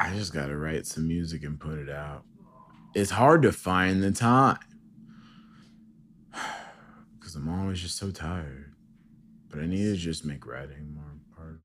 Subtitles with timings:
[0.00, 2.24] I just gotta write some music and put it out.
[2.94, 4.58] It's hard to find the time
[7.18, 8.72] because I'm always just so tired.
[9.50, 11.04] But I need to just make writing more
[11.36, 11.60] part.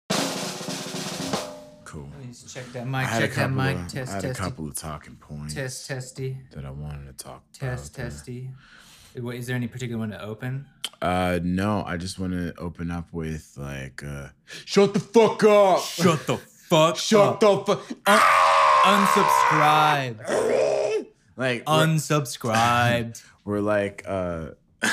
[1.85, 2.09] Cool.
[2.11, 3.07] Let me just check that mic.
[3.07, 3.77] Check that mic.
[3.77, 7.13] of, Test, I had a couple of talking points test, testy, that I wanted to
[7.23, 8.01] talk test, about.
[8.01, 8.09] there.
[8.11, 8.51] testy.
[9.15, 10.65] Wait, is there any particular one to open?
[11.01, 14.27] Uh, no, I just want to open up with like, uh,
[14.65, 15.79] shut the fuck up.
[15.79, 16.37] Shut the
[16.69, 17.83] fuck Shut the fuck.
[18.85, 20.17] Unsubscribe.
[21.37, 23.13] Like we're,
[23.45, 24.51] we're like, uh,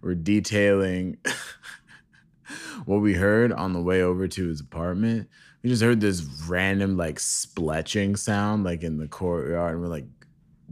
[0.00, 1.18] we're detailing
[2.84, 5.28] what we heard on the way over to his apartment.
[5.62, 10.06] We just heard this random like spletching sound like in the courtyard, and we're like,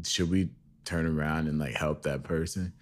[0.05, 0.51] should we
[0.85, 2.73] turn around and like help that person?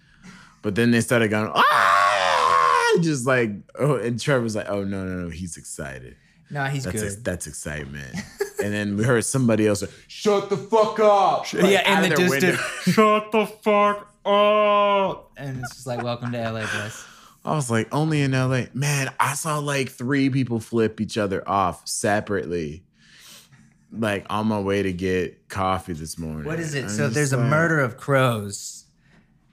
[0.61, 5.21] But then they started going, ah, just like, oh, and Trevor's like, oh no, no,
[5.23, 6.17] no, he's excited.
[6.51, 7.05] Nah, he's That's good.
[7.05, 8.15] ex- that's excitement.
[8.63, 11.51] and then we heard somebody else, like, shut the fuck up.
[11.53, 12.59] Like, yeah, out in the their distance.
[12.93, 15.31] Shut the fuck up.
[15.37, 17.05] And it's just like, welcome to LA, boys.
[17.43, 18.65] I was like, only in LA.
[18.73, 22.83] Man, I saw like three people flip each other off separately.
[23.91, 26.45] Like on my way to get coffee this morning.
[26.45, 26.83] What is it?
[26.83, 28.85] I'm so just there's a murder of crows,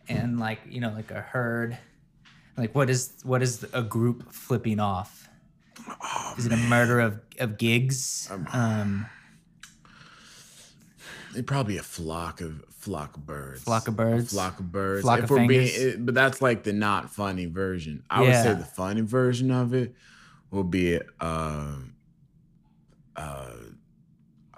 [0.08, 1.76] and like you know, like a herd.
[2.56, 5.17] Like what is what is a group flipping off?
[6.02, 8.30] Oh, Is it a murder of of gigs?
[8.52, 9.06] Um,
[11.32, 13.62] It'd probably a flock of flock of birds.
[13.62, 14.32] Flock of birds?
[14.32, 15.02] A flock of birds.
[15.02, 18.02] Flock if of we're being, it- but that's like the not funny version.
[18.10, 19.94] I would say the funny version of it
[20.50, 21.94] will be um
[23.14, 23.50] uh,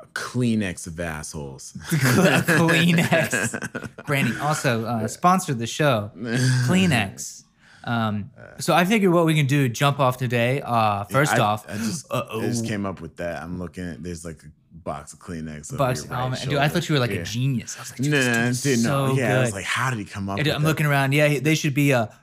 [0.01, 1.75] a Kleenex of assholes.
[1.77, 3.89] a Kleenex.
[4.07, 6.11] Branding also uh, sponsored the show.
[6.17, 7.45] Kleenex.
[7.85, 10.61] Um, so I figured what we can do jump off today.
[10.65, 12.07] Uh, first I, off, I just.
[12.13, 13.43] I just came up with that.
[13.43, 15.73] I'm looking at there's like a box of Kleenex.
[15.73, 16.05] over Bucks.
[16.05, 16.49] your oh, right man.
[16.49, 17.23] Dude, I thought you were like shoulder.
[17.23, 17.77] a genius.
[17.77, 19.09] I was like, dude, No, no, dude's dude, no.
[19.09, 20.69] so yeah, I was like, how did he come up And I'm that?
[20.69, 21.13] looking around.
[21.13, 22.15] Yeah, they should be a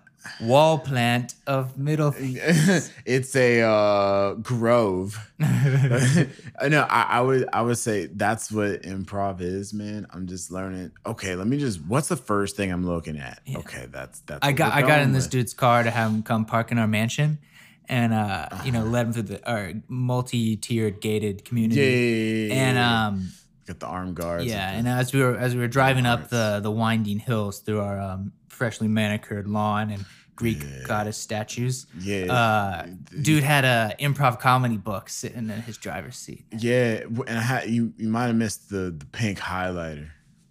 [0.42, 2.14] wall plant of middle.
[2.18, 5.18] it's a uh, grove.
[5.40, 10.08] no, I, I would I would say that's what improv is, man.
[10.12, 10.92] I'm just learning.
[11.06, 11.82] Okay, let me just.
[11.86, 13.40] What's the first thing I'm looking at?
[13.46, 13.60] Yeah.
[13.60, 14.46] Okay, that's that's.
[14.46, 16.88] I got I got in this dude's car to have him come park in our
[16.88, 17.40] mansion,
[17.88, 18.72] and uh, you Uh-huh.
[18.72, 21.82] know, led him through the our multi-tiered gated community.
[21.82, 23.30] Yeah, yeah, yeah, And um,
[23.68, 24.46] got the armed guards.
[24.46, 27.60] yeah, with and as we were as we were driving up the the winding hills
[27.60, 30.06] through our um, freshly manicured lawn and
[30.38, 30.84] Greek Yeah.
[30.86, 32.86] goddess statues, yeah, uh,
[33.22, 36.46] dude had a improv comedy book sitting in his driver's seat.
[36.58, 37.02] yeah.
[37.28, 37.92] And I had you.
[37.98, 40.08] You might have missed the the pink highlighter.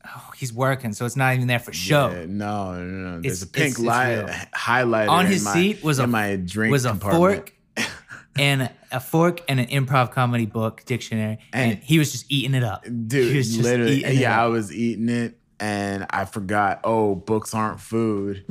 [0.09, 2.11] Oh, he's working, so it's not even there for show.
[2.11, 3.21] Yeah, no, no, no.
[3.21, 4.29] There's It's- a pink it's- it's light real.
[4.55, 7.21] highlighter On his my- seat was a- my drink was a compartment.
[7.23, 7.53] fork
[8.39, 12.55] and a fork and an improv comedy book dictionary, and, And- he was just eating
[12.55, 12.85] it up.
[12.85, 17.55] Dude, He was just literally, yeah, I was eating it and I forgot, oh, books
[17.55, 18.45] aren't food.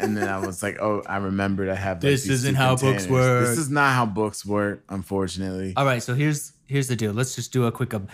[0.00, 3.06] And then I was like, oh, I remembered I have like, This isn't how books
[3.06, 3.46] work.
[3.46, 5.74] This is not how books work, unfortunately.
[5.76, 7.12] All right, so here's here's the deal.
[7.12, 8.08] Let's just do a quick um,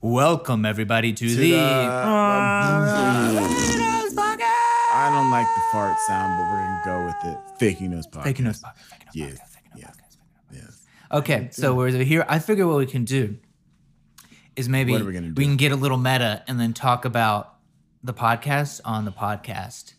[0.00, 1.50] welcome everybody to, To the.
[1.52, 1.58] the-
[4.94, 7.58] I don't like the fart sound, but we're gonna go with it.
[7.58, 8.24] Faking those podcasts.
[8.24, 8.74] Faking Notes Podcast,
[9.14, 9.86] Faking Notes Podcast, yeah.
[9.86, 10.16] Podcast,
[10.52, 10.86] Yes.
[11.10, 12.24] Okay, so we're here.
[12.28, 13.36] I figure what we can do
[14.54, 17.51] is maybe are we can get a little meta and then talk about
[18.02, 19.94] the podcast on the podcast,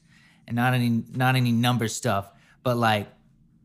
[0.48, 2.30] and not any not any number stuff,
[2.64, 3.08] but like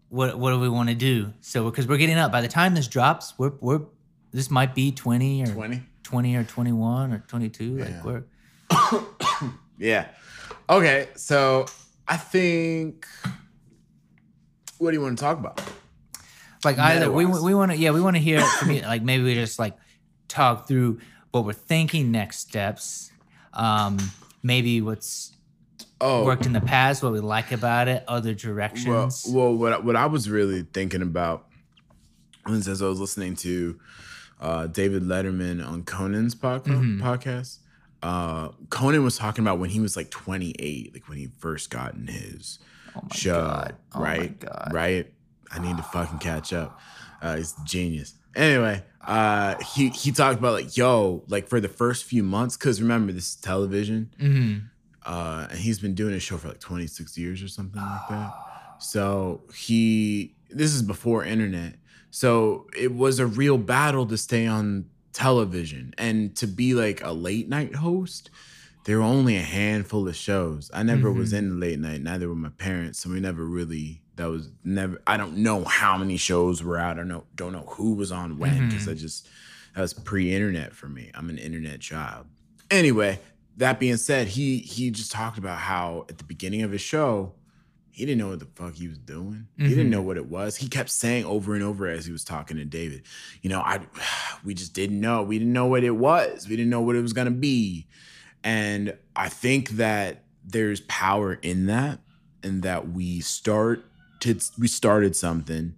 [0.09, 1.33] what what do we want to do?
[1.41, 2.33] So because we're getting up.
[2.33, 3.83] By the time this drops, we're we're
[4.33, 5.83] this might be twenty or 20?
[6.03, 7.79] 20 or twenty one or twenty two.
[7.79, 8.25] Like we're
[9.79, 10.09] Yeah.
[10.69, 11.67] Okay, so
[12.07, 13.07] I think.
[14.79, 15.61] What do you want to talk about?
[16.65, 19.59] like either we we want to yeah we want to hear like maybe we just
[19.59, 19.77] like
[20.27, 20.99] talk through
[21.31, 23.13] what we're thinking next steps
[23.55, 23.99] um
[24.43, 25.33] maybe what's
[26.01, 29.73] Oh, worked in the past what we like about it other Well, directions well, what
[29.73, 31.47] I- what I was really thinking about
[32.47, 33.79] was as I was listening to
[34.41, 37.03] uh, David Letterman on Conan's podca- Mm-hmm.
[37.03, 37.59] podcast.
[38.03, 41.95] Uh, Conan was talking about when he was like 28, like when he first got
[41.95, 42.61] in his
[42.95, 44.21] oh my show, god oh right?
[44.21, 45.13] my god Right?
[45.51, 46.79] I need to fucking catch up.
[47.21, 48.15] Uh, he's genius.
[48.37, 52.81] Anyway, uh, he he talked about like, yo, like for the first few months, because
[52.83, 54.59] remember this is television hmm
[55.07, 58.33] uh, and he's been doing his show for like 26 years or something like that.
[58.81, 61.75] So he, this is before internet.
[62.11, 67.13] So it was a real battle to stay on television and to be like a
[67.13, 68.31] late night host.
[68.85, 70.71] There were only a handful of shows.
[70.73, 71.39] I never was Mhm.
[71.39, 73.01] in late night, neither were my parents.
[73.01, 76.93] So we never really, that was never, I don't know how many shows were out.
[76.93, 78.91] I don't know, don't know who was on when because Mhm.
[78.91, 79.27] I just
[79.75, 81.11] that was pre-internet for me.
[81.15, 82.27] I'm an internet child.
[82.71, 83.21] Anyway,
[83.57, 87.35] that being said, he he just talked about how at the beginning of his show,
[87.91, 89.49] he didn't know what the fuck he was doing.
[89.57, 89.91] He didn't Mhm.
[89.91, 90.57] know what it was.
[90.57, 93.03] He kept saying over and over as he was talking to David,
[93.43, 93.81] you know, I
[94.45, 95.23] we just didn't know.
[95.23, 96.49] We didn't know what it was.
[96.49, 97.87] We didn't know what it was gonna be.
[98.45, 102.01] And I think that there's power in that,
[102.43, 103.85] and that we start
[104.59, 105.75] we started something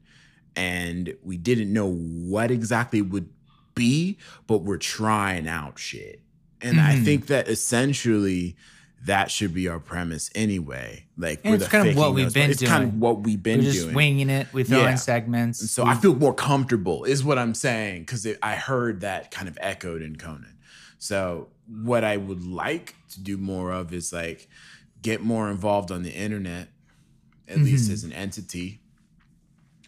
[0.56, 3.28] and we didn't know what exactly would
[3.74, 6.20] be, but we're trying out shit.
[6.60, 7.04] And I Mhm.
[7.04, 8.56] think that essentially
[9.06, 11.06] that should be our premise anyway.
[11.16, 13.00] Like it's kind of what we've been It's kind of doing.
[13.00, 13.94] what we've been We're just doing.
[13.94, 14.48] winging it.
[14.52, 14.90] We throw Yeah.
[14.92, 15.60] in segments.
[15.62, 19.30] And so We- I feel more comfortable, is what I'm saying, because I heard that
[19.30, 20.58] kind of echoed in Conan.
[20.98, 24.48] So what I would like to do more of is like
[25.00, 26.68] get more involved on the internet,
[27.50, 27.92] at least Mhm.
[27.92, 28.80] as an entity.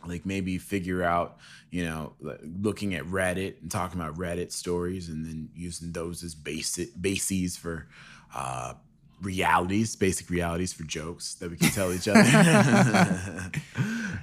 [0.06, 1.36] Like maybe figure out,
[1.70, 2.14] you know,
[2.60, 7.56] looking at Reddit and talking about Reddit stories, and then using those as basic bases
[7.56, 7.86] for
[8.34, 8.74] uh,
[9.20, 12.20] realities, basic realities for jokes that we can tell each other.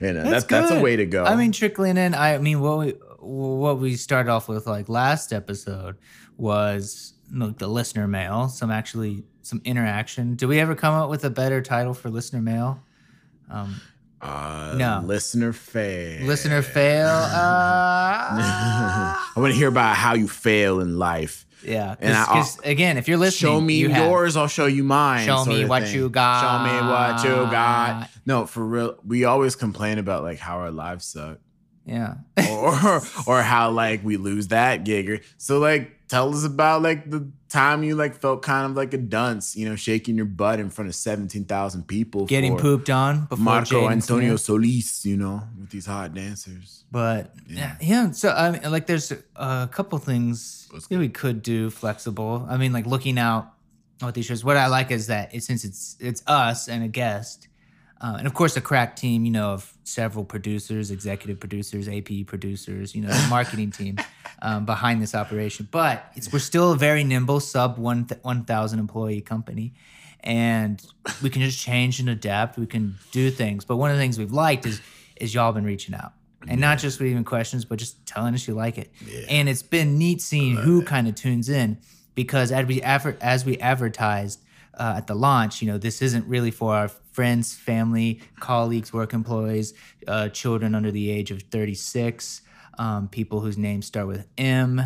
[0.02, 1.24] you know, that's that's a way to go.
[1.24, 2.14] I mean, trickling in.
[2.14, 2.90] I mean, what we
[3.20, 5.96] what we started off with, like last episode,
[6.38, 8.50] was like the listener mail.
[8.50, 10.36] Some actually some interaction.
[10.36, 12.82] do we ever come up with a better title for listener mail?
[13.50, 13.82] Um,
[14.22, 15.02] Uh, No.
[15.06, 16.26] Listener fail.
[16.26, 17.08] listener fail.
[17.08, 21.46] Uh, I want to hear about how you fail in life.
[21.64, 24.84] yeah, And I- again, if you're listening, Show me you have- yours, I'll show you
[24.84, 25.26] mine.
[25.26, 25.96] Show me what thing.
[25.96, 26.42] you got.
[26.42, 28.10] Show me what you got.
[28.26, 28.96] No, for real.
[29.06, 31.38] We always complain about like how our lives suck.
[31.86, 32.16] Yeah.
[32.50, 35.24] or or how like we lose that gig.
[35.38, 38.98] So like tell us about like the time you like felt kind of like a
[38.98, 43.44] dunce, you know, shaking your butt in front of 17,000 people Getting pooped on before
[43.44, 44.42] Marco Jaden Antonio Smith.
[44.42, 46.86] Solis, you know, with these hot dancers.
[46.92, 47.76] But Yeah.
[47.82, 48.12] yeah, yeah.
[48.12, 52.46] So I mean, like, there's a couple things that we could do flexible.
[52.50, 53.52] I mean, like looking out
[54.00, 54.46] what these shows.
[54.46, 57.49] What I like is that it, since it's it's us and a guest,
[58.02, 62.26] uh, and of course a crack team, you know, of several producers, executive producers, AP
[62.28, 63.98] producers, you know, the marketing team
[64.42, 65.68] um, behind this operation.
[65.70, 69.74] But it's we're still a very nimble sub one th- one thousand employee company.
[70.22, 70.86] And
[71.24, 72.58] we can just change and adapt.
[72.58, 73.64] We can do things.
[73.64, 74.82] But one of the things we've liked is
[75.16, 76.14] is y'all been reaching out
[76.48, 78.92] and not just with even questions, but just telling us you like it.
[79.30, 81.78] And it's been neat seeing who kind of tunes in
[82.16, 84.40] because as we adver- as we advertised
[84.78, 89.12] uh, at the launch, you know, this isn't really for our friends, family, colleagues, work
[89.14, 89.74] employees,
[90.08, 92.42] uh, children under the age of 36,
[92.78, 94.82] um, people whose names start with M,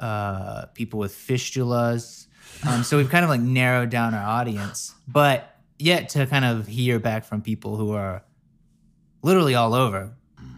[0.00, 2.26] uh, people with fistulas.
[2.66, 6.66] Um, so we've kind of like narrowed down our audience, but yet to kind of
[6.66, 8.24] hear back from people who are
[9.22, 10.12] literally all over,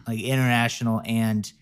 [0.07, 1.53] like international and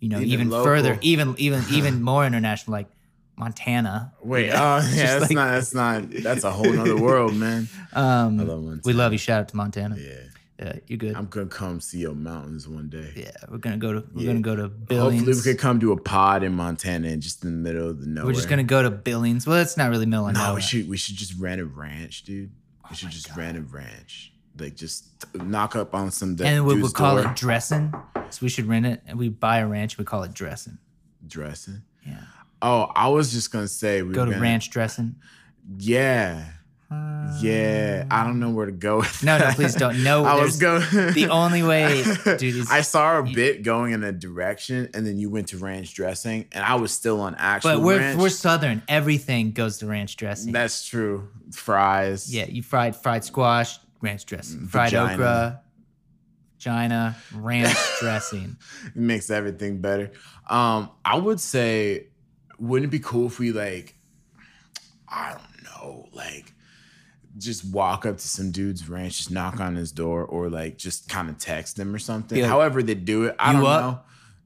[0.00, 2.88] you know Even even, further, even even even more international, like
[3.36, 4.12] Montana.
[4.22, 7.68] Wait, oh know, yeah, that's like- not that's not that's a whole nother world, man.
[7.92, 8.80] Um, I love Montana.
[8.84, 9.18] we love you.
[9.18, 9.96] Shout out to Montana.
[9.98, 10.12] Yeah.
[10.58, 11.14] Yeah, you're good.
[11.16, 13.10] I'm gonna come see your mountains one day.
[13.14, 14.26] yeah, we're gonna go to we're Yeah.
[14.28, 15.20] gonna go to Billings.
[15.20, 18.00] Hopefully we could come to a pod in Montana and just in the middle of
[18.00, 18.26] the nowhere.
[18.28, 19.46] we're just gonna go to Billings.
[19.46, 20.54] Well, that's not really middle of No, nowhere.
[20.56, 22.50] we should we should just rent a ranch, dude.
[22.84, 24.32] Oh We should just rent a ranch.
[24.58, 25.04] Like just
[25.34, 27.92] knock up on some and we would call door, it dressing.
[28.30, 29.98] So we should rent it and we buy a ranch.
[29.98, 30.78] We call it dressing.
[31.26, 31.82] dressing.
[32.06, 32.20] Yeah.
[32.66, 35.14] Oh, I was just gonna say we Go to gonna- ranch dressing.
[35.78, 36.44] Yeah.
[37.40, 38.06] Yeah.
[38.10, 40.02] I don't know where to go with No, no, please don't.
[40.04, 40.82] No, I was going
[41.12, 45.18] the only way, dude, is- I saw a bit going in a direction and then
[45.18, 48.20] you went to ranch dressing and I was still on actual But we're ranch.
[48.20, 48.82] we're southern.
[48.88, 50.52] Everything goes to ranch dressing.
[50.52, 51.28] That's true.
[51.52, 52.32] Fries.
[52.34, 54.66] yeah, you fried fried squash, ranch dressing.
[54.66, 55.12] Fried Vagina.
[55.14, 55.60] okra,
[56.58, 58.56] vagina, ranch dressing.
[58.86, 60.12] It makes everything better.
[60.48, 62.06] Um, I would say,
[62.58, 63.94] wouldn't it be cool if we like,
[65.08, 66.52] I don't know, like
[67.38, 71.08] just walk up to some dude's ranch, just knock on his door, or like just
[71.08, 72.40] kind of text them or something.
[72.40, 74.00] Like, However they do it, I "You don't up?" know.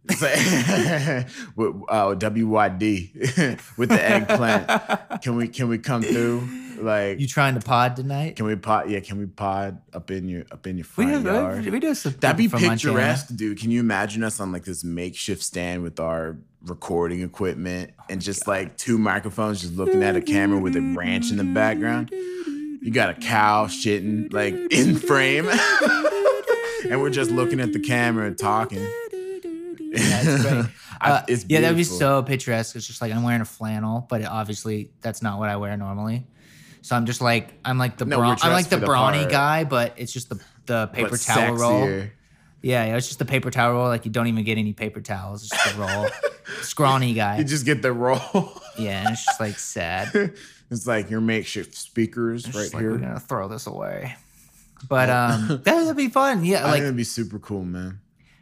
[0.09, 5.23] It's like- with uh, WYD with the eggplant.
[5.23, 6.49] Can we can we come through?
[6.83, 8.37] Like You trying to pod tonight?
[8.37, 8.91] can we pod?
[8.91, 11.67] Yeah, can we pod up in your up in your we front have yard?
[11.67, 12.77] we do some That'd be from Montana.
[12.95, 13.59] picturesque, dude.
[13.59, 18.21] Can you imagine us on like this makeshift stand with our recording equipment Oh and
[18.21, 22.11] just like two microphones just looking at a camera with a ranch in the background?
[22.13, 25.49] You got a cow shitting like in frame.
[26.91, 28.87] and we're just looking at the camera and talking.
[29.93, 30.65] That's great.
[31.03, 32.77] Uh, yeah, that'd be so picturesque.
[32.77, 36.27] It's just like I'm wearing a flannel, but obviously that's not what I wear normally.
[36.83, 39.31] So I'm just like I'm like the No, bra- I'm like the the brawny part.
[39.31, 41.87] guy, but it's just the the paper But towel roll.
[41.87, 42.11] sexier.
[42.63, 43.89] Yeah, yeah, it's just the paper towel roll.
[43.89, 45.43] Like you don't even get any paper towels.
[45.45, 46.09] It's just a roll.
[46.63, 47.39] Scrawny guy.
[47.39, 48.21] You just get the roll.
[48.79, 50.11] yeah, and it's just like sad.
[50.71, 52.91] it's like your makeshift speakers It's right like, here.
[52.93, 54.15] we're gonna throw this away.
[54.89, 56.45] But um, that would be fun.
[56.45, 58.01] Yeah, like it'd be super cool, man.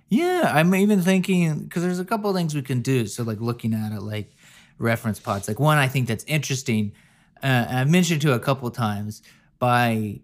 [0.09, 3.07] Yeah, I'm even thinking because there's a couple of things we can do.
[3.07, 4.33] So like looking at it, like
[4.79, 5.49] reference pods.
[5.49, 6.93] Like one, I think that's interesting.
[7.43, 9.23] Uh, I've mentioned to a couple times
[9.59, 10.21] by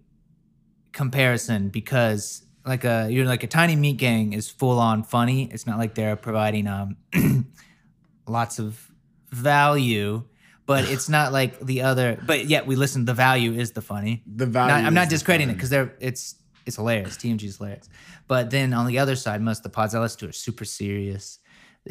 [0.92, 5.50] comparison because like a you're like a tiny meat gang is full on funny.
[5.50, 6.96] It's not like they're providing um
[8.26, 8.90] lots of
[9.30, 10.24] value,
[10.66, 12.18] but it's not like the other.
[12.24, 13.04] But yet we listen.
[13.04, 14.22] The value is the funny.
[14.26, 14.74] The value.
[14.74, 17.16] Not, I'm not discrediting it because they're it's it's hilarious.
[17.16, 17.88] TMG's hilarious.
[18.26, 20.64] But then on the other side, most of the pods I listen to are super
[20.64, 21.38] serious.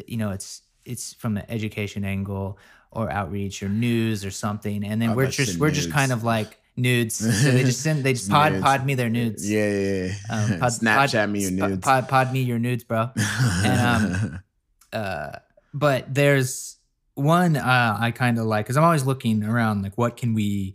[0.06, 2.58] You know, it's it's from the education angle
[2.94, 4.84] or outreach or news or something.
[4.84, 7.18] And then I we're just we're just kind of like nudes.
[7.42, 8.64] So they just send they just Just pod nudes.
[8.64, 9.48] pod me their nudes.
[9.50, 10.04] Yeah, yeah.
[10.04, 10.12] yeah.
[10.54, 11.80] Um, pod- Snapchat pod- me your nudes.
[11.84, 13.10] Pod, pod me your nudes, bro.
[13.16, 13.80] and,
[14.14, 14.40] um,
[14.92, 15.30] uh,
[15.72, 16.76] but there's
[17.14, 20.74] one uh, I kind of like because I'm always looking around like what can we,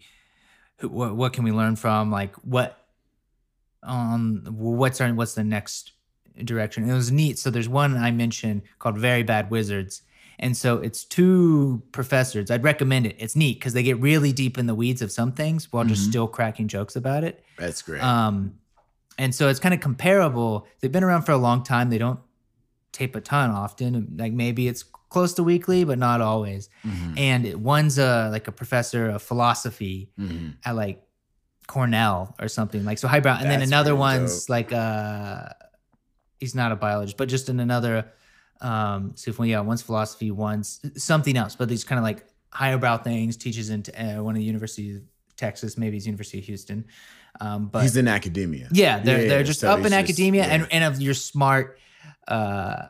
[0.82, 2.78] what what can we learn from like what,
[3.84, 5.94] um, what's our what's the next
[6.44, 6.90] direction?
[6.90, 7.40] It was neat.
[7.40, 10.02] So there's one I mentioned called Very Bad Wizards.
[10.42, 12.50] And so it's two professors.
[12.50, 13.16] I'd recommend it.
[13.20, 16.04] It's neat because they get really deep in the weeds of some things while just
[16.06, 16.10] Mhm.
[16.10, 17.44] still cracking jokes about it.
[17.58, 18.02] That's great.
[18.02, 18.54] Um,
[19.18, 20.66] and so it's kind of comparable.
[20.80, 21.90] They've been around for a long time.
[21.90, 22.22] They don't
[22.94, 24.16] tape a ton often.
[24.18, 26.70] Like maybe it's close to weekly, but not always.
[26.88, 30.54] Mhm, And it- one's a like a professor of philosophy mhm.
[30.64, 31.04] at like
[31.68, 33.38] Cornell or something like so highbrow.
[33.40, 34.50] And then another one's dope.
[34.50, 35.50] like uh
[36.40, 38.06] he's not a biologist, but just in another
[38.62, 42.98] um so if, yeah, one's philosophy, one's something else, but these kind of like highbrow
[42.98, 43.38] things.
[43.38, 45.02] Teaches in uh, one of the University of
[45.38, 46.86] Texas, maybe it's University of Houston.
[47.40, 48.68] Um, but He's in academia.
[48.72, 50.54] yeah, they're Yeah, they're just so up in just- academia yeah.
[50.54, 51.78] and and of your smart,
[52.28, 52.88] uh,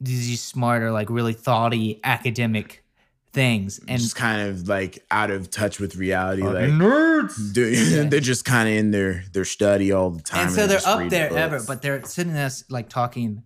[0.00, 2.84] these smart or like really thoughty academic
[3.32, 6.42] things and just kind of like out of touch with reality.
[6.42, 7.52] Like nerds.
[7.52, 8.04] do, Yeah.
[8.04, 10.46] they're just kind of in their their study all the time.
[10.46, 13.42] And so they're just up there ever, but they're sitting us like talking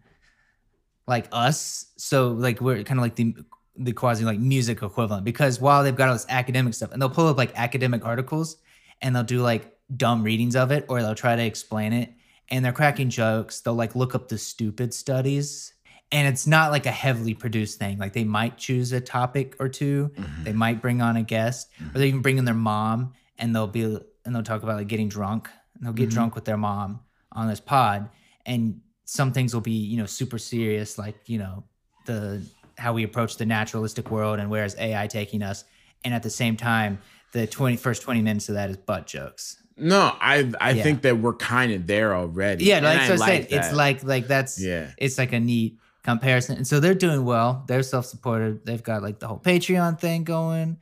[1.09, 1.87] like us.
[1.97, 3.35] So like we're kind of like the
[3.77, 7.09] the quasi like music equivalent because while they've got all this academic stuff and they'll
[7.09, 8.57] pull up like academic articles
[9.01, 12.13] and they'll do like dumb readings of it or they'll try to explain it
[12.51, 13.61] and they're cracking jokes.
[13.61, 15.75] They'll like look up the stupid studies.
[16.11, 17.99] And it's not like a heavily produced thing.
[17.99, 20.11] Like they might choose a topic or two.
[20.17, 20.45] Mhm.
[20.45, 23.67] They might bring on a guest, or they even bring in their mom, and they'll
[23.67, 25.51] be and they'll talk about like getting drunk.
[25.75, 26.13] And they'll get Mhm.
[26.15, 27.01] drunk with their mom
[27.33, 28.09] on this pod,
[28.47, 31.65] and some things will be you know super serious, like you know
[32.05, 32.43] the
[32.77, 35.65] how we approach the naturalistic world and where is AI taking us,
[36.05, 36.99] and at the same time,
[37.33, 39.57] the 20, first twenty minutes of that is butt jokes.
[39.79, 40.83] No, I I Yeah.
[40.83, 42.67] think that we're kind of there already.
[42.67, 43.53] Yeah, like I so I said, that.
[43.57, 44.91] it's like like that's yeah.
[44.99, 46.57] it's like a neat comparison.
[46.59, 47.65] And so they're doing well.
[47.67, 48.67] They're self-supported.
[48.67, 50.77] They've got like the whole Patreon thing going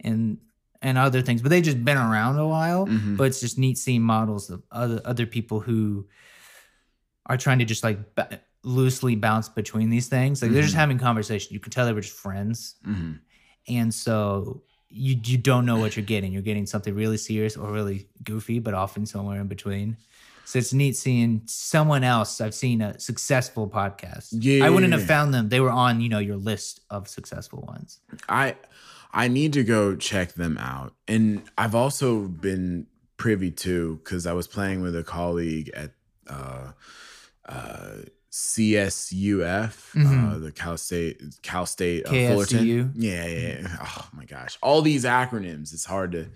[0.00, 0.38] and
[0.80, 2.86] and other things, but they've just been around a while.
[2.86, 3.16] Mhm.
[3.16, 6.06] But it's just neat seeing models of other other people who
[7.26, 10.42] are trying to just like ba- loosely bounce between these things.
[10.42, 10.78] Like they're just Mhm.
[10.78, 11.52] having conversation.
[11.54, 12.76] You can tell they were just friends.
[12.86, 13.18] Mhm.
[13.68, 16.32] And so you you don't know what you're getting.
[16.32, 19.96] You're getting something really serious or really goofy, but often somewhere in between.
[20.46, 22.40] So it's neat seeing someone else.
[22.40, 24.28] I've seen a successful podcast.
[24.32, 25.06] Yeah, I wouldn't have yeah.
[25.06, 25.48] found them.
[25.48, 28.00] They were on, you know, your list of successful ones.
[28.28, 28.56] I
[29.12, 30.94] I need to go check them out.
[31.08, 35.92] And I've also been privy to because I was playing with a colleague at
[36.28, 36.72] uh
[37.46, 37.96] uh
[38.30, 40.42] CSUF, uh, Mhm.
[40.42, 42.92] the Cal State Cal State uh, Fullerton.
[42.96, 43.76] Yeah, yeah, yeah.
[43.80, 44.58] Oh my gosh.
[44.60, 46.26] All these acronyms, it's hard to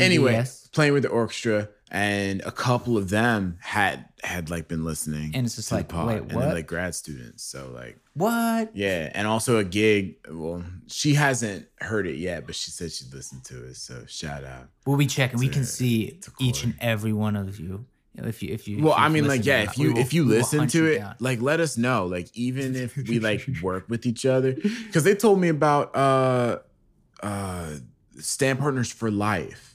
[0.00, 5.32] anyway, playing with the orchestra, and a couple of them had had like been listening,
[5.34, 7.42] And it's just like, pod, wait, and they're like grad students.
[7.42, 8.70] So like, what?
[8.76, 10.18] yeah, and also a gig.
[10.30, 13.76] Well, she hasn't heard it yet, but she said she'd listen to it.
[13.76, 14.68] So shout out.
[14.86, 15.40] We'll be checking.
[15.40, 17.86] We can see each and every one of you.
[18.16, 20.12] If you, if you, Well, if you I mean, like, yeah, if you will- if
[20.12, 21.14] you listen to it, down.
[21.20, 22.06] like, let us know.
[22.06, 26.58] Like, even if we like work with each other, because they told me about uh
[27.22, 27.70] uh
[28.18, 29.66] stand partners for life.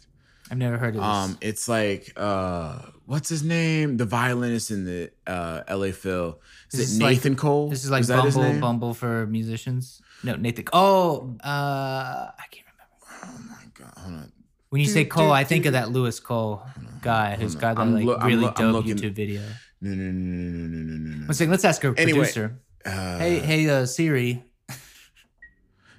[0.52, 1.04] I've never heard of this.
[1.04, 3.98] Um, it's like uh, what's his name?
[3.98, 5.92] The violinist in the uh L.A.
[5.92, 6.40] Phil.
[6.72, 7.70] Is it is like- Nathan Cole?
[7.70, 8.60] this is like his Bumble?
[8.60, 10.02] Bumble for musicians.
[10.24, 10.66] No, Nathan.
[10.72, 13.24] Oh, uh, I can't remember.
[13.24, 13.94] Oh my god!
[13.98, 14.32] Hold on.
[14.76, 15.70] When you Do, say do, Cole, I think do.
[15.70, 16.62] of that Louis Cole
[17.02, 19.42] guy who's got that like loo- I'm really loo- I'm dope YouTube video.
[19.80, 21.26] No, no, no, no, no, no, no, no.
[21.28, 22.60] One second, let's ask our Anyway, producer.
[22.86, 24.44] Uh, Hey, hey, uh, Siri.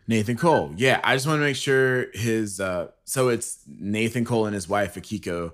[0.06, 0.74] Nathan Cole.
[0.76, 2.60] Yeah, I just want to make sure his.
[2.60, 5.52] uh So it's Nathan Cole and his wife Akiko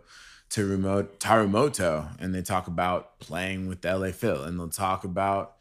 [0.50, 5.54] Tarumoto, and they talk about playing with the LA Phil, and they'll talk about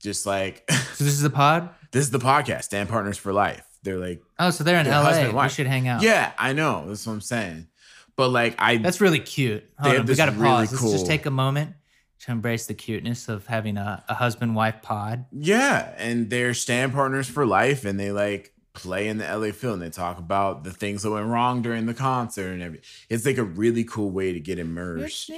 [0.00, 1.68] just like So this is the pod.
[1.92, 3.64] this is the podcast, Stand Partners for Life.
[3.88, 5.44] They're like, Oh, so they're in husband LA.
[5.44, 6.02] We should hang out.
[6.02, 6.84] yeah, I know.
[6.86, 7.68] That's what I'm saying.
[8.16, 9.64] But like, I That's really cute.
[9.78, 10.72] Hold have on, we got to really pause.
[10.72, 11.74] Let's just take a moment
[12.20, 15.24] to embrace the cuteness of having a, a husband wife pod.
[15.32, 19.72] Yeah, and they're stand partners for life, and they like play in the LA Phil,
[19.72, 22.84] and they talk about the things that went wrong during the concert and everything.
[23.08, 25.30] It's like a really cool way to get immersed.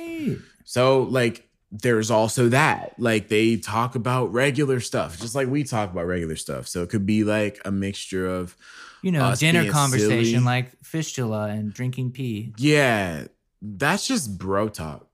[0.65, 2.95] So like, there's also that.
[2.99, 6.67] Like they talk about regular stuff, just like we talk about regular stuff.
[6.69, 8.57] So it could be like a mixture of
[9.03, 10.39] You know, dinner conversation silly.
[10.45, 12.53] like fistula and drinking pee.
[12.59, 13.27] yeah.
[13.63, 15.07] That's just bro talk.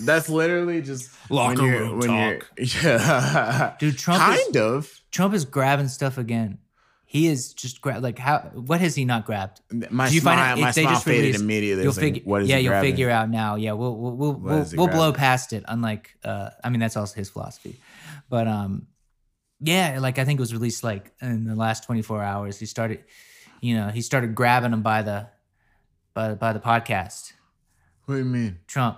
[0.00, 5.00] That's literally just Locker room when you're- Yeah, Dude, Trump is kind of.
[5.12, 6.58] Trump is grabbing stuff again.
[7.12, 9.60] He is just grab like how what has he not grabbed?
[9.90, 11.82] My Do you smile, find out my they smile just faded released- immediately.
[11.84, 12.90] You'll It's like, figure what is yeah, he you'll grabbing?
[12.92, 13.56] figure out now.
[13.56, 15.62] Yeah, we'll we'll we'll we'll, we'll blow past it.
[15.68, 17.76] Unlike uh I mean that's also his philosophy.
[18.30, 18.86] But um
[19.60, 22.58] yeah, like I think it was released like in the last 24 hours.
[22.58, 23.04] He started
[23.60, 25.28] you know, he started grabbing them by the
[26.14, 27.34] by by the podcast.
[28.06, 28.58] What do you mean?
[28.66, 28.96] Trump.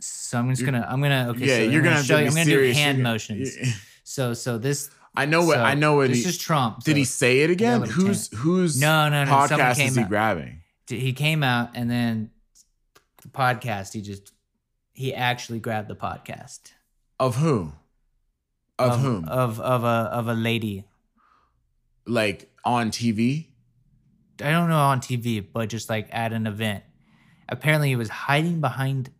[0.00, 2.16] So I'm just You're- gonna I'm gonna okay yeah, so you're I'm gonna have show
[2.16, 2.76] to you I'm gonna serious.
[2.76, 3.56] do hand You're motions.
[3.56, 3.72] you-
[4.04, 6.84] So so this I know what so I know what this he is Trump.
[6.84, 6.96] did.
[6.96, 7.82] He say it again?
[7.82, 9.30] he Who's No, no, no.
[9.30, 10.60] podcast came is he out- grabbing?
[10.88, 12.30] he came out and then
[13.22, 14.32] the podcast he just
[14.92, 16.72] he actually grabbed the podcast
[17.18, 17.72] Of who?
[18.78, 19.24] Of, whom?
[19.28, 20.84] of of a of a lady
[22.06, 23.46] like on TV?
[24.42, 26.82] i don't know on tv but just like at an event
[27.48, 29.10] apparently he was hiding behind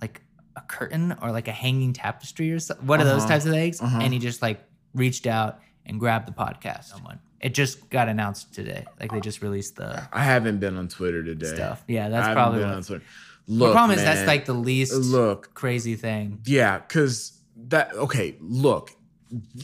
[0.00, 0.22] like
[0.56, 3.28] a curtain or like a hanging tapestry or something one of those Uh-huh.
[3.28, 3.98] types of things Uh-huh.
[4.00, 4.58] and he just like
[4.94, 6.84] reached out and grabbed the podcast.
[6.84, 8.84] Someone it just got announced today.
[8.98, 11.54] Like they just released the I haven't been on Twitter today.
[11.54, 11.84] stuff.
[11.88, 13.04] Yeah I that's haven't probably been what on Twitter.
[13.48, 15.54] the Look, problem is that's like the least look.
[15.54, 16.40] crazy thing.
[16.44, 18.92] Yeah, because that okay, look,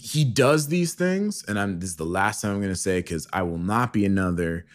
[0.00, 3.28] he does these things, and I'm this is the last time I'm gonna say because
[3.32, 4.66] I will not be another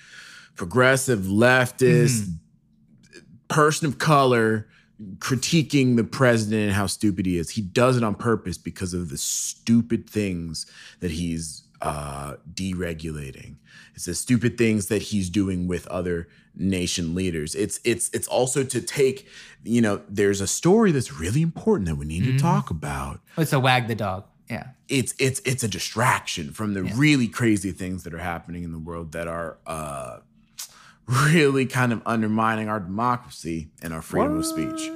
[0.55, 3.17] progressive leftist mm-hmm.
[3.47, 4.67] person of color
[5.17, 7.51] critiquing the president and how stupid he is.
[7.51, 10.65] He does it on purpose because of the stupid things
[10.99, 13.55] that he's uh deregulating.
[13.95, 17.55] It's the stupid things that he's doing with other nation leaders.
[17.55, 19.27] It's it's it's also to take,
[19.63, 22.37] you know, there's a story that's really important that we need Mhm.
[22.37, 26.73] to talk about it's a wag the dog yeah it's it's it's a distraction from
[26.73, 26.93] the Yeah.
[26.95, 30.17] really crazy things that are happening in the world that are uh
[31.25, 34.89] really kind of undermining our democracy and our freedom of speech.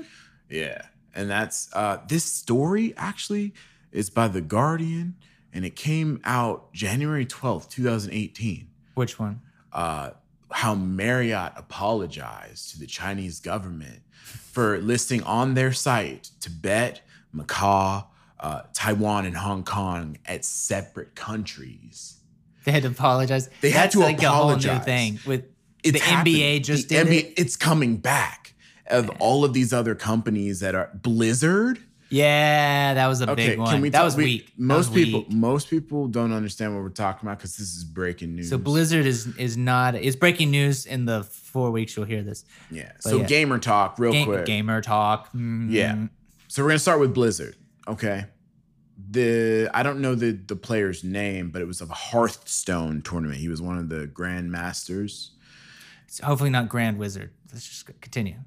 [0.50, 0.84] Yeah.
[1.14, 3.54] And that's uh this story actually
[3.92, 5.16] is by The Guardian
[5.54, 8.68] and it came out January 12th, 2018.
[8.96, 10.12] which one Uh
[10.52, 17.02] how Marriott apologized to the Chinese government for listing on their site Tibet,
[17.36, 18.06] Macau,
[18.40, 22.18] uh, Taiwan, and Hong Kong as separate countries.
[22.64, 23.50] They had to apologize.
[23.62, 24.86] They had That's to like a whole new apologize.
[24.86, 25.44] thing with
[25.86, 26.36] It's the happened.
[26.36, 27.34] NBA just The did NBA it.
[27.38, 28.54] It's coming back.
[28.88, 31.80] Of all of these other companies that are Blizzard.
[32.12, 33.82] Yeah, that was a big one.
[33.82, 34.52] that talk- was we- weak.
[34.58, 35.32] Most was people, weak.
[35.34, 38.48] most people don't understand what we're talking about because this is breaking news.
[38.50, 42.46] So Blizzard is is not is breaking news in the four weeks you'll hear this.
[42.70, 42.92] yeah.
[43.04, 43.26] but So yeah.
[43.26, 44.46] gamer talk, real Ga- quick.
[44.46, 45.34] gamer talk.
[45.34, 45.72] Mhm.
[45.72, 46.08] Yeah.
[46.48, 47.56] So we're gonna start with Blizzard.
[47.88, 48.26] Okay.
[49.12, 53.40] The I don't know the the player's name, but it was a Hearthstone tournament.
[53.40, 55.32] He was one of the Grand Masters.
[56.24, 57.32] Hopefully not Grand Wizard.
[57.52, 58.38] Let's just continue.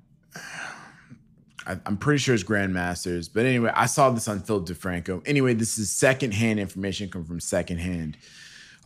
[1.67, 3.29] I, I'm pretty sure it's Grandmasters.
[3.33, 5.23] But anyway, I saw this on Phil DeFranco.
[5.27, 8.17] Anyway, this is secondhand information come from secondhand.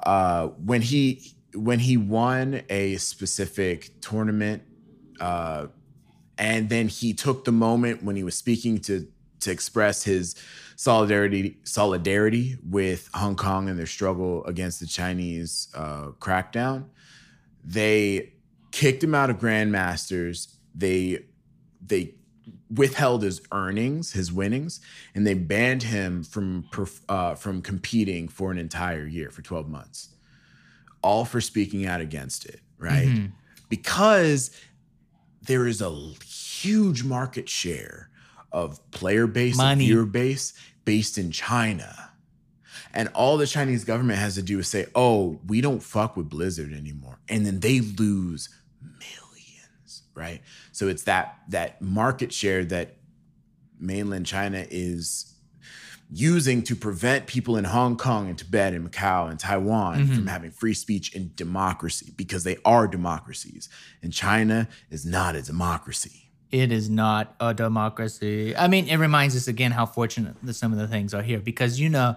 [0.02, 4.62] Uh, when he when he won a specific tournament,
[5.20, 5.66] uh,
[6.38, 9.06] and then he took the moment when he was speaking to
[9.40, 10.34] to express his
[10.76, 16.86] solidarity solidarity with Hong Kong and their struggle against the Chinese uh, crackdown.
[17.64, 18.32] They
[18.72, 20.54] kicked him out of Grandmasters.
[20.74, 21.24] They
[21.80, 22.14] they
[22.70, 24.80] withheld his earnings, his winnings,
[25.14, 26.64] and they banned him from
[27.08, 30.08] uh, from competing for an entire year for 12 months,
[31.02, 33.08] all for speaking out against it, right?
[33.08, 33.32] Mhm.
[33.68, 34.50] Because
[35.42, 35.90] there is a
[36.24, 38.08] huge market share
[38.52, 39.86] of player base, Money.
[39.86, 40.52] viewer base
[40.84, 42.10] based in China.
[42.94, 46.28] And all the Chinese government has to do is say, oh, we don't fuck with
[46.28, 47.18] Blizzard anymore.
[47.28, 48.50] And then they lose
[48.82, 50.40] millions, right?
[50.72, 52.96] So it's that that market share that
[53.78, 55.28] mainland China is
[56.14, 60.14] using to prevent people in Hong Kong and Tibet and Macau and Taiwan Mhm.
[60.14, 63.70] from having free speech and democracy because they are democracies.
[64.02, 66.30] And China is not a democracy.
[66.50, 68.54] It is not a democracy.
[68.54, 71.38] I mean, it reminds us again how fortunate that some of the things are here
[71.40, 72.16] because you know,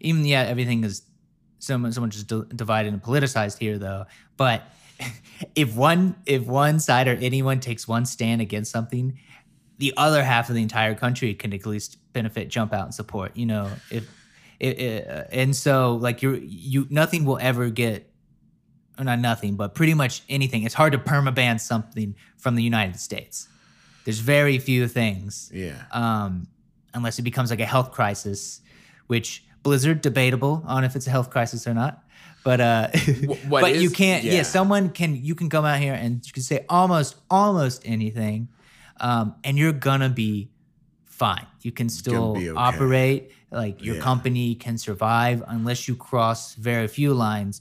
[0.00, 1.00] even yeah, everything is
[1.60, 4.04] so much, so much is di- divided and politicized here, though.
[4.36, 4.64] But
[5.54, 9.18] if one if one side or anyone takes one stand against something,
[9.78, 13.36] the other half of the entire country can at least benefit, jump out and support.
[13.36, 14.08] You know, if
[14.58, 18.10] it, it, uh, and so like you you nothing will ever get
[18.98, 20.62] or not nothing, but pretty much anything.
[20.64, 23.48] It's hard to permaban something from the United States.
[24.04, 25.82] There's very few things, Yeah.
[25.92, 26.48] um,
[26.92, 28.60] unless it becomes like a health crisis,
[29.06, 32.04] which Blizzard debatable on if it's a health crisis or not.
[32.42, 32.88] But uh,
[33.48, 34.24] what but you can't.
[34.24, 34.32] Yeah.
[34.32, 34.42] yeah.
[34.42, 35.16] someone can.
[35.16, 38.48] You can come out here and you can say almost almost anything,
[39.00, 40.50] um, and you're gonna be
[41.04, 41.46] fine.
[41.60, 42.48] You can still okay.
[42.50, 43.32] operate.
[43.50, 44.02] Like your Yeah.
[44.02, 47.60] company can survive unless you cross very few lines.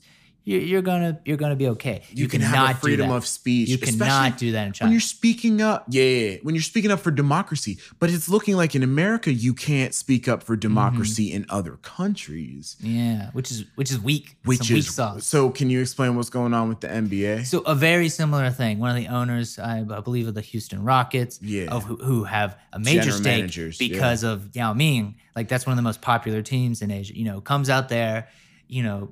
[0.50, 2.02] You're, you're gonna you're gonna be okay.
[2.10, 3.16] you, can have cannot a do freedom that.
[3.18, 3.70] of speech.
[3.70, 4.88] You especially cannot do that in China.
[4.88, 5.86] when you're speaking up.
[5.90, 7.78] Yeah, yeah, yeah, when you're speaking up for democracy.
[8.00, 10.62] But it's looking like in America you can't speak up for mm-hmm.
[10.62, 14.38] democracy in other countries, Yeah, which is which is weak.
[14.44, 15.28] which Some weak is sauce.
[15.28, 15.52] so.
[15.52, 17.46] Can you explain what's going on with the NBA?
[17.46, 18.80] So a very similar thing.
[18.80, 21.66] One of the owners, I, I believe, of the Houston Rockets, Yeah.
[21.72, 23.88] of who, who have a major General stake managers, yeah.
[23.88, 25.16] because of Yao Ming.
[25.36, 27.16] Like that's one of the most popular teams in Asia.
[27.16, 28.30] You know, comes out there,
[28.68, 29.12] you know,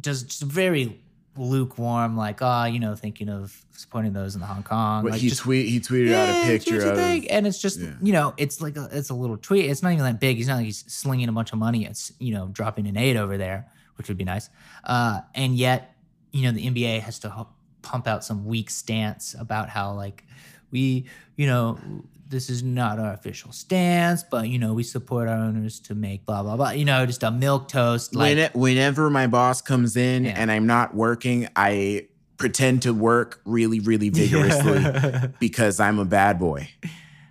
[0.00, 1.00] does just very
[1.36, 5.04] lukewarm, like ah, you know, thinking of supporting those in the Hong Kong.
[5.04, 7.92] But like he just tweet he tweeted out a picture of and it's just yeah.
[8.02, 10.48] you know it's like a, it's a little tweet it's not even that big he's
[10.48, 13.38] not like he's slinging a bunch of money it's you know dropping an aid over
[13.38, 14.50] there which would be nice
[14.84, 15.94] uh and yet
[16.32, 17.46] you know the nba has to hu-
[17.82, 20.24] pump out some weak stance about how like
[20.70, 21.04] we
[21.36, 21.78] you know
[22.28, 26.24] this is not our official stance but you know we support our owners to make
[26.26, 29.96] blah blah blah you know just a milk toast like When, whenever my boss comes
[29.96, 30.34] in Yeah.
[30.36, 36.38] and I'm not working, I pretend to work really, really vigorously because I'm a bad
[36.38, 36.68] boy.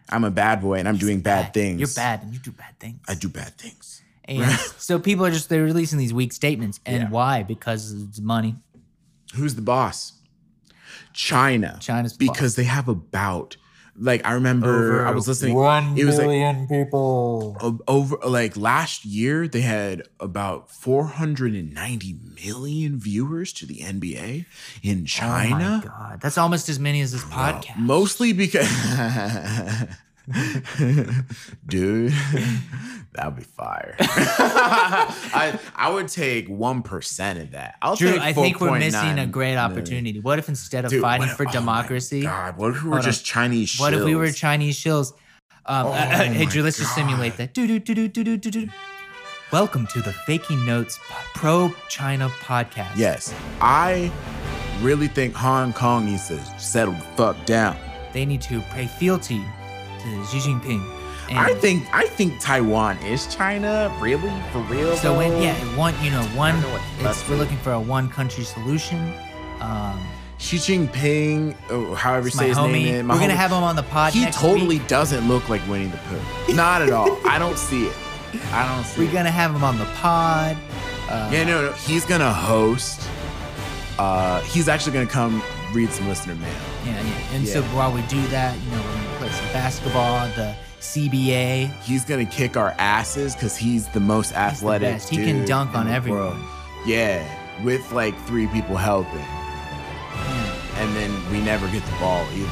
[0.09, 1.79] I'm a bad boy and I'm doing bad, things.
[1.79, 4.01] you're bad and you do bad things I do bad things.
[4.25, 7.09] And so people are just they're releasing these weak statements, and Yeah.
[7.09, 7.43] why?
[7.43, 8.55] Because it's money.
[9.35, 10.13] Who's the boss?
[11.13, 11.77] China.
[11.81, 13.57] China's because they have about
[13.99, 15.55] like I remember I was listening.
[15.55, 17.57] One it was like billion people.
[17.87, 24.45] over like last year they had about 490 million viewers to the NBA
[24.83, 25.81] in Oh China.
[25.83, 27.77] my god, that's almost as many as this podcast.
[27.79, 28.67] Mostly because
[31.67, 32.13] dude,
[33.17, 33.95] that'd be fire.
[33.99, 37.75] I I would take one percent of that.
[37.81, 39.71] I'll Drew, I think we're missing a great million.
[39.71, 40.19] opportunity.
[40.19, 42.95] What if instead of Dude, fighting what- for oh democracy, God, what if we were
[42.95, 43.11] Hold on.
[43.11, 43.71] just Chinese?
[43.75, 43.79] Shills?
[43.79, 44.31] What if we were?
[44.31, 45.11] Chinese shills?
[45.65, 47.53] Um, Oh uh, uh, hey, Drew, let's just simulate that.
[47.53, 48.69] Do do do do do do do do.
[49.51, 50.99] Welcome to the Faking Notes
[51.33, 52.95] Pro China podcast.
[52.97, 54.11] Yes, I
[54.81, 57.75] really think Hong Kong needs to settle the fuck down.
[58.13, 59.41] They need to pay fealty
[59.99, 60.96] to Xi Jinping.
[61.29, 64.95] And I think I think Taiwan is China, really for real.
[64.97, 66.55] So when yeah, one you know one,
[66.99, 69.13] it's, we're looking for a one country solution.
[69.59, 69.99] Um,
[70.39, 73.63] Xi Jinping, oh, however you say his homie, name, is, my we're gonna have him
[73.63, 74.13] on the pod.
[74.13, 74.87] He totally Week.
[74.87, 76.53] doesn't look like Winnie the Pooh.
[76.53, 77.17] Not at all.
[77.27, 77.93] I don't see it.
[78.51, 79.13] I don't see We're it.
[79.13, 80.55] gonna have him on the pod.
[81.09, 81.71] Uh, Yeah, no, no.
[81.73, 83.01] He's gonna host.
[83.97, 85.41] Uh, he's actually gonna come
[85.73, 86.53] read some listener mail.
[86.85, 87.33] yeah, yeah.
[87.35, 90.27] And so while we do that, you know, we're gonna play some basketball.
[90.35, 90.55] The
[90.93, 91.71] CBA.
[91.81, 94.93] He's gonna kick our asses because he's the most athletic.
[94.93, 95.09] best.
[95.09, 96.41] He can dunk on everyone.
[96.85, 97.23] Yeah,
[97.63, 99.19] with like three people helping,
[100.79, 102.49] and then we never get the ball either.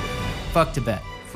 [0.52, 1.02] Fuck Tibet.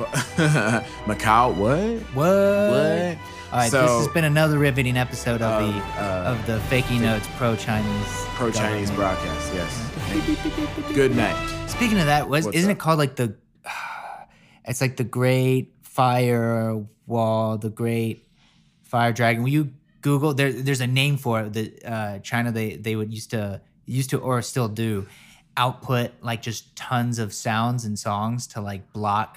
[1.06, 2.00] Macau, what?
[2.14, 2.26] What?
[2.70, 3.18] What?
[3.52, 6.60] All right, So- this has been another riveting episode of Of, the uh, of the
[6.68, 9.52] Faking Notes Pro Chinese Pro Chinese broadcast.
[9.54, 10.94] Yes.
[10.94, 11.36] Good night.
[11.68, 12.76] Speaking of that, was What's isn't up?
[12.76, 13.34] it called like the?
[14.64, 18.26] It's like the Great Fire Wall, the Great
[18.84, 19.42] Fire Dragon.
[19.42, 20.32] Will you Google?
[20.32, 21.52] There, there's a name for it.
[21.52, 25.06] that uh, China they they would used to used to or still do
[25.58, 29.36] output like just tons of sounds and songs to like block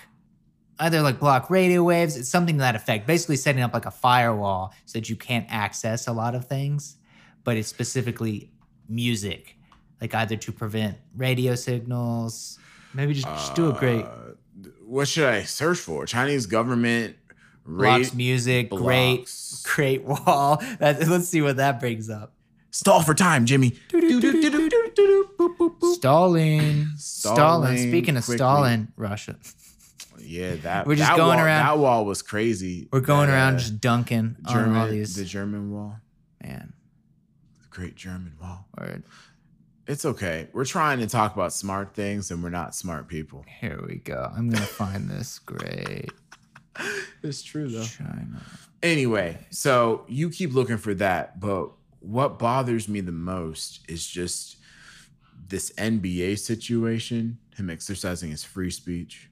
[0.79, 2.15] either like block radio waves.
[2.15, 3.07] It's something to that effect.
[3.07, 6.95] Basically, setting up like a firewall so that you can't access a lot of things,
[7.43, 8.53] but it's specifically
[8.87, 9.57] music,
[9.99, 12.57] like either to prevent radio signals.
[12.93, 14.35] Maybe just, just do a great Uh,
[14.93, 16.05] what should I search for?
[16.05, 17.15] Chinese government
[17.65, 19.61] blocks rate music, blocks.
[19.65, 20.61] great, great wall.
[20.79, 22.33] That, let's see what that brings up.
[22.71, 23.73] stall for time, Jimmy.
[25.81, 26.91] Stalin.
[26.97, 26.97] Stalin.
[26.97, 28.37] Stalling Speaking of quickly.
[28.37, 29.35] Stalin, Russia.
[30.19, 32.87] Yeah, that We're just that going wall, around- That wall was crazy.
[32.91, 35.15] We're going That, around uh, just dunking on all these.
[35.15, 35.97] the German wall,
[36.41, 36.73] man,
[37.61, 38.65] the Great German Wall.
[38.79, 39.03] word.
[39.85, 40.47] It's okay.
[40.53, 43.45] We're trying to talk about smart things and we're not smart people.
[43.59, 44.31] Here we go.
[44.35, 45.39] I'm gonna find this.
[45.45, 46.09] Great.
[47.21, 47.83] It's true though.
[47.83, 48.41] China.
[48.81, 54.57] Anyway, so you keep looking for that, but what bothers me the most is just
[55.47, 59.29] this NBA situation, him exercising his free speech.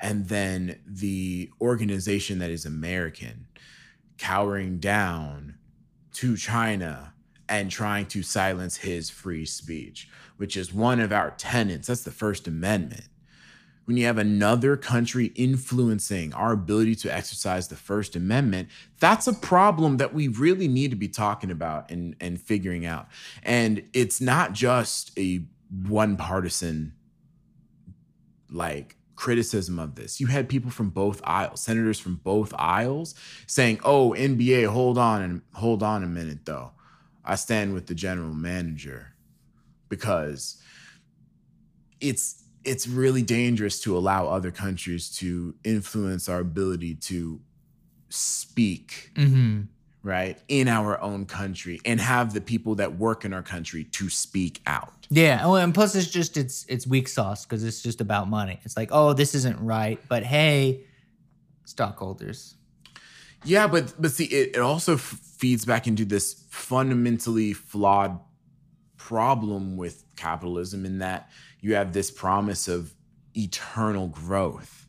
[0.00, 3.46] And then the organization that is American
[4.18, 5.54] cowering down
[6.14, 7.11] to China
[7.52, 11.88] and trying to silence his free speech, which is one of our tenets.
[11.88, 13.04] That's the First Amendment
[13.84, 18.68] when you have another country influencing our ability to exercise the First Amendment,
[19.00, 23.08] that's a problem that we really need to be talking about and, and figuring out.
[23.42, 25.44] And it's not just a
[25.84, 26.92] one partisan
[28.50, 30.20] like criticism of this.
[30.20, 33.14] You had people from both aisles, senators from both aisles
[33.46, 36.72] saying, "Oh, NBA, hold on and hold on a minute though.
[37.24, 39.08] I stand with the general manager."
[39.88, 40.56] Because
[42.00, 47.40] it's it's really dangerous to allow other countries to influence our ability to
[48.08, 49.62] speak Mm-hmm.
[50.02, 54.08] right in our own country and have the people that work in our country to
[54.08, 58.00] speak out Yeah, oh, and plus it's just it's it's weak sauce because it's just
[58.00, 58.60] about money.
[58.64, 60.84] It's like, oh, this isn't right, but hey,
[61.64, 62.54] stockholders.
[63.44, 68.20] yeah but but see it, it also f- feeds back into this fundamentally flawed
[68.96, 71.28] problem with capitalism in that
[71.60, 72.94] you have this promise of
[73.36, 74.86] eternal growth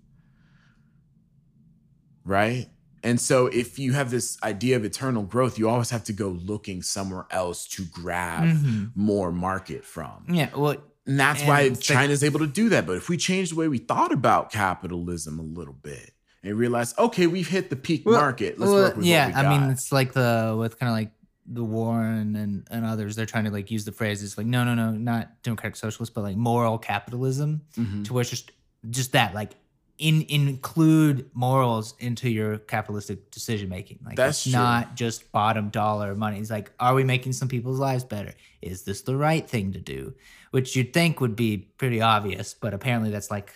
[2.26, 2.68] right?
[3.04, 6.30] And so if you have this idea of eternal growth you always have to go
[6.30, 8.92] looking somewhere else to grab Mhm.
[8.96, 10.26] more market from.
[10.30, 12.86] Yeah, well, and that's why it's like- china's able to do that.
[12.86, 16.13] But if we change the way we thought about capitalism a little bit
[16.44, 19.32] and realize okay we've hit the peak Well- market let's well, work with yeah.
[19.36, 21.12] I mean, it's like the with kind of like
[21.46, 23.16] the Warren and and others.
[23.16, 26.22] They're trying to like use the phrases like no, no, no, not democratic socialist, but
[26.22, 28.06] like moral capitalism, Mhm.
[28.06, 28.52] to where it's just
[28.90, 29.52] just that like.
[30.00, 34.00] In, include morals into your capitalistic decision making.
[34.04, 36.40] Like That's it's not just bottom dollar money.
[36.40, 38.34] It's like, are we making some people's lives better?
[38.62, 40.16] Is this the right thing to do?
[40.50, 43.54] Which you'd think would be pretty obvious, but apparently that's like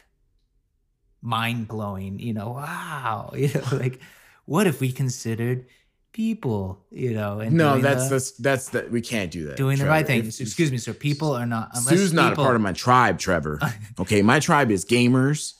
[1.21, 2.19] mind blowing.
[2.19, 3.31] You know, wow.
[3.35, 3.99] You know, like
[4.45, 5.65] what if we considered
[6.13, 6.85] people?
[6.91, 9.85] You know, and no that's the, that's that's that we can't do that doing the
[9.85, 10.19] right thing.
[10.25, 10.93] If- Excuse me, sir.
[10.93, 11.69] People are not.
[11.73, 13.59] Unless Sue's not people, a part of my tribe, Trevor.
[13.99, 15.53] Okay, my tribe is gamers,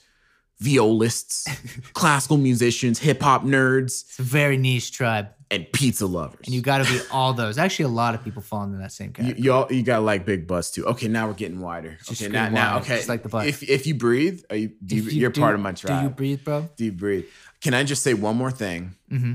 [0.62, 1.46] violists,
[1.92, 6.40] classical musicians, hip hop nerds, It's a very niche tribe, and pizza lovers.
[6.44, 7.56] and you got to be all those.
[7.58, 9.40] Actually, a lot of people fall into that same category.
[9.40, 10.84] y'all, you got to like big butts too.
[10.86, 11.96] Okay, now we're getting wider.
[12.04, 12.96] Just okay, now, now, okay.
[12.96, 13.46] just like the butt.
[13.46, 16.00] If if you breathe, are you, do you, you, you're do- part of my tribe.
[16.00, 16.68] Do you breathe, bro?
[16.76, 17.24] Do you breathe?
[17.60, 19.34] Can I just say one more thing Mm-hmm.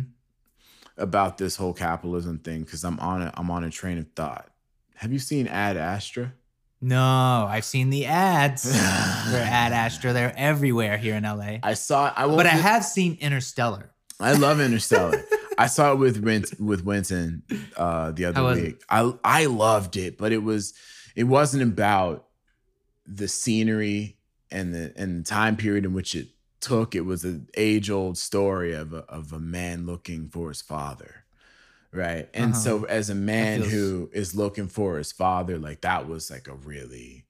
[0.97, 2.63] about this whole capitalism thing?
[2.63, 4.49] Because I'm on a I'm on a train of thought.
[4.95, 6.33] Have you seen Ad Astra?
[6.79, 8.63] No, I've seen the ads.
[9.31, 10.11] They're ad Astra.
[10.11, 11.57] They're everywhere here in LA.
[11.63, 12.11] I saw.
[12.15, 13.89] I won't But I have seen Interstellar.
[14.19, 15.23] I love Interstellar.
[15.57, 16.23] I saw it with
[16.59, 17.43] with Winston
[17.77, 18.81] uh, the other How week.
[18.89, 20.73] I I loved it, but it was
[21.15, 22.25] it wasn't about
[23.05, 24.17] the scenery
[24.51, 26.27] and the and the time period in which it
[26.59, 26.95] took.
[26.95, 31.25] It was an age old story of a, of a man looking for his father,
[31.91, 32.29] right?
[32.33, 32.61] And Uh-huh.
[32.61, 36.47] so, as a man feels- who is looking for his father, like that was like
[36.47, 37.25] a really.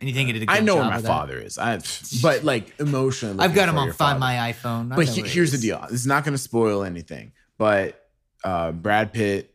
[0.00, 1.58] And you think it did a good I know where my father is.
[1.58, 1.80] I,
[2.22, 4.20] but like emotionally, I've got him on Find father.
[4.20, 4.94] My iPhone.
[4.94, 5.84] But he- here's the deal.
[5.90, 7.32] It's not going to spoil anything.
[7.58, 8.00] But
[8.44, 9.52] uh, Brad Pitt,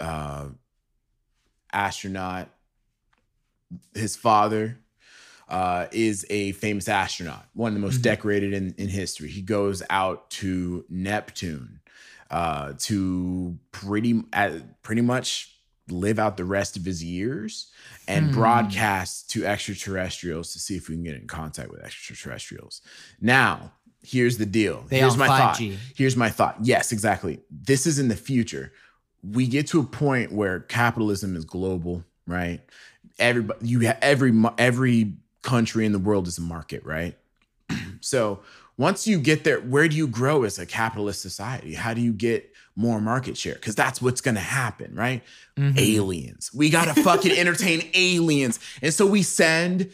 [0.00, 0.48] uh,
[1.72, 2.48] astronaut,
[3.94, 4.78] his father
[5.48, 8.02] uh, is a famous astronaut, one of the most Mhm.
[8.02, 9.28] decorated in, in history.
[9.28, 11.80] He goes out to Neptune
[12.30, 15.50] uh, to pretty uh, pretty much
[15.90, 17.70] live out the rest of his years
[18.08, 18.32] and Hmm.
[18.32, 22.80] broadcast to extraterrestrials to see if we can get in contact with extraterrestrials.
[23.20, 23.72] Now,
[24.04, 24.84] here's the deal.
[24.88, 25.56] They here's my thought.
[25.56, 25.76] 5G.
[25.96, 26.56] Here's my thought.
[26.62, 27.40] Yes, exactly.
[27.50, 28.72] This is in the future.
[29.22, 32.60] We get to a point where capitalism is global, right?
[33.18, 37.16] Everybody, you have every every country in the world is a market, right?
[38.00, 38.40] so
[38.76, 41.74] once you get there, where do you grow as a capitalist society?
[41.74, 43.54] How do you get more market share?
[43.54, 45.22] Because that's what's going to happen, right?
[45.56, 45.78] Mhm.
[45.78, 46.50] aliens.
[46.52, 48.58] We gotta fucking entertain aliens.
[48.82, 49.90] And so we send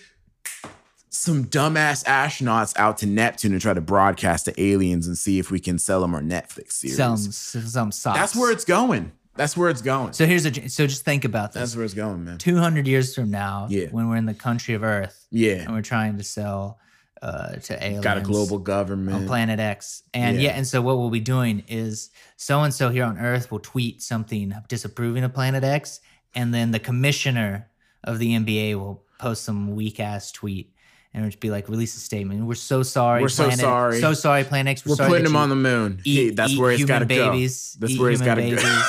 [1.13, 5.51] some dumbass astronauts out to Neptune and try to broadcast to aliens and see if
[5.51, 6.97] we can sell them our Netflix series.
[6.97, 8.19] Some some socks.
[8.19, 9.13] That's where it's going.
[9.35, 10.13] That's where it's going.
[10.13, 11.61] So here's a so just think about this.
[11.61, 12.39] That's where it's going, man.
[12.39, 13.87] 200 years from now, Yeah.
[13.91, 15.55] when we're in the country of Earth Yeah.
[15.63, 16.79] and we're trying to sell
[17.23, 20.03] uh, to aliens, Got a global government on planet X.
[20.15, 20.51] And Yeah.
[20.51, 20.57] yeah.
[20.57, 24.01] and so what we'll be doing is so and so here on Earth will tweet
[24.03, 26.01] something disapproving of planet X,
[26.35, 27.69] and then the commissioner
[28.05, 30.73] of the NBA will post some weak ass tweet.
[31.13, 32.45] And just be like, release a statement.
[32.45, 33.21] We're so sorry.
[33.21, 34.01] We're so sorry.
[34.01, 34.87] So sorry, Planet X.
[34.87, 36.01] We're sorry putting him on the moon.
[36.05, 37.31] eat, that's where he's got to go.
[37.33, 37.77] babies.
[37.81, 38.83] That's where he's got to go.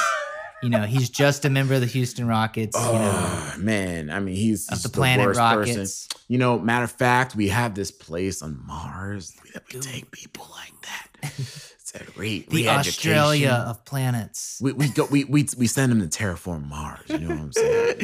[0.62, 2.78] you know, he's just a member of the Houston Rockets.
[2.78, 5.76] you know, Oh man, I mean, he's, of he's the the, worst Rockets.
[5.76, 6.22] person.
[6.28, 10.48] You know, matter of fact, we have this place on Mars that we take people
[10.52, 11.08] like that.
[11.94, 12.70] It's a great The.
[12.70, 14.60] Australia of planets.
[14.62, 17.02] We, we go we, we we send them to terraform Mars.
[17.10, 17.98] You know what I'm saying?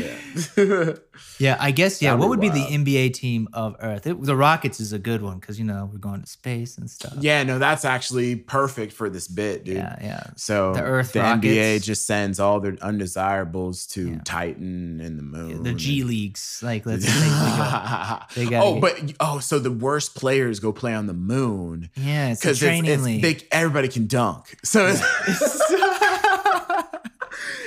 [0.58, 0.94] Yeah.
[1.40, 2.00] Yeah, I guess.
[2.02, 2.66] Yeah, That'd what be would be the
[3.10, 4.06] NBA team of Earth?
[4.06, 6.88] It, the Rockets is a good one because you know we're going to space and
[6.90, 7.14] stuff.
[7.20, 9.78] yeah, no, that's actually perfect for this bit, dude.
[9.78, 10.24] yeah, yeah.
[10.36, 14.20] So The Earth the NBA just sends all their undesirables to Yeah.
[14.26, 15.64] Titan and the moon.
[15.64, 18.20] The G and- leagues, like let's think go.
[18.36, 21.90] They gotta oh, get- but oh, so the worst players go play on the moon
[21.96, 23.22] Yeah, it's a because training it's, league.
[23.22, 24.58] they, everybody can dunk.
[24.64, 25.02] So it's,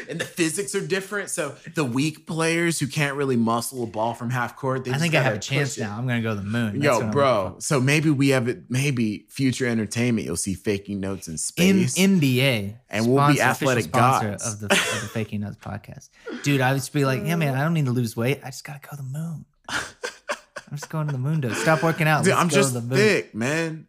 [0.08, 1.30] and the physics are different.
[1.30, 4.98] So the weak players who can't really muscle a ball from half court, they I
[4.98, 5.82] think I have a chance it.
[5.82, 5.96] now.
[5.96, 6.78] I'm gonna go to the moon.
[6.80, 7.56] That's Yo, bro.
[7.60, 8.64] So maybe we have it.
[8.68, 10.26] Maybe future entertainment.
[10.26, 11.96] You'll see faking notes in M- space.
[11.96, 14.46] NBA, And we'll be sponsor- athletic sponsor gods.
[14.54, 16.08] of the of the Faking Notes podcast.
[16.42, 18.40] Dude, I would just be like, yeah, man, I don't need to lose weight.
[18.42, 19.44] I just gotta go to the moon.
[19.68, 21.56] I'm just going to the moon, dude.
[21.56, 22.24] Stop working out.
[22.24, 22.96] Dude, I'm just to the moon.
[22.96, 23.86] thick, man.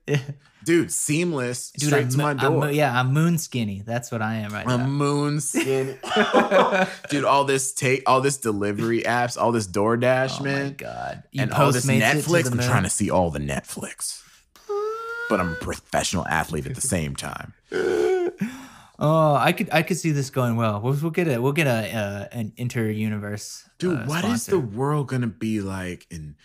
[0.63, 1.71] Dude, seamless.
[1.71, 3.82] Dude, straight I'm, to my I'm yeah, I'm moon skinny.
[3.86, 4.86] That's what I am right A now.
[4.86, 5.97] moon skin.
[7.10, 10.74] Dude, all this take all this delivery apps, all this DoorDash, Oh my man.
[10.78, 11.24] god!
[11.32, 12.52] You and all this Postmates it to Netflix.
[12.52, 14.21] I'm trying to see all the Netflix.
[15.30, 17.54] But I'm a professional athlete at the same time.
[19.04, 20.80] Oh, I could I could see this going well.
[20.80, 23.67] We'll, we'll get a we'll get a uh, an inter universe.
[23.80, 26.36] Dude, uh, what is the world gonna be like in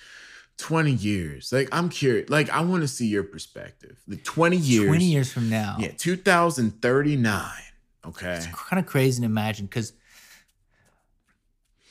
[0.58, 1.52] 20 years?
[1.52, 2.30] Like, I'm curious.
[2.30, 3.98] Like, I want to see your perspective.
[4.08, 4.86] The 20 years.
[4.86, 5.76] twenty years from now?
[5.78, 7.50] Yeah, 2039.
[8.06, 8.34] Okay.
[8.34, 9.92] It's kind of crazy to imagine because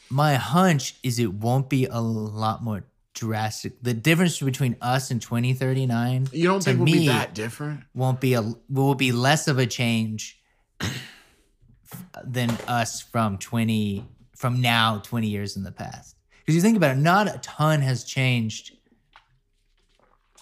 [0.09, 3.81] my hunch is it won't be a lot more drastic.
[3.81, 7.81] The difference between us and 2039 You don't think we'll be that different?
[7.93, 10.39] won't be a will be less of a change
[12.23, 16.14] than us from 20 from now 20 years in the past.
[16.45, 18.73] Because you think about it, not a ton has changed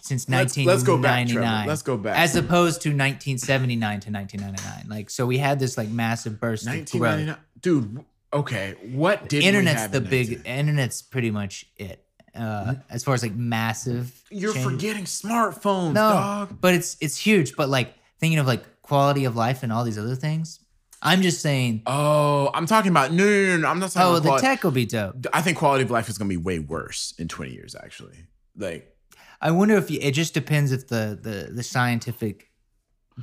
[0.01, 0.65] since Let's- 1999.
[0.67, 1.67] let's go back, Trevor.
[1.67, 2.17] Let's go back.
[2.17, 4.89] As opposed to 1979 to 1999.
[4.89, 6.91] Like so we had this like massive burst of growth.
[7.03, 7.37] 1999.
[7.61, 8.75] Dude, okay.
[8.91, 11.99] What did Internet's the big 19 internet's pretty much it.
[12.35, 14.65] Uh, as far as like massive You're change.
[14.65, 16.57] forgetting smartphones, no, dog.
[16.59, 17.55] but it's it's huge.
[17.55, 20.59] But like thinking of like quality of life and all these other things,
[21.03, 21.81] I'm just saying.
[21.85, 23.67] Oh, I'm talking about no, no, no, no.
[23.67, 24.47] I'm not talking Oh, about the quality.
[24.47, 25.25] tech will be dope.
[25.33, 28.25] I think quality of life is gonna be way worse in 20 years, actually.
[28.57, 28.95] Like,
[29.41, 32.49] I wonder if you, it just depends if the the the scientific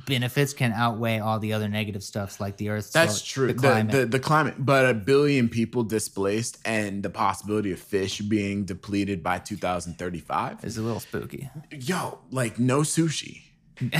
[0.05, 3.47] benefits can outweigh all the other negative stuffs like the earth that's true.
[3.47, 8.19] The The, the the climate, but a billion people displaced and the possibility of fish
[8.21, 10.63] being depleted by 2035.
[10.63, 11.49] is a little spooky.
[11.71, 13.41] Yo, like no sushi.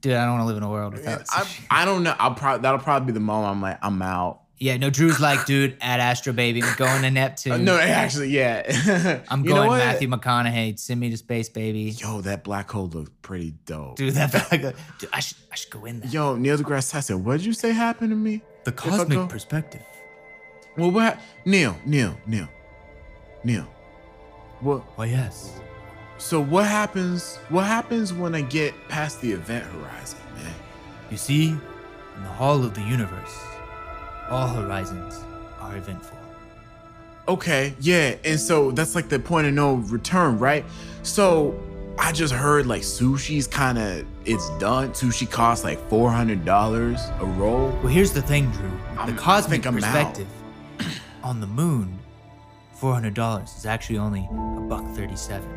[0.00, 1.22] Dude, I don't want to live in a world without.
[1.30, 1.46] I.
[1.70, 2.14] I don't know.
[2.18, 4.40] I'll probably that'll probably be the moment I'm like I'm out.
[4.58, 4.88] yeah, no.
[4.90, 7.52] Drew's like, dude, Ad Astra Baby, I'm going to Neptune.
[7.52, 9.20] Uh, no, actually, yeah.
[9.28, 9.78] I'm You know going what?
[9.78, 10.78] Matthew McConaughey.
[10.78, 11.90] Send me to space, baby.
[11.90, 13.96] Yo, that black hole looked pretty dope.
[13.96, 14.72] Dude, that black hole.
[14.98, 16.10] dude, I should I should go in there.
[16.10, 18.42] Yo, Neil deGrasse Tyson, what did you say happened to me?
[18.64, 19.82] the cosmic perspective.
[20.76, 21.02] Well, what?
[21.14, 22.48] hap- Neil, Neil, Neil,
[23.44, 23.66] Neil.
[24.60, 24.80] What?
[24.96, 25.60] Why yes.
[26.20, 27.38] So what happens?
[27.48, 30.52] What happens when I get past the event horizon, man?
[31.10, 33.38] You see, in the hall of the universe,
[34.28, 35.18] all horizons
[35.60, 36.18] are eventful.
[37.26, 40.64] Okay, yeah, and so that's like the point of no return, right?
[41.02, 41.58] So
[41.98, 44.90] I just heard like sushi's kind of it's done.
[44.90, 47.68] Sushi costs like four hundred dollars a roll.
[47.82, 48.68] Well, here's the thing, Drew.
[48.98, 49.72] I'm- the I cosmic out.
[49.72, 50.28] perspective
[51.22, 51.98] on the moon,
[52.74, 55.48] four hundred dollars is actually only a buck thirty-seven.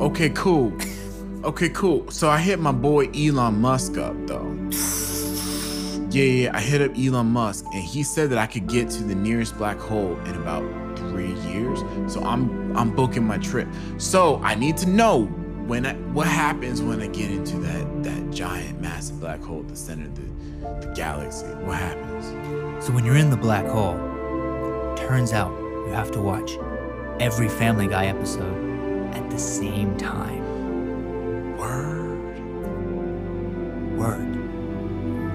[0.00, 0.72] Okay, cool.
[1.44, 2.10] Okay, cool.
[2.10, 4.48] So I hit my boy Elon Musk up though.
[6.10, 9.02] Yeah, yeah, I hit up Elon Musk and he said that I could get to
[9.02, 10.62] the nearest black hole in about
[10.98, 11.80] three years.
[12.12, 13.68] So I'm I'm booking my trip.
[13.98, 15.24] So I need to know
[15.66, 19.68] when I, what happens when I get into that that giant massive black hole at
[19.68, 21.46] the center of the, the galaxy.
[21.46, 22.84] What happens?
[22.84, 23.96] So when you're in the black hole,
[24.96, 25.50] turns out
[25.86, 26.52] you have to watch
[27.20, 28.71] every Family Guy episode
[29.14, 30.42] at the same time.
[31.56, 32.38] Word.
[33.98, 34.34] Word.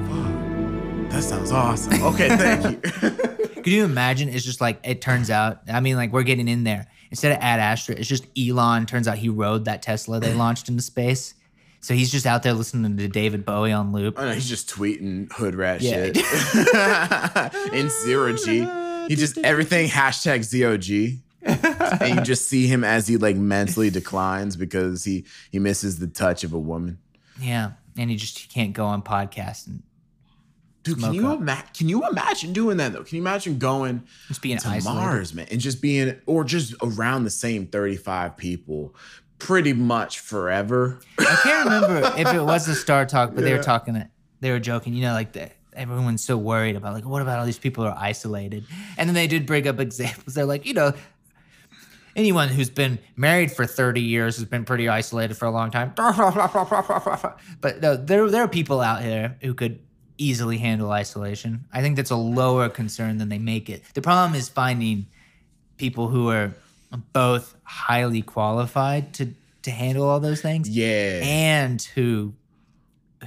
[0.09, 1.11] Fuck.
[1.11, 2.01] That sounds awesome.
[2.03, 3.09] Okay, thank you.
[3.55, 4.29] Could you imagine?
[4.29, 5.61] It's just like it turns out.
[5.71, 6.87] I mean, like we're getting in there.
[7.09, 8.85] Instead of Ad Astra, it's just Elon.
[8.85, 11.33] Turns out he rode that Tesla they launched into space.
[11.79, 14.15] So he's just out there listening to David Bowie on loop.
[14.17, 16.11] Oh no, he's just tweeting hood rat Yeah.
[16.11, 18.67] shit in zero G.
[19.07, 21.19] He just everything hashtag ZOG.
[22.01, 26.07] and you just see him as he like mentally declines because he he misses the
[26.07, 26.99] touch of a woman.
[27.39, 29.83] Yeah, and he just he can't go on podcast and
[30.87, 31.69] Dude, can you imagine?
[31.73, 33.03] Can you imagine doing that though?
[33.03, 34.99] Can you imagine going just being to isolated.
[34.99, 38.95] Mars, man, and just being or just around the same thirty-five people,
[39.37, 40.99] pretty much forever?
[41.19, 44.01] I can't remember if it was a Star Talk, but they were talking.
[44.39, 44.93] They were joking.
[44.93, 47.89] You know, like the, everyone's so worried about like, what about all these people who
[47.89, 48.65] are isolated?
[48.97, 50.35] And then they did bring up examples.
[50.35, 50.93] They're like, you know,
[52.17, 55.93] anyone who's been married for thirty years has been pretty isolated for a long time.
[57.61, 59.79] But no, there there are people out here who could
[60.17, 61.65] easily handle isolation.
[61.71, 63.83] I think that's a lower concern than they make it.
[63.93, 65.05] The problem is finding
[65.77, 66.53] people who are
[67.13, 71.19] both highly qualified to to handle all those things Yeah.
[71.23, 72.33] and who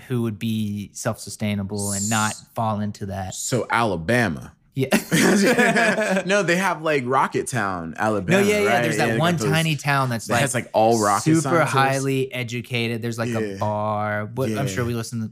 [0.09, 3.35] who would be self-sustainable and not fall into that.
[3.35, 4.53] so Alabama.
[4.75, 6.23] Yeah.
[6.27, 8.41] no, they have like Rocket Town, Alabama.
[8.43, 8.69] no, yeah, yeah.
[8.69, 8.83] right?
[8.83, 11.23] There's that they one got those- tiny town that's that like, has like all rocket
[11.25, 11.73] super scientists.
[11.73, 13.03] highly educated.
[13.03, 13.39] There's like Yeah.
[13.41, 14.27] a bar.
[14.35, 15.31] What I'm sure we listen to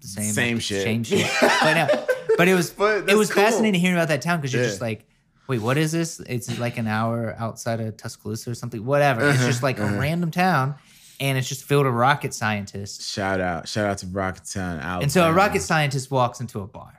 [0.00, 0.82] the same Same shit.
[0.84, 1.26] Same shit.
[1.40, 2.06] but no,
[2.38, 3.42] but it was But it was cool.
[3.42, 4.68] fascinating hearing about that town because you're Yeah.
[4.68, 5.06] just like,
[5.48, 6.20] wait, what is this?
[6.20, 8.84] It's like an hour outside of Tuscaloosa or something.
[8.84, 9.28] Whatever.
[9.28, 10.74] It's Uh-huh, just like a random town,
[11.20, 13.12] and it's just filled with rocket scientists.
[13.12, 15.02] Shout out, shout out to Rocket Town, Alabama.
[15.02, 16.94] And so a rocket scientist walks into a bar.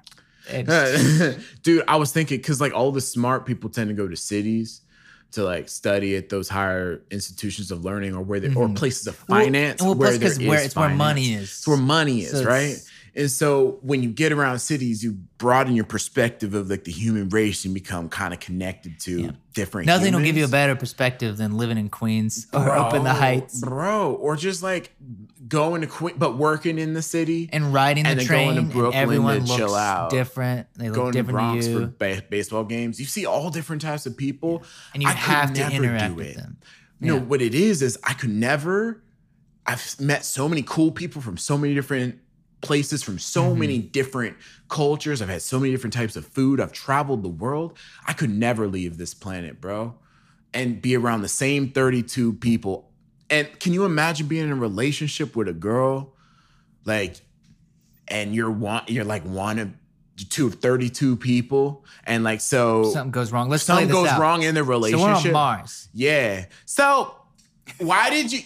[1.64, 4.82] Dude, I was thinking because like all the smart people tend to go to cities
[5.32, 8.74] to like study at those higher institutions of learning or where they or mm-hmm.
[8.76, 11.44] places of finance well, where plus where it's where money is.
[11.44, 12.78] It's where money is, So right?
[13.18, 17.30] And so when you get around cities, you broaden your perspective of like the human
[17.30, 19.88] race and become kind of connected to different.
[19.88, 23.14] Nothing will give you a better perspective than living in Queens or up in the
[23.14, 24.94] Heights bro, or just like
[25.48, 28.68] going to Queen, but working in the city and riding the and then going train.
[28.68, 30.12] to Brooklyn everyone to looks chill out.
[30.12, 30.68] different.
[30.76, 33.00] They look going to different Bronx to for ba- baseball games.
[33.00, 34.62] You see all different types of people,
[34.94, 36.38] and you I have to interact with it.
[36.38, 36.58] them.
[37.00, 39.02] You know what it is is I could never.
[39.66, 42.20] I've met so many cool people from so many different
[42.62, 43.60] places, from so Mm-hmm.
[43.60, 44.38] many different
[44.70, 45.22] cultures.
[45.22, 46.60] I've had so many different types of food.
[46.60, 47.78] I've traveled the world.
[48.08, 49.96] I could never leave this planet, bro,
[50.54, 52.90] and be around the same thirty-two people.
[53.30, 56.14] And can you imagine being in a relationship with a girl,
[56.86, 57.18] like,
[58.08, 59.70] and you're one, you're like one of
[60.30, 63.50] two of 32 people, and like so Something goes wrong.
[63.50, 64.20] Let's play something goes out.
[64.20, 65.08] wrong in the So relationship.
[65.26, 65.90] we're on Mars.
[65.94, 66.46] Yeah.
[66.66, 67.14] So
[67.80, 68.40] why did you,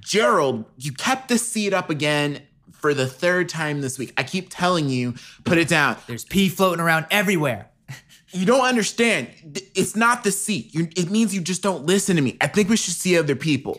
[0.00, 0.64] Gerald?
[0.76, 2.42] You kept the seat up again
[2.82, 4.12] for the third time this week.
[4.18, 5.14] I keep telling you,
[5.44, 5.96] put it down.
[6.08, 7.70] There's pee floating around everywhere.
[8.34, 9.28] You don't understand.
[9.74, 10.74] It's not the seat.
[10.74, 12.38] You, it means you just don't listen to me.
[12.40, 13.78] I think we should see other people.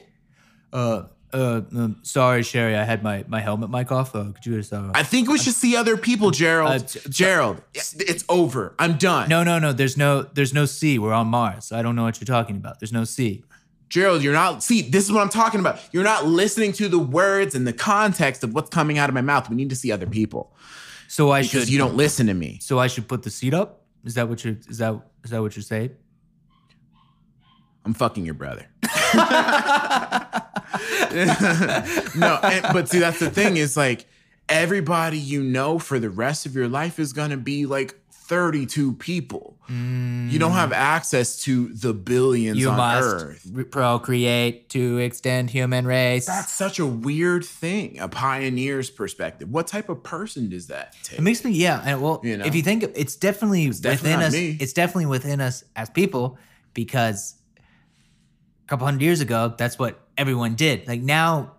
[0.71, 2.75] Uh, uh, um, sorry, Sherry.
[2.75, 4.15] I had my, my helmet mic off.
[4.15, 6.69] Uh, could you just, uh, I think we should see other people, Gerald.
[6.71, 8.75] Uh, t- Gerald, it's, it's over.
[8.77, 9.27] I'm done.
[9.27, 9.73] no, no, no.
[9.73, 10.99] There's no, there's no C.
[10.99, 11.71] We're on Mars.
[11.71, 12.79] I don't know what you're talking about.
[12.79, 13.43] There's no C.
[13.93, 14.63] Gerald, you're not.
[14.63, 15.79] See, this is what I'm talking about.
[15.91, 19.21] You're not listening to the words and the context of what's coming out of my
[19.21, 19.47] mouth.
[19.51, 20.51] We need to see other people
[21.07, 22.57] So I should, you don't listen to me.
[22.59, 23.83] so I should put the seat up.
[24.03, 25.91] Is that what you're, is that, is that what you're saying?
[27.85, 28.65] I'm fucking your brother.
[32.15, 34.07] no, and, but see, that's the thing is like
[34.49, 37.93] everybody you know for the rest of your life is gonna be like
[38.25, 39.57] 32 people.
[39.69, 43.47] You don't have access to the billions You on must Earth.
[43.51, 46.25] re- procreate to extend human race.
[46.25, 49.49] That's such a weird thing, a pioneer's perspective.
[49.49, 51.19] What type of person does that take?
[51.19, 51.81] It makes me, yeah.
[51.85, 52.45] And well, You know?
[52.45, 54.57] if you think it's definitely definitely within us, me.
[54.59, 56.37] it's definitely within us as people
[56.73, 57.35] because
[58.65, 60.87] a couple hundred years ago, that's what everyone did.
[60.87, 61.53] Like now,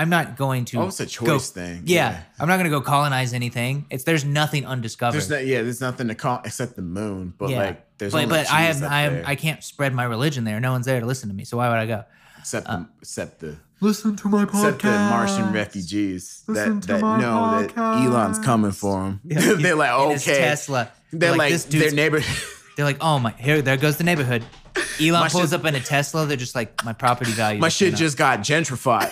[0.00, 0.78] I'm not going to.
[0.78, 1.82] Oh, it's a choice go- thing.
[1.84, 2.22] Yeah, Yeah.
[2.38, 3.84] I'm not going to go colonize anything.
[3.90, 5.14] It's there's nothing undiscovered.
[5.20, 7.34] There's not, yeah, there's nothing to call except the moon.
[7.36, 10.04] But yeah, like, there's but, only but I have I have I can't spread my
[10.04, 10.58] religion there.
[10.58, 11.44] No one's there to listen to me.
[11.44, 12.04] So why would I go?
[12.38, 14.54] except the, uh, except the Listen to my podcast.
[14.54, 19.20] except the Martian refugees Listen that, to that my know that Elon's coming for them.
[19.24, 20.38] they're like, In his okay.
[20.38, 20.90] Tesla.
[21.12, 22.20] They're like, this their dude's neighbor.
[22.76, 24.42] They're like, oh my, here, there goes the neighborhood.
[25.00, 26.24] Elon My pulls shit- up in a Tesla.
[26.24, 27.60] They're just like, my property value.
[27.60, 29.10] My shit just got gentrified.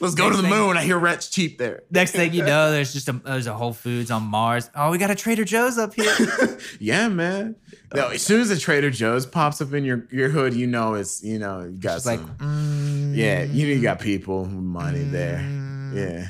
[0.00, 0.76] Let's go to the thing- moon.
[0.76, 1.82] I hear rent's cheap there.
[1.90, 4.70] Next thing you know, there's just a there's a Whole Foods on Mars.
[4.74, 6.14] Oh, we got a Trader Joe's up here.
[6.80, 7.56] Yeah, man.
[7.94, 10.94] No, as soon as a Trader Joe's pops up in your, your hood, you know
[10.94, 12.36] it's you know you got It's like, some.
[12.38, 15.40] mm, yeah, you know you got people money there.
[15.94, 16.28] Yeah,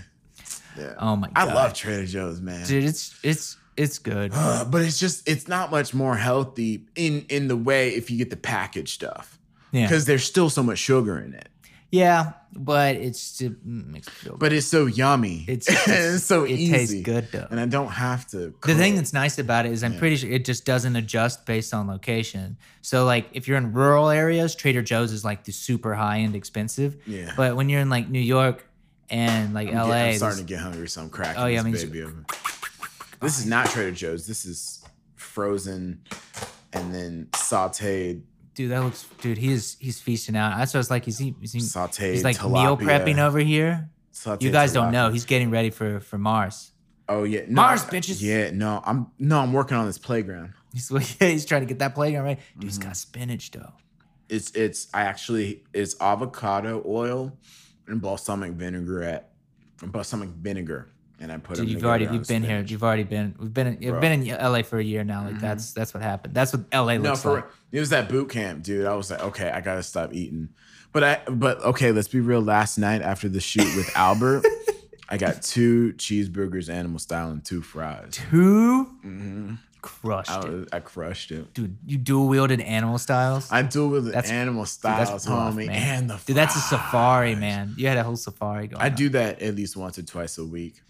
[0.78, 0.94] yeah.
[0.98, 1.48] oh my God.
[1.48, 2.66] I love Trader Joe's, man.
[2.66, 2.84] dude.
[2.84, 4.32] It's it's it's good.
[4.34, 8.18] Uh, but it's just it's not much more healthy in in the way if you
[8.18, 9.38] get the packaged stuff
[9.72, 11.48] Yeah, because there's still so much sugar in it.
[11.96, 14.40] Yeah, but it's just makes me feel good.
[14.40, 15.44] But it's so yummy.
[15.48, 16.72] It's, it's so it easy.
[16.72, 17.46] tastes good though.
[17.50, 18.54] And I don't have to.
[18.62, 19.98] The thing that's nice about it is I'm Yeah.
[19.98, 22.56] pretty sure it just doesn't adjust based on location.
[22.82, 26.34] So like if you're in rural areas, Trader Joe's is like the super high end
[26.36, 26.96] expensive.
[27.06, 27.32] Yeah.
[27.36, 28.66] But when you're in like New York
[29.10, 31.62] and like I'm, LA, get- I'm starting to get hungry, so I'm cracking Oh, yeah,
[31.62, 32.06] this me too.
[32.06, 32.12] baby.
[33.22, 34.26] This is not Trader Joe's.
[34.26, 34.84] This is
[35.14, 36.00] frozen
[36.72, 38.22] and then sauteed,
[38.56, 40.58] dude, that looks dude, he is he's feasting out.
[40.58, 41.04] That's what it's like.
[41.04, 42.12] He's he, he's, sauteed.
[42.14, 43.88] he's like tilapia, meal prepping over here.
[44.12, 45.10] sauteed You guys don't know.
[45.10, 46.72] He's getting ready for for Mars.
[47.08, 48.20] Oh yeah, no, Mars, bitches.
[48.20, 50.54] Yeah, no, I'm no, I'm working on this playground.
[50.72, 50.88] He's
[51.20, 52.38] he's trying to get that playground right.
[52.54, 52.88] Dude, he's Mm-hmm.
[52.88, 53.72] got spinach though.
[54.28, 57.38] It's it's I actually it's avocado oil
[57.86, 59.30] and balsamic vinaigrette,
[59.82, 60.90] balsamic vinegar,
[61.20, 62.62] and I put Dude, you've already you've been here.
[62.66, 63.34] You've already been.
[63.38, 63.78] We've been.
[63.80, 64.00] You've Bro.
[64.00, 65.24] been in LA for a year now.
[65.24, 66.34] Like that's that's what happened.
[66.34, 67.44] That's what LA No, looks for like.
[67.72, 68.86] it was that boot camp, dude.
[68.86, 70.50] I was like, okay, I gotta stop eating.
[70.92, 72.40] But I but okay, let's be real.
[72.40, 74.44] Last night after the shoot with Albert,
[75.08, 78.18] I got two cheeseburgers, animal style, and two fries.
[78.30, 81.54] 2 hmm crushed I, it, I crushed it.
[81.54, 81.76] dude.
[81.86, 83.52] You dual wielded animal styles.
[83.52, 85.98] I with the That's- animal styles, that's rough, homie, man.
[85.98, 87.72] and the Dude, that's a safari, man.
[87.76, 88.82] You had a whole safari going.
[88.82, 88.94] I on.
[88.96, 90.82] do that at least once or twice a week.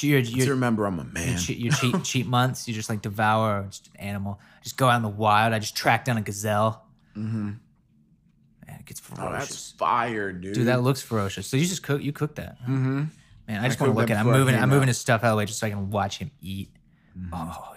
[0.00, 1.38] Your, to your, remember I'm a your, man.
[1.38, 2.66] cheat, your cheat, cheat months.
[2.66, 4.40] You just like devour just an animal.
[4.62, 5.52] Just go out in the wild.
[5.52, 6.84] I just track down a gazelle.
[7.16, 7.46] Mm-hmm.
[8.66, 9.48] Man, it gets Oh, ferocious.
[9.48, 10.54] that's fire, dude.
[10.54, 11.46] Dude, that looks ferocious.
[11.46, 12.02] So you just cook.
[12.02, 12.56] You cook that.
[12.60, 12.66] huh?
[12.66, 13.02] hmm
[13.48, 14.16] Man, I just want to look at.
[14.16, 14.20] it.
[14.20, 14.54] I'm moving.
[14.54, 16.70] I'm moving his stuff out of the way just so I can watch him eat.
[17.18, 17.34] Mm-hmm.
[17.34, 17.71] Oh.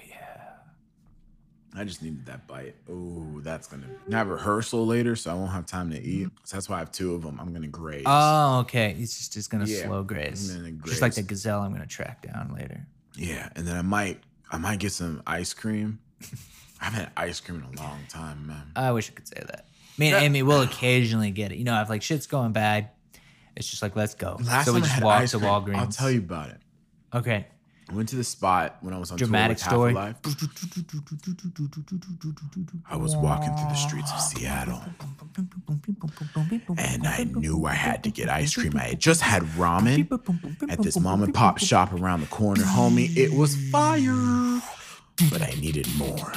[1.78, 2.76] I just needed that bite.
[2.90, 3.88] Oh, that's gonna.
[4.12, 6.28] I have rehearsal later, so I won't have time to eat.
[6.28, 6.38] Mm-hmm.
[6.44, 7.40] So that's why I have two of them.
[7.40, 8.04] I'm gonna graze.
[8.06, 8.96] Oh, okay.
[8.98, 10.52] It's just it's gonna Yeah, slow graze.
[10.52, 12.86] Gonna Just like the gazelle, I'm gonna track down later.
[13.16, 14.20] yeah, and then I might,
[14.52, 16.00] I might get some ice cream.
[16.82, 18.72] I haven't had ice cream in a long time, man.
[18.76, 19.66] I wish I could say that.
[19.98, 21.58] Me and Amy will occasionally get it.
[21.58, 22.90] You know, if like shit's going bad,
[23.56, 24.38] it's just like let's go.
[24.44, 25.76] Last so we time I just had walk ice to cream, Walgreens.
[25.78, 26.58] I'll tell you about it.
[27.14, 27.48] Okay.
[27.90, 29.94] I went to the spot when I was on Dramatic tour story.
[29.94, 30.16] with Half
[32.90, 34.82] I was walking through the streets of Seattle,
[36.78, 38.76] and I knew I had to get ice cream.
[38.76, 40.10] I had just had ramen
[40.70, 43.16] at this mom and pop shop around the corner, homie.
[43.16, 44.62] It was fire,
[45.30, 46.32] but I needed more.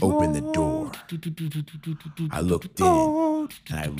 [0.00, 0.92] Open the door.
[2.30, 3.90] I looked in and I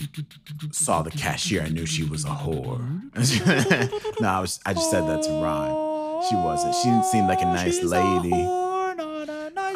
[0.72, 1.62] saw the cashier.
[1.62, 2.80] I knew she was a whore.
[4.20, 4.60] no, I was.
[4.64, 5.85] I just said that to rhyme.
[6.28, 6.74] She wasn't.
[6.74, 8.32] She didn't seem like a nice lady.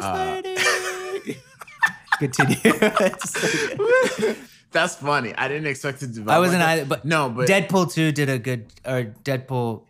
[0.03, 0.41] Uh,
[2.19, 2.57] Continue.
[2.63, 3.77] It's so
[4.17, 4.37] good.
[4.71, 5.33] That's funny.
[5.35, 6.35] I didn't expect it to develop.
[6.35, 6.81] I wasn't like that.
[6.81, 9.83] either, but no, but Deadpool 2 did a good, or Deadpool,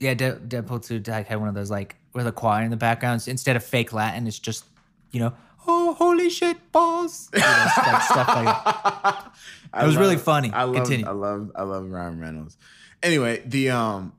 [0.00, 2.76] yeah, De- Deadpool 2 like, had one of those like where the choir in the
[2.76, 4.64] background, instead of fake Latin, it's just,
[5.12, 5.32] you know,
[5.66, 7.30] oh, holy shit, balls.
[7.32, 9.32] You know, like stuff like that.
[9.72, 10.50] I It was really funny.
[10.52, 11.06] I love, Continue.
[11.06, 12.58] I love, I love Ryan Reynolds.
[13.02, 14.12] Anyway, the um,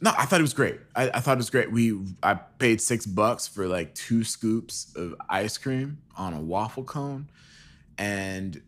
[0.00, 0.78] no, I thought it was great.
[0.94, 1.70] I, I thought it was great.
[1.72, 6.84] We, I paid six bucks for like two scoops of ice cream on a waffle
[6.84, 7.28] cone,
[7.96, 8.62] and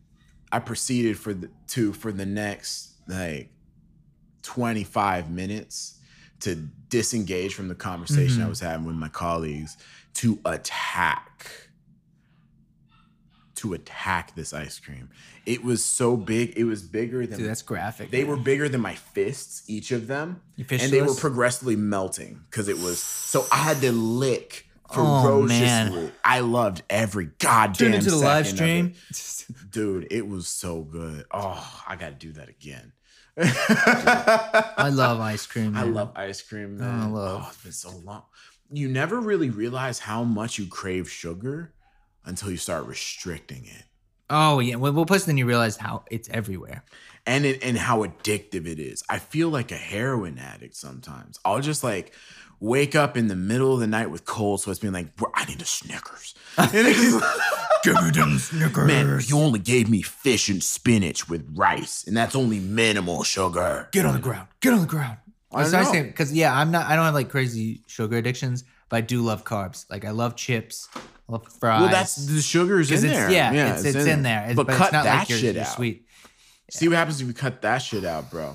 [0.53, 3.51] I proceeded for the to for the next like
[4.43, 5.99] twenty five minutes
[6.41, 6.55] to
[6.89, 8.49] disengage from the conversation I Mhm.
[8.49, 9.76] was having with my colleagues
[10.14, 11.70] to attack
[13.61, 15.09] to attack this ice cream.
[15.47, 16.53] It was so big.
[16.57, 18.11] It was bigger than Dude, that's graphic.
[18.11, 18.31] they man.
[18.31, 22.79] were bigger than my fists, each of them, and they were progressively melting because it
[22.79, 23.01] was.
[23.01, 25.61] So I had to lick Oh, ferociously.
[26.01, 26.13] man.
[26.25, 28.95] I loved every goddamn Tune into the live stream.
[29.09, 29.71] it.
[29.71, 30.09] dude.
[30.11, 31.27] It was so good.
[31.31, 32.93] Oh, I got to do that again.
[33.37, 35.77] I love ice cream.
[35.77, 38.25] I love ice cream, Oh, I love- Oh, it's been so long.
[38.73, 41.73] You never really realize how much you crave sugar
[42.25, 43.85] until you start restricting it.
[44.29, 44.77] Oh yeah.
[44.77, 46.85] Well, well, plus then you realize how it's everywhere.
[47.27, 49.03] and it, and how addictive it is.
[49.11, 51.39] I feel like a heroin addict sometimes.
[51.45, 52.12] I'll just like
[52.61, 55.61] wake up in the middle of the night with cold sweats, being like, "I need
[55.61, 56.35] a Snickers."
[57.83, 58.87] Give me them Snickers.
[58.87, 63.89] Man, you only gave me fish and spinach with rice, and that's only minimal sugar.
[63.93, 64.49] Get on the ground.
[64.61, 65.16] Get on the ground.
[65.53, 66.87] I That's saying because yeah, I'm not.
[66.87, 69.88] I don't have like crazy sugar addictions, but I do love carbs.
[69.91, 70.88] Like I love chips.
[70.95, 71.01] I
[71.32, 71.80] love fries.
[71.80, 73.30] Well, that's the sugar's in it's there.
[73.30, 74.41] yeah, it's, it's in, there.
[74.43, 75.68] It's- But, but, cut it's not that like shit out.
[75.68, 76.05] sweet.
[76.70, 78.55] See what happens if you cut that shit out, bro.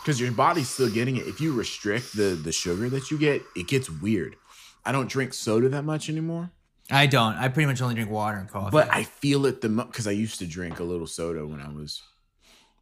[0.00, 1.26] Because your body's still getting it.
[1.26, 4.36] If you restrict the the sugar that you get, it gets weird.
[4.84, 6.50] I don't drink soda that much anymore.
[6.90, 7.34] I don't.
[7.36, 8.70] I pretty much only drink water and coffee.
[8.70, 11.60] But I feel it the most because I used to drink a little soda when
[11.60, 12.02] I was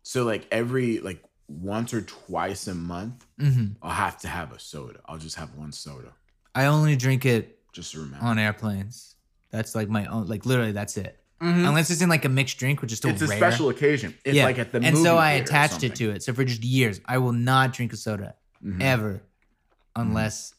[0.03, 3.77] so like every like once or twice a month, Mhm.
[3.83, 4.99] I'll have to have a soda.
[5.07, 6.13] I'll just have one soda
[6.55, 8.25] I only drink it just to remember.
[8.25, 9.15] on airplanes.
[9.51, 10.27] That's like my own.
[10.27, 11.19] Like literally, that's it.
[11.41, 13.37] unless it's in like a mixed drink, which is still It's a rare.
[13.37, 14.15] special occasion.
[14.25, 14.45] It's yeah.
[14.45, 16.23] like at the and movie so I attached it to it.
[16.23, 18.35] So for just years, I will not drink a soda
[18.65, 18.81] Mhm.
[18.81, 19.23] ever,
[19.97, 20.55] unless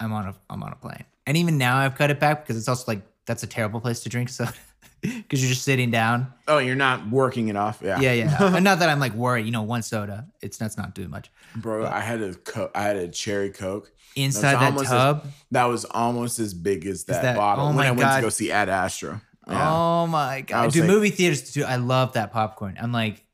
[0.00, 1.04] I'm on a I'm on a plane.
[1.26, 4.00] And even now, I've cut it back because it's also like that's a terrible place
[4.00, 4.52] to drink soda
[5.00, 6.32] because you're just sitting down.
[6.46, 7.80] Oh, you're not working it off.
[7.82, 8.00] Yeah.
[8.00, 8.36] Yeah, yeah.
[8.56, 9.46] and not that I'm like worried.
[9.46, 11.30] You know, one soda, it's that's not doing much.
[11.56, 13.92] Bro, I had a co- I had a cherry coke.
[14.16, 15.26] Inside that as- tub.
[15.52, 18.16] That was almost as big as that, that- bottle oh when I went God.
[18.16, 19.22] to go see Ad Astra.
[19.46, 19.72] Yeah.
[19.72, 20.82] Oh my god, dude!
[20.82, 21.64] like- movie theaters too.
[21.64, 22.76] I love that popcorn.
[22.80, 23.24] I'm like,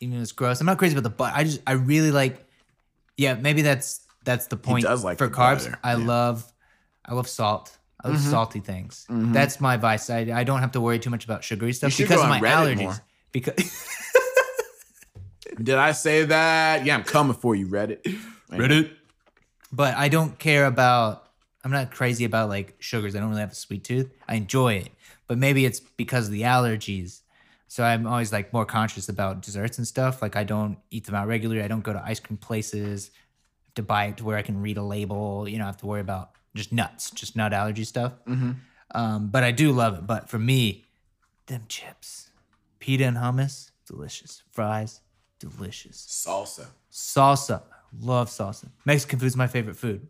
[0.00, 0.60] even though it's gross.
[0.60, 1.32] I'm not crazy about the butter.
[1.36, 2.44] I just, I really like.
[3.16, 5.64] Yeah, maybe that's that's the point does like for carbs.
[5.64, 6.06] butter, I yeah.
[6.06, 6.52] Love,
[7.04, 7.78] I love salt.
[8.04, 8.30] I love mm-hmm.
[8.30, 9.06] salty things.
[9.10, 9.32] Mm-hmm.
[9.32, 10.10] That's my vice.
[10.10, 12.30] I, I don't have to worry too much about sugary stuff should because go of
[12.30, 12.82] on my Reddit allergies.
[12.82, 13.04] more.
[13.32, 13.54] Because
[15.62, 16.84] Did I say that?
[16.84, 18.02] Yeah, I'm coming for you, Reddit.
[18.50, 18.90] Reddit.
[19.72, 21.22] But I don't care about.
[21.64, 23.16] I'm not crazy about like sugars.
[23.16, 24.12] I don't really have a sweet tooth.
[24.28, 24.92] I enjoy it,
[25.26, 27.20] but maybe it's because of the allergies.
[27.68, 30.20] So I'm always like more conscious about desserts and stuff.
[30.20, 31.62] Like I don't eat them out regularly.
[31.62, 33.10] I don't go to ice cream places
[33.76, 35.48] to buy it to where I can read a label.
[35.48, 38.12] You know, I have to worry about just nuts, just nut allergy stuff.
[38.26, 40.06] Um, but I do love it.
[40.06, 40.84] But for me,
[41.46, 42.30] them chips,
[42.78, 44.42] pita and hummus, delicious.
[44.52, 45.00] Fries,
[45.38, 45.96] delicious.
[45.96, 46.66] Salsa.
[46.92, 47.62] Salsa.
[48.00, 48.68] Love salsa.
[48.84, 50.08] Mexican food is my favorite food.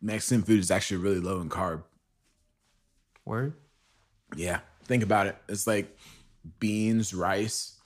[0.00, 1.82] Mexican food is actually really low in carb.
[3.24, 3.54] Word?
[4.36, 4.60] Yeah.
[4.84, 5.36] Think about it.
[5.48, 5.96] It's like
[6.60, 7.78] beans, rice,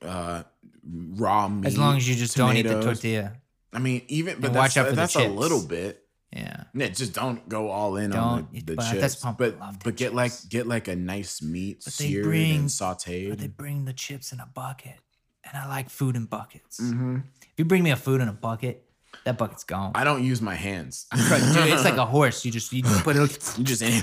[0.00, 0.42] uh,
[0.84, 1.66] raw meat.
[1.66, 3.34] As long as you just don't eat the tortilla.
[3.72, 6.01] I mean, even but And that's, watch out for the that's a little bit.
[6.32, 6.64] Yeah.
[6.74, 9.00] Yeah, just don't go all in on Don't the, the but chips.
[9.00, 13.28] that's pump- but but get like get like a nice meat But seared bring- and
[13.28, 14.96] But they bring the chips in a bucket.
[15.44, 16.80] And I like food in buckets.
[16.80, 17.16] Mm-hmm.
[17.42, 18.84] If you bring me a food in a bucket,
[19.24, 19.90] that bucket's gone.
[19.94, 21.06] I don't use my hands.
[21.12, 21.20] Dude,
[21.68, 22.44] it's like a horse.
[22.44, 24.02] You just you put it you just in.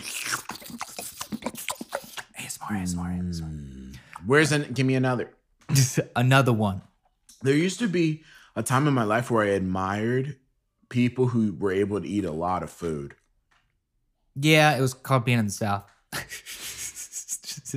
[2.37, 3.95] ASMR, ASMR, ASMR.
[4.25, 5.31] where's an give me another.
[6.15, 6.81] Another one.
[7.41, 8.23] There used to be
[8.55, 10.35] a time in my life where I admired
[10.89, 13.15] people who were able to eat a lot of food.
[14.35, 15.83] Yeah, it was called being in the South.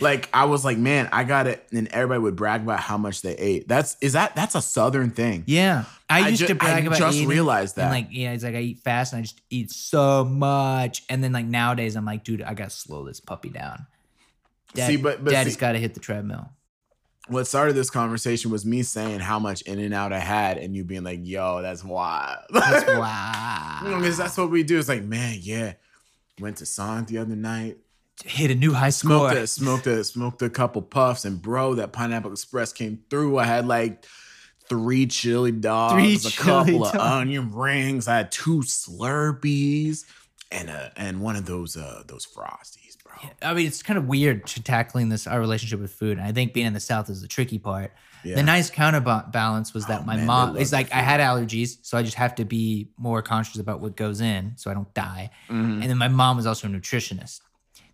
[0.00, 3.22] like I was like, man, I got it, and everybody would brag about how much
[3.22, 3.68] they ate.
[3.68, 5.44] That's is that that's a southern thing.
[5.46, 5.84] Yeah.
[6.08, 7.90] I I used ju- to brag I about just realized And that.
[7.90, 11.02] like, yeah, it's like I eat fast and I just eat so much.
[11.08, 13.86] And then like nowadays, I'm like, dude, I gotta slow this puppy down.
[14.74, 16.48] Dad, See, but- but daddy's got to hit the treadmill.
[17.30, 20.74] What started this conversation was me saying how much In and Out I had, and
[20.74, 23.80] you being like, "Yo, that's wild." That's wow.
[23.84, 24.78] Because that's what we do.
[24.78, 25.74] It's like, man, yeah.
[26.40, 27.78] Went to Sonic the other night.
[28.24, 29.30] Hit a new high score.
[29.30, 33.38] Smoked a, smoked a, smoked a couple puffs, and bro, that Pineapple Express came through.
[33.38, 34.04] I had like
[34.70, 38.08] three chili dogs, Three a couple of onion rings.
[38.08, 40.04] I had two Slurpees,
[40.50, 42.79] and a and one of those uh those frosties,
[43.20, 43.30] bro.
[43.50, 46.18] I mean, it's kind of weird to tackling this our relationship with food.
[46.18, 47.92] And I think being in the South is the tricky part.
[48.24, 48.36] Yeah.
[48.36, 51.96] The nice counterbalance was that Oh, my man, mom is like I had allergies, so
[51.96, 55.30] I just have to be more conscious about what goes in, so I don't die.
[55.48, 55.80] Mhm.
[55.80, 57.40] And then my mom was also a nutritionist.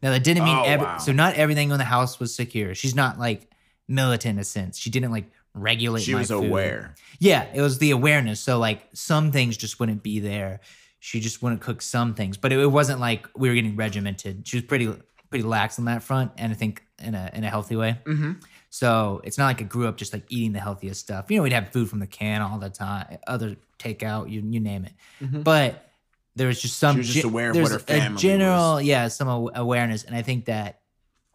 [0.02, 0.98] Now that didn't mean Oh, every, wow.
[0.98, 2.74] so not everything in the house was secure.
[2.74, 3.48] She's not like
[3.88, 4.78] militant in a sense.
[4.78, 6.02] She didn't like regulate.
[6.02, 6.44] She was food.
[6.44, 6.94] aware.
[7.18, 8.40] Yeah, it was the awareness.
[8.40, 10.60] So like some things just wouldn't be there.
[10.98, 14.46] She just wouldn't cook some things, but it, it wasn't like we were getting regimented.
[14.46, 14.92] She was pretty
[15.28, 17.98] pretty lax on that front, and I think in a in a healthy way.
[18.04, 18.32] Mm-hmm.
[18.70, 21.30] So it's not like I grew up just like eating the healthiest stuff.
[21.30, 24.60] You know, we'd have food from the can all the time, other takeout, you you
[24.60, 24.92] name it.
[25.20, 25.44] Mhm.
[25.44, 25.90] But
[26.34, 29.08] there was just some She was just aware of what her family a general, yeah,
[29.08, 30.80] some awareness, and I think that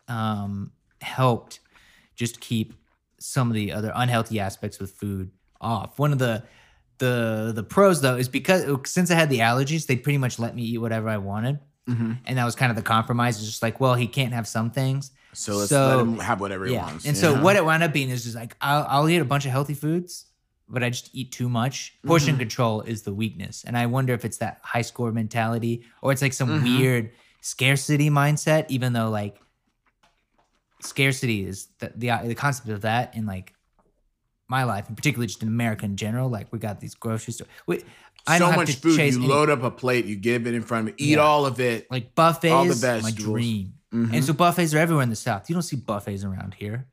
[0.07, 1.59] um, helped
[2.15, 2.73] just keep
[3.17, 5.97] some of the other unhealthy aspects with food off.
[5.97, 6.43] One of the
[7.01, 10.55] the the pros though is because since I had the allergies, they pretty much let
[10.55, 12.11] me eat whatever I wanted, Mm-hmm.
[12.25, 13.37] and that was kind of the compromise.
[13.39, 16.39] It's just like, well, he can't have some things, So let's So- let him have
[16.39, 16.85] whatever he yeah.
[16.85, 17.05] wants.
[17.07, 19.45] And so what it wound up being is just like I'll, I'll eat a bunch
[19.45, 20.27] of healthy foods,
[20.69, 21.97] but I just eat too much.
[22.05, 22.39] Portion Mhm.
[22.45, 26.21] control is the weakness, and I wonder if it's that high score mentality or it's
[26.21, 26.63] like some Mhm.
[26.77, 28.65] weird scarcity mindset.
[28.69, 29.35] Even though like
[30.81, 33.53] scarcity is the the, the concept of that in like
[34.51, 36.29] my life, and particularly just in America in general.
[36.29, 37.49] Like we got these grocery stores.
[37.65, 37.83] We,
[38.27, 38.97] I so much to food.
[38.97, 41.11] chase You any- load up a plate, you give it in front of me, eat
[41.17, 41.21] Yeah.
[41.25, 41.89] all of it.
[41.89, 42.53] like buffets.
[42.53, 43.73] all the best my dream.
[43.91, 44.13] Mhm.
[44.13, 45.49] And so buffets are everywhere in the South.
[45.49, 46.85] You don't see buffets around here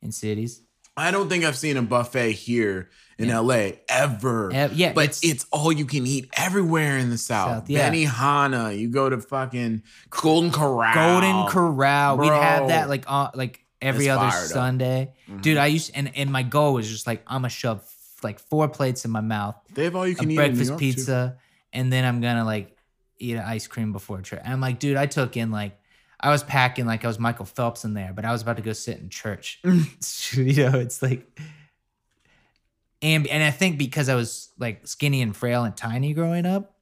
[0.00, 0.62] in cities.
[0.96, 3.38] I don't think I've seen a buffet here in Yeah.
[3.40, 4.52] LA ever.
[4.52, 7.48] Ev- yeah, but it's- it's, all you can eat everywhere in the South.
[7.50, 7.90] South, yeah.
[7.90, 10.94] Benihana, you go to fucking Golden Corral.
[10.94, 12.18] Golden Corral.
[12.18, 14.46] We'd have that like uh, like every other fire, though.
[14.54, 15.12] Sunday.
[15.28, 15.42] Mhm.
[15.42, 17.82] Dude, I used and and my goal was just like I'm gonna shove
[18.22, 20.68] like four plates in my mouth, They have all you can eat in New breakfast
[20.70, 20.86] York, too.
[20.92, 21.36] pizza,
[21.72, 22.76] and then I'm gonna like
[23.18, 24.40] eat an ice cream before a trip.
[24.44, 25.78] And I'm like, dude, I took in like
[26.20, 28.62] I was packing like I was Michael Phelps in there, but I was about to
[28.62, 29.60] go sit in church.
[30.32, 31.26] you know, it's like
[33.00, 36.76] and and I think because I was like skinny and frail and tiny growing up,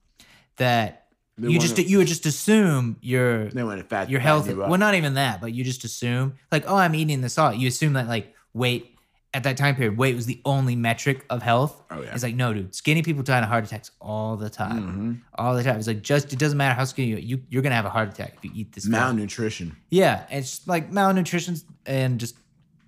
[0.57, 1.00] that They
[1.41, 4.49] you just you would just assume you're They want to fat your fatten health.
[4.49, 4.57] you.
[4.59, 7.53] Well, not even that, but you just assume like, oh, I'm eating this all.
[7.53, 8.97] You assume that like weight
[9.32, 11.80] at that time period, weight was the only metric of health.
[11.91, 12.12] Oh, yeah.
[12.14, 12.74] It's like no, dude.
[12.74, 15.20] Skinny people die of heart attacks all the time, Mhm.
[15.38, 15.78] all the time.
[15.78, 17.91] It's like just it doesn't matter how skinny you, are, you you're gonna have a
[17.91, 18.86] heart attack if you eat this.
[18.86, 19.76] malnutrition.
[19.88, 22.34] Yeah, it's like malnutrition and just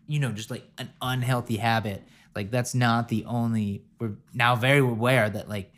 [0.09, 2.03] you know just like an unhealthy habit.
[2.35, 3.85] Like that's not the only.
[4.01, 5.71] We're now very aware that like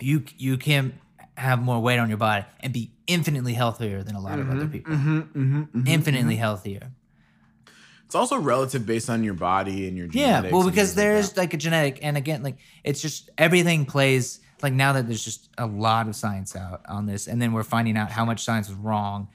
[0.00, 0.98] you you can
[1.36, 4.66] have more weight on your body and be infinitely healthier than a lot of other
[4.66, 4.94] people.
[4.94, 5.86] Mm-hmm, mm-hmm, mm-hmm.
[5.86, 6.92] Infinitely healthier.
[8.06, 11.36] It's also relative based on your body and your Yeah, well, because things like there's
[11.36, 14.40] like a genetic, and again, like it's just everything plays.
[14.62, 17.64] Like now that there's just a lot of science out on this, and then we're
[17.64, 19.28] finding out how much science is wrong,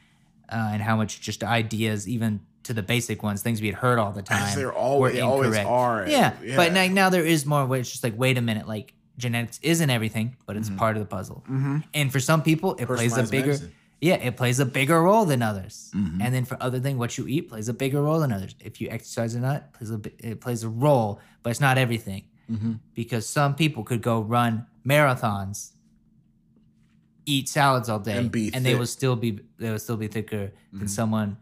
[0.49, 3.99] uh, and how much just ideas, even to the basic ones, things we had heard
[3.99, 6.07] all the time, they're always- were they always are.
[6.07, 6.55] Yeah, Yeah.
[6.55, 7.65] but now, now there is more.
[7.65, 11.01] Where it's just like, wait a minute, like genetics isn't everything, but it's part of
[11.01, 11.43] the puzzle.
[11.93, 13.32] And for some people, it plays a Mm-hmm.
[13.32, 13.47] Bigger.
[13.47, 13.72] medicine.
[13.99, 15.91] Yeah, it plays a bigger role than others.
[15.95, 16.22] Mm-hmm.
[16.24, 18.55] And then for other thing, what you eat plays a bigger role than others.
[18.59, 20.01] If you exercise or not, it plays a
[20.32, 22.24] it plays a role, but it's not everything.
[22.51, 22.74] Mm-hmm.
[22.95, 25.74] Because some people could go run marathons,
[27.26, 30.51] eat salads all day, And be they will still be they will still be thicker
[30.74, 31.38] than someone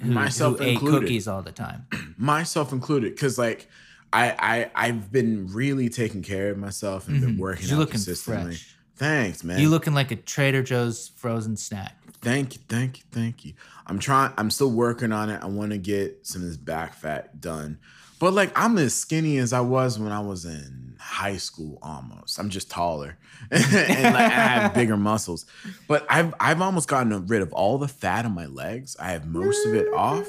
[0.00, 1.86] who, Myself who ate cookies all the time.
[2.18, 3.68] myself included, because like
[4.14, 7.40] I, I I've been really taking care of myself and been mm-hmm.
[7.40, 8.52] working You're out looking consistently.
[8.52, 8.76] fresh.
[8.96, 9.58] Thanks, man.
[9.58, 11.96] You looking like a Trader Joe's frozen snack.
[12.20, 13.54] Thank you, thank you, thank you.
[13.86, 14.32] I'm trying.
[14.38, 15.42] I'm still working on it.
[15.42, 17.78] I want to get some of this back fat done.
[18.20, 21.78] But like, I'm as skinny as I was when I was in high school.
[21.82, 22.38] Almost.
[22.38, 23.18] I'm just taller,
[23.50, 25.44] and like I have bigger muscles.
[25.88, 28.96] But I've I've almost gotten rid of all the fat on my legs.
[29.00, 30.28] I have most of it off,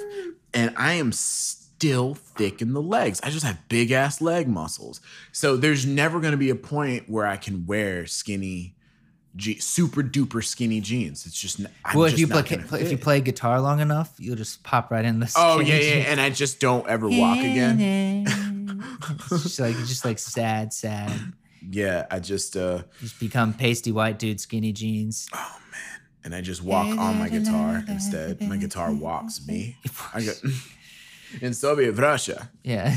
[0.56, 1.12] and I am
[1.78, 3.20] still thick in the legs.
[3.24, 5.02] I just have big ass leg muscles.
[5.32, 8.76] So there's never going to be a point where I can wear skinny.
[9.36, 11.26] Je- super duper skinny jeans.
[11.26, 14.14] It's just I'm well, if just you play gonna if you play guitar long enough,
[14.18, 15.30] you'll just pop right in the.
[15.36, 18.26] Oh yeah, yeah, and I just don't ever walk again.
[19.10, 21.12] it's just like just like sad, sad.
[21.70, 25.28] Yeah, I just uh Just become pasty white dude, skinny jeans.
[25.34, 25.82] Oh man
[26.26, 28.42] and I just walk on my guitar instead.
[28.42, 29.78] My guitar walks me.
[30.14, 30.42] I got
[31.42, 32.50] in Soviet Russia.
[32.64, 32.96] Yeah.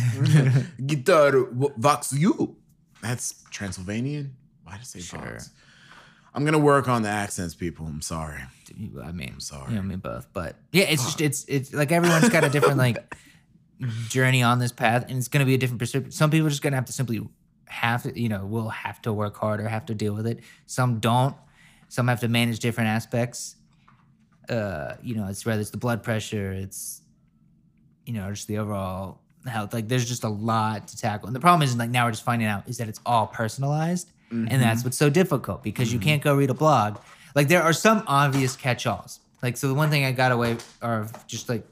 [0.86, 2.56] Guitar w- walks you.
[3.02, 4.34] That's Transylvanian.
[4.64, 5.18] Why did I say Sure.
[5.20, 5.50] Vox?
[6.34, 7.86] I'm gonna work on the accents, people.
[7.86, 8.40] I'm sorry.
[9.02, 9.70] I mean, I'm sorry.
[9.70, 12.48] You know, I mean both, but yeah, it's just it's it's like everyone's got a
[12.50, 13.14] different like
[14.08, 16.12] journey on this path, and it's gonna be a different perspective.
[16.14, 17.26] Some people are just gonna have to simply
[17.66, 20.40] have to, you know, will have to work harder, have to deal with it.
[20.66, 21.34] Some don't.
[21.88, 23.56] Some have to manage different aspects.
[24.48, 27.02] Uh, you know, it's whether it's the blood pressure, it's
[28.08, 29.74] you know, just the overall health.
[29.74, 32.24] Like, there's just a lot to tackle, and the problem is like now we're just
[32.24, 34.88] finding out is that it's all personalized, and that's mm-hmm.
[34.88, 36.08] what's so difficult because you mm-hmm.
[36.08, 36.98] can't go read a blog.
[37.34, 39.20] Like, there are some obvious catch-alls.
[39.42, 41.64] Like, so the one thing I got away or just like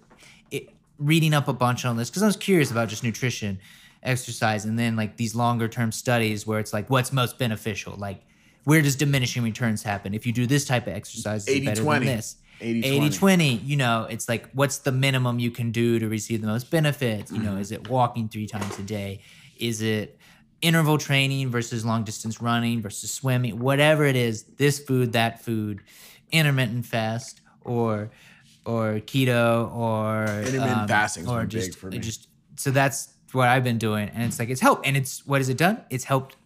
[0.51, 0.68] it,
[0.99, 3.59] reading up a bunch on this because I was curious about just nutrition,
[4.03, 7.95] exercise, and then like these longer term studies where it's like what's most beneficial.
[7.97, 8.22] Like
[8.64, 11.47] where does diminishing returns happen if you do this type of exercise?
[11.49, 11.93] Is it better 80-20.
[11.93, 12.37] than this?
[12.61, 12.85] 80-20.
[12.85, 16.47] 80 20 you know it's like what's the minimum you can do to receive the
[16.47, 17.31] most benefits?
[17.31, 19.21] You know is it walking three times a day?
[19.59, 20.19] Is it
[20.63, 23.59] interval training versus long distance running versus swimming?
[23.59, 25.83] Whatever it is this food that food
[26.33, 28.11] intermittent fast or
[28.65, 31.99] or keto or Intermittent um, fasting's or just big for me.
[31.99, 35.41] just so that's what I've been doing and it's like it's helped and it's what
[35.41, 35.85] has it done?
[35.91, 36.37] It's helped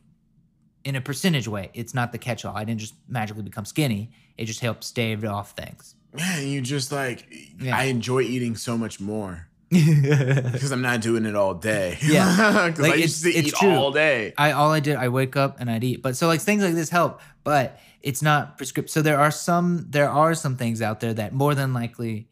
[0.82, 1.70] in a percentage way.
[1.72, 4.10] It's not the catch all I didn't just magically become skinny.
[4.36, 7.26] It just helped stave off things Man, you just like
[7.60, 7.76] Yeah.
[7.76, 11.98] I enjoy eating so much more because I'm not doing it all day.
[12.02, 12.66] Yeah.
[12.68, 13.70] because Like, I used to it's- eat true.
[13.70, 14.32] all day.
[14.36, 16.02] I all I did I wake up and I'd eat.
[16.02, 18.90] But so like things like this help, but it's not prescriptive.
[18.90, 22.28] So there are some there are some things out there that more than likely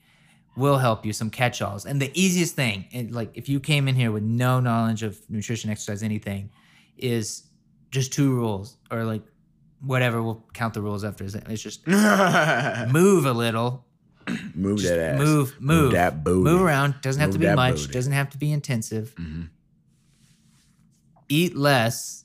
[0.56, 1.86] will help you some catch-alls.
[1.86, 5.16] And the easiest thing, and like if you came in here with no knowledge of
[5.30, 6.50] nutrition, exercise, anything,
[6.96, 7.44] is
[7.92, 9.22] just two rules or like
[9.80, 10.22] whatever.
[10.22, 11.24] We'll count the rules after.
[11.24, 13.84] It's just move a little.
[14.54, 15.18] move Just that ass.
[15.18, 16.50] move, move, that booty.
[16.50, 16.96] Move around.
[17.02, 17.76] Doesn't have Move to be much.
[17.82, 17.92] booty.
[17.92, 19.14] Doesn't have to be intensive.
[19.16, 19.48] Mhm.
[21.28, 22.24] Eat less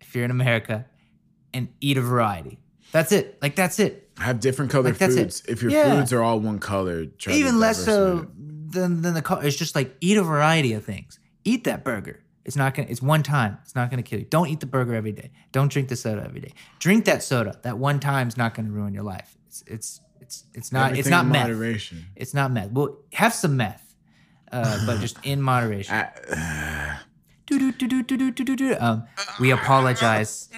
[0.00, 0.86] if you're in America,
[1.54, 2.58] and eat a variety.
[2.92, 3.38] That's it.
[3.40, 4.10] Like that's it.
[4.18, 5.42] Have different colored Like, foods.
[5.48, 5.96] If your Yeah.
[5.98, 8.26] foods are all one color, try to Even less so
[8.70, 9.44] than than the color.
[9.44, 11.18] It's just like eat a variety of things.
[11.44, 12.20] Eat that burger.
[12.44, 12.88] It's not gonna.
[12.90, 13.58] It's one time.
[13.62, 14.24] It's not gonna kill you.
[14.26, 15.30] Don't eat the burger every day.
[15.52, 16.52] Don't drink the soda every day.
[16.80, 17.58] Drink that soda.
[17.62, 19.36] That one time's not gonna ruin your life.
[19.46, 21.48] It's it's It's it's not it's not meth.
[21.48, 22.06] moderation.
[22.16, 22.70] It's not meth.
[22.72, 23.94] Well, have some meth,
[24.50, 25.94] uh, but just in moderation.
[26.32, 26.98] I-
[27.46, 28.76] Do-do-do-do-do-do-do-do.
[28.78, 29.04] Um,
[29.40, 30.48] we apologize.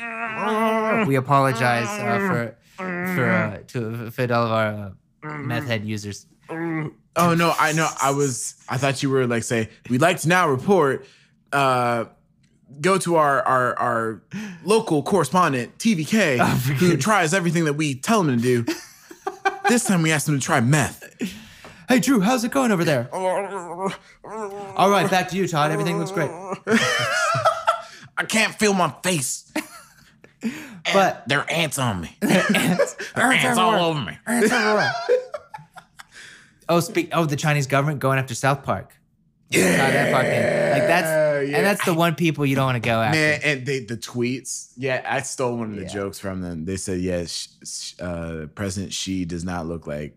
[1.07, 6.27] We apologize uh, for for uh, to for all of our uh, meth head users.
[6.51, 7.89] oh no, I know.
[8.01, 8.55] I was.
[8.69, 11.07] I thought you were like say we'd like to now report.
[11.55, 12.07] Uh,
[12.81, 14.23] go to our our our
[14.65, 16.45] local correspondent TVK, Oh,
[16.79, 18.65] who tries everything that we tell him to do.
[19.69, 21.03] this time we asked him to try meth.
[21.89, 23.09] Hey Drew, how's it going over there?
[23.15, 25.71] All right, back to you, Todd.
[25.71, 26.31] Everything looks great.
[28.17, 29.53] I can't feel my face.
[30.93, 32.17] But There are ants on me.
[32.23, 34.19] ants, There are ants all over me.
[36.69, 37.11] oh, speak.
[37.13, 38.95] Oh, the Chinese government going after South Park.
[39.59, 41.57] Yeah, that fucking like that's yeah.
[41.59, 43.19] and that's the one people you don't want to go after.
[43.19, 44.73] Man, and they the tweets.
[44.77, 45.89] Yeah, I stole one of the Yeah.
[45.89, 46.65] jokes from them.
[46.65, 50.17] They said, "Yeah, sh- sh- uh, President Xi does not look like."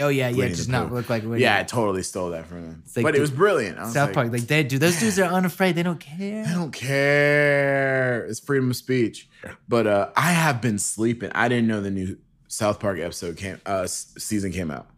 [0.00, 2.82] oh yeah, yeah, does not look like Winnie Yeah, I totally stole that from them.
[2.96, 3.78] like but the- it was brilliant.
[3.78, 4.32] I was South like, Park.
[4.32, 4.78] Like they do.
[4.78, 5.76] Those dudes are unafraid.
[5.76, 6.44] They don't care.
[6.48, 8.24] I don't care.
[8.26, 9.28] It's freedom of speech.
[9.68, 11.30] But uh, I have been sleeping.
[11.34, 12.18] I didn't know the new
[12.48, 14.88] South Park episode came uh, season came out,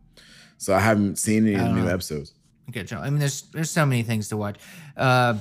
[0.59, 1.89] so I haven't seen any of the new know.
[1.89, 2.33] episodes.
[2.71, 2.99] Okay, Joe.
[2.99, 4.57] I mean, there's there's so many things to watch.
[4.97, 5.35] Uh,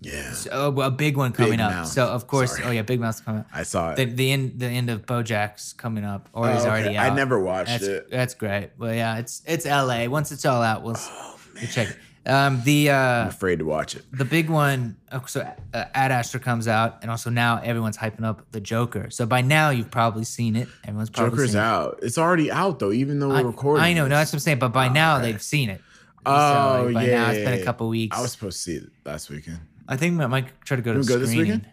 [0.00, 1.72] Yeah, so, a big one coming up.
[1.72, 1.88] Mouth.
[1.88, 2.64] So of course, Sorry.
[2.68, 3.40] oh yeah, Big Mouth's coming.
[3.40, 3.46] up.
[3.52, 3.96] I saw it.
[3.96, 6.68] The the end the end of BoJack's coming up, or Oh, okay.
[6.68, 7.10] already out.
[7.10, 8.10] I never watched that's, it.
[8.10, 8.70] That's great.
[8.78, 10.06] Well, yeah, it's it's L.A.
[10.08, 11.96] Once it's all out, we'll, Oh, we'll check it.
[12.30, 14.04] Um, the I'm uh, afraid to watch it.
[14.12, 14.96] the big one.
[15.10, 15.40] oh, So
[15.72, 19.08] uh, Ad Astra comes out, and also now everyone's hyping up the Joker.
[19.10, 20.68] So by now you've probably seen it.
[20.84, 21.64] Everyone's probably Joker's seen it.
[21.64, 21.98] out.
[22.02, 23.82] It's already out though, even though we're I, recording.
[23.82, 24.58] I know, no, that's what I'm saying.
[24.60, 25.32] But by Oh, now okay.
[25.32, 25.80] they've seen it.
[26.28, 27.24] Oh, so by yeah.
[27.24, 28.16] now it's been a couple weeks.
[28.16, 29.60] I was supposed to see it last weekend.
[29.88, 31.68] I think I might try to go to You the wanna go this weekend?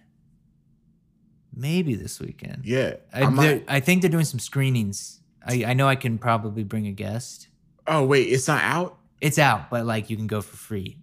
[1.54, 2.66] Maybe this weekend.
[2.66, 2.96] Yeah.
[3.14, 5.22] I, I might- I think they're doing some screenings.
[5.46, 7.48] I, I know I can probably bring a guest.
[7.88, 8.98] oh wait, it's not out.
[9.22, 10.98] It's out, but like you can go for free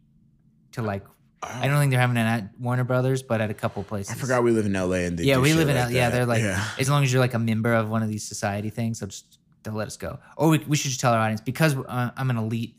[0.72, 1.05] to like.
[1.44, 4.14] I don't think they're having it at Warner Brothers, but at a couple places.
[4.14, 5.74] I forgot we live in LA and they yeah, we live in.
[5.74, 6.64] like L- yeah, they're like yeah.
[6.78, 9.38] as long as you're like a member of one of these society things, they'll just
[9.62, 10.18] they'll let us go.
[10.36, 12.76] Or we, we should just tell our audience because uh, I'm an elite.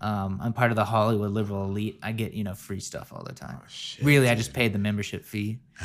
[0.00, 1.98] Um, I'm part of the Hollywood liberal elite.
[2.02, 3.58] I get you know free stuff all the time.
[3.60, 5.58] Oh, really, I just paid the membership fee.
[5.82, 5.84] Uh,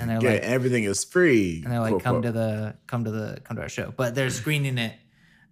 [0.00, 1.62] And they're like- everything is free.
[1.62, 2.24] and they're like, Quote, "Come quote.
[2.24, 4.94] to the come to the come to our show." But they're screening it.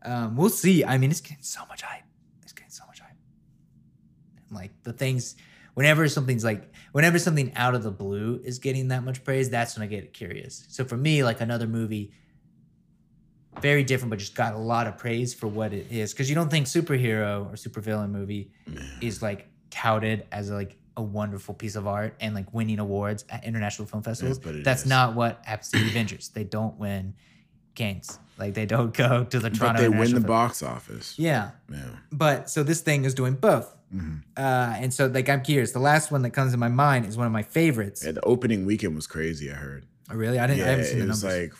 [0.03, 0.85] Um, we'll see.
[0.85, 2.05] I mean, it's getting so much hype.
[2.43, 3.17] It's getting so much hype.
[4.51, 5.35] Like the things,
[5.75, 9.77] whenever something's like, whenever something out of the blue is getting that much praise, that's
[9.77, 10.65] when I get curious.
[10.69, 12.13] So for me, like another movie,
[13.61, 16.13] very different, but just got a lot of praise for what it is.
[16.13, 18.51] Because you don't think superhero or supervillain movie
[19.01, 23.45] is like touted as like a wonderful piece of art and like winning awards at
[23.45, 24.39] international film festivals.
[24.39, 24.89] but it That's is.
[24.89, 26.29] not what to Avengers.
[26.29, 27.15] They don't win
[27.75, 28.19] games.
[28.39, 31.15] Like they don't go to the But they win the Film- box office.
[31.19, 31.79] Yeah, Yeah.
[32.13, 33.75] but so this thing is doing both.
[33.95, 34.23] Mhm.
[34.37, 35.73] Uh, and so like I'm curious.
[35.73, 38.03] The last one that comes to my mind is one of my favorites.
[38.05, 39.51] Yeah, the opening weekend was crazy.
[39.51, 39.87] I heard.
[40.11, 40.39] Oh, really?
[40.39, 40.61] I didn't.
[40.61, 41.41] I Yeah, haven't seen it the was numbers.
[41.43, 41.53] like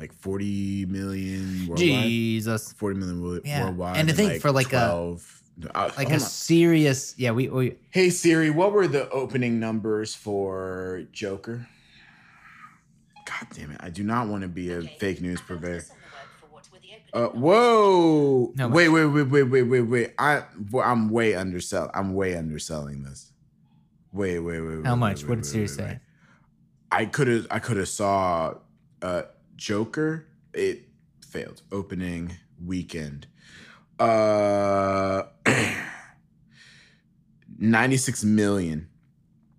[0.00, 1.78] like forty million worldwide.
[1.78, 2.72] Jesus.
[2.72, 3.64] Forty million wo- Yeah.
[3.66, 3.96] worldwide.
[3.98, 5.42] And to think for like a- 12,
[5.74, 6.20] uh, Like a on.
[6.20, 7.14] serious.
[7.18, 7.48] Yeah, we.
[7.48, 11.68] we Hey Siri, what were the opening numbers for Joker?
[13.26, 13.76] God damn it!
[13.80, 15.84] I do not want to be a fake news purveyor.
[17.12, 18.52] Uh, whoa!
[18.56, 20.14] No, wait, wait, wait, wait, wait, wait, wait.
[20.18, 20.44] I,
[20.82, 21.90] I'm way undersell.
[21.92, 23.32] I'm way underselling this.
[24.12, 24.84] Wait, wait, wait.
[24.84, 25.22] How wait, much?
[25.22, 25.84] wait, What did Siri say?
[25.84, 25.98] wait.
[26.92, 27.46] I could have.
[27.50, 28.54] I could have saw,
[29.02, 29.22] uh,
[29.60, 30.26] Joker.
[30.54, 30.88] It
[31.20, 32.32] failed opening
[32.64, 33.26] weekend.
[33.98, 35.24] Uh,
[37.58, 38.86] ninety six million.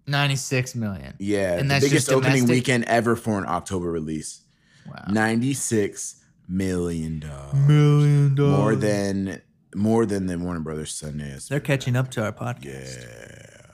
[0.08, 1.14] 96 million.
[1.20, 2.50] Yeah, And the that's biggest just opening domestic?
[2.50, 4.42] weekend ever for an October release.
[4.86, 5.06] Wow.
[5.10, 7.54] Ninety six million dollars.
[7.54, 9.42] Million More than
[9.74, 11.38] more than the Warner Brothers Sunday.
[11.48, 12.98] They're catching up to our podcast.
[13.00, 13.72] Yeah,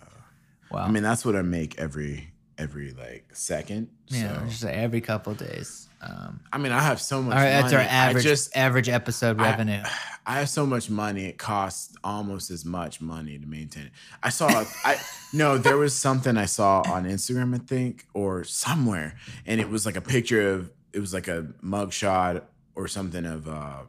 [0.70, 0.84] Wow.
[0.84, 3.88] I mean that's what I make every every like second.
[4.08, 4.46] yeah, so.
[4.48, 5.87] just like every couple of days.
[6.00, 7.36] Um, I mean I have so much.
[7.36, 9.82] all right, that's our average I just average episode revenue.
[10.26, 11.26] I have so much money.
[11.26, 13.92] It costs almost as much money to maintain it.
[14.22, 14.66] I saw.
[14.84, 14.98] I
[15.34, 15.58] no.
[15.58, 19.96] There was something I saw on Instagram, I think, or somewhere, and it was like
[19.96, 20.72] a picture of.
[20.94, 22.44] It was like a mugshot
[22.76, 23.84] or something of uh,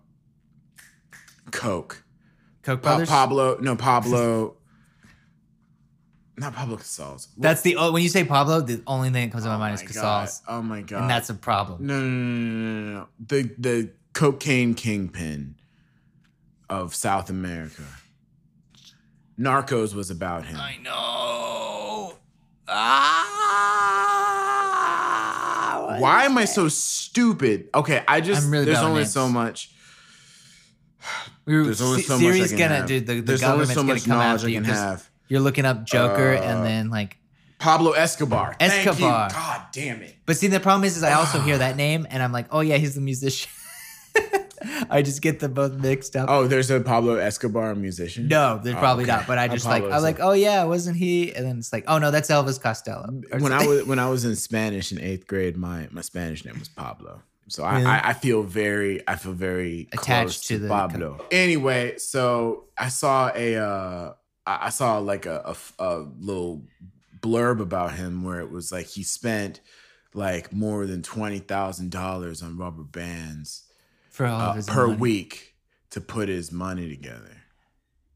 [1.50, 2.04] Coke.
[2.62, 3.58] Coke Pa- Pablo.
[3.60, 4.56] No, Pablo.
[6.38, 7.28] Not Pablo Casals.
[7.36, 9.58] That's the oh, when you say Pablo, the only thing that comes to my Oh
[9.58, 10.54] mind is my Casals, God.
[10.58, 11.02] Oh my god.
[11.02, 11.86] and that's a problem.
[11.86, 13.08] No, no, no, no, no, no.
[13.26, 15.56] The the cocaine kingpin
[16.70, 17.82] of South America.
[19.38, 20.56] Narcos was about him.
[20.58, 22.14] I know.
[24.58, 27.68] Ah, Why am I so stupid?
[27.74, 29.12] Okay, I just I'm really there's only names.
[29.12, 29.70] so much.
[31.46, 32.86] We were, There's only so much I can gonna have.
[32.86, 35.07] do the, the there's only government's so gonna much come knowledge I you can have.
[35.28, 37.16] You're looking up Joker Uh, and then like.
[37.58, 38.54] Pablo Escobar.
[38.60, 39.30] Escobar.
[39.30, 40.14] God damn it.
[40.26, 42.60] But see, the problem is, is I also hear that name and I'm like, oh
[42.60, 43.50] yeah, he's the musician.
[44.90, 46.28] I just get them both mixed up.
[46.28, 48.26] Oh, there's a Pablo Escobar musician.
[48.28, 49.12] No, there's Oh, probably okay.
[49.12, 49.26] not.
[49.26, 51.32] But I just like I'm like, oh yeah, wasn't he?
[51.34, 53.08] And then it's like, oh no, that's Elvis Costello.
[53.38, 56.58] When I was when I was in Spanish in eighth grade, my my Spanish name
[56.58, 57.22] was Pablo.
[57.48, 57.82] So I?
[57.82, 61.24] I, I feel very I feel very Attached close to the- Pablo.
[61.30, 64.12] Anyway, so I saw a uh,
[64.48, 66.62] I I saw like a a little
[67.20, 69.60] blurb about him where it was like he spent
[70.14, 73.64] like more than twenty thousand dollars on rubber bands
[74.10, 74.98] for all of uh, per money.
[74.98, 75.54] week
[75.90, 77.36] to put his money together.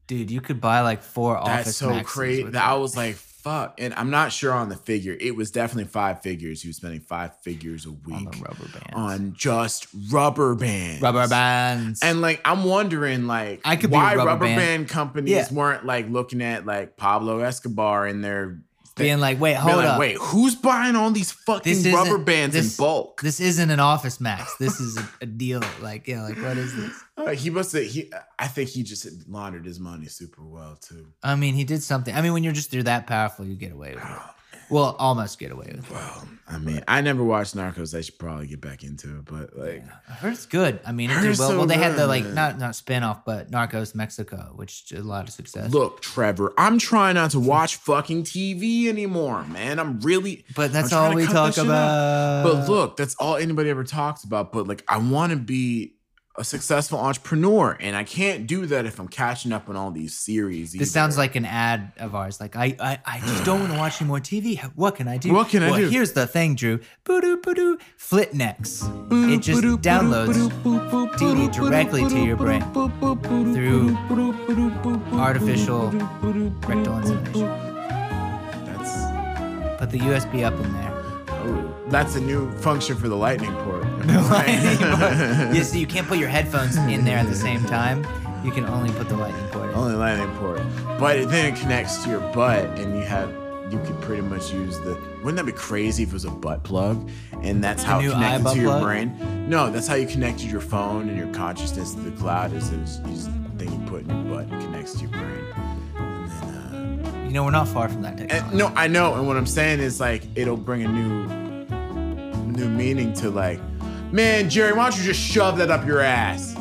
[0.07, 0.29] dude.
[0.31, 1.77] You could buy like four That's office.
[1.77, 2.43] so crazy.
[2.43, 3.75] That I was like, fuck.
[3.79, 5.15] And I'm not sure on the figure.
[5.19, 6.61] It was definitely five figures.
[6.61, 8.93] He was spending five figures a week on rubber bands.
[8.93, 11.01] on just rubber bands.
[11.01, 12.01] rubber bands.
[12.01, 14.57] And like I'm wondering like I could why rubber rubber band.
[14.59, 15.47] band, companies Yeah.
[15.51, 18.61] weren't like looking at like Pablo Escobar in their
[18.95, 19.99] being like, wait, hold like, up.
[19.99, 23.21] wait, who's buying all these fucking rubber bands this- in bulk?
[23.21, 24.55] This isn't an office max.
[24.57, 25.61] This is a, a deal.
[25.81, 26.93] Like, yeah, like what is this?
[27.15, 31.05] Uh, he must have he I think he just laundered his money super well too.
[31.21, 32.13] I mean, he did something.
[32.13, 34.19] I mean, when you're just you're that powerful, you get away with it.
[34.69, 35.91] Well, almost get away with it.
[35.91, 37.97] Well, I mean, I never watched Narcos.
[37.97, 40.79] I should probably get back into it, but like I heard it's good.
[40.85, 41.49] I mean, it did well.
[41.49, 42.35] so well, they had the like man.
[42.35, 45.71] not not spin-off, but Narcos Mexico, which did a lot of success.
[45.71, 49.79] Look, Trevor, I'm trying not to watch fucking TV anymore, man.
[49.79, 52.43] I'm really but that's all we talk about.
[52.43, 54.51] But look, that's all anybody ever talks about.
[54.51, 55.95] But like, I want to be
[56.35, 60.17] a successful entrepreneur, and I can't do that if I'm catching up on all these
[60.17, 60.73] series.
[60.73, 62.39] This sounds like an ad of ours.
[62.41, 64.59] Like I, I, I just don't want to watch any more TV.
[64.75, 65.31] What can I do?
[65.31, 65.89] What can I well, do?
[65.89, 66.79] Here's the thing, Drew.
[67.03, 67.77] Boo-doo, boo-doo.
[67.99, 68.81] Flitnex.
[69.31, 70.49] It just downloads
[71.17, 72.63] TV directly to your brain
[73.53, 73.95] through
[75.19, 77.47] artificial rectal insemination.
[78.65, 80.93] That's Put the USB up in there.
[81.29, 83.83] oh, that's a new function for the lightning port.
[85.53, 88.05] yeah, so you can't put your headphones in there at the same time.
[88.43, 89.75] You can only put the lightning port in.
[89.75, 90.61] Only lightning port,
[90.99, 93.29] but then it connects to your butt, and you have
[93.71, 94.97] you could pretty much use the.
[95.19, 97.09] Wouldn't that be crazy if it was a butt plug,
[97.41, 98.83] and that's how new it connected iButt to your plug?
[98.83, 99.49] brain?
[99.49, 102.51] No, that's how you connected your phone and your consciousness to the cloud.
[102.53, 102.97] Is this
[103.57, 105.45] thing you put in your butt connects to your brain,
[105.95, 107.05] and then.
[107.15, 108.49] Uh, You know, we're not far from that technology.
[108.49, 111.25] and, no, I know, and what I'm saying is like it'll bring a new,
[112.51, 113.59] new meaning to like,
[114.13, 116.55] man, Jerry, why don't you just shove that up your ass?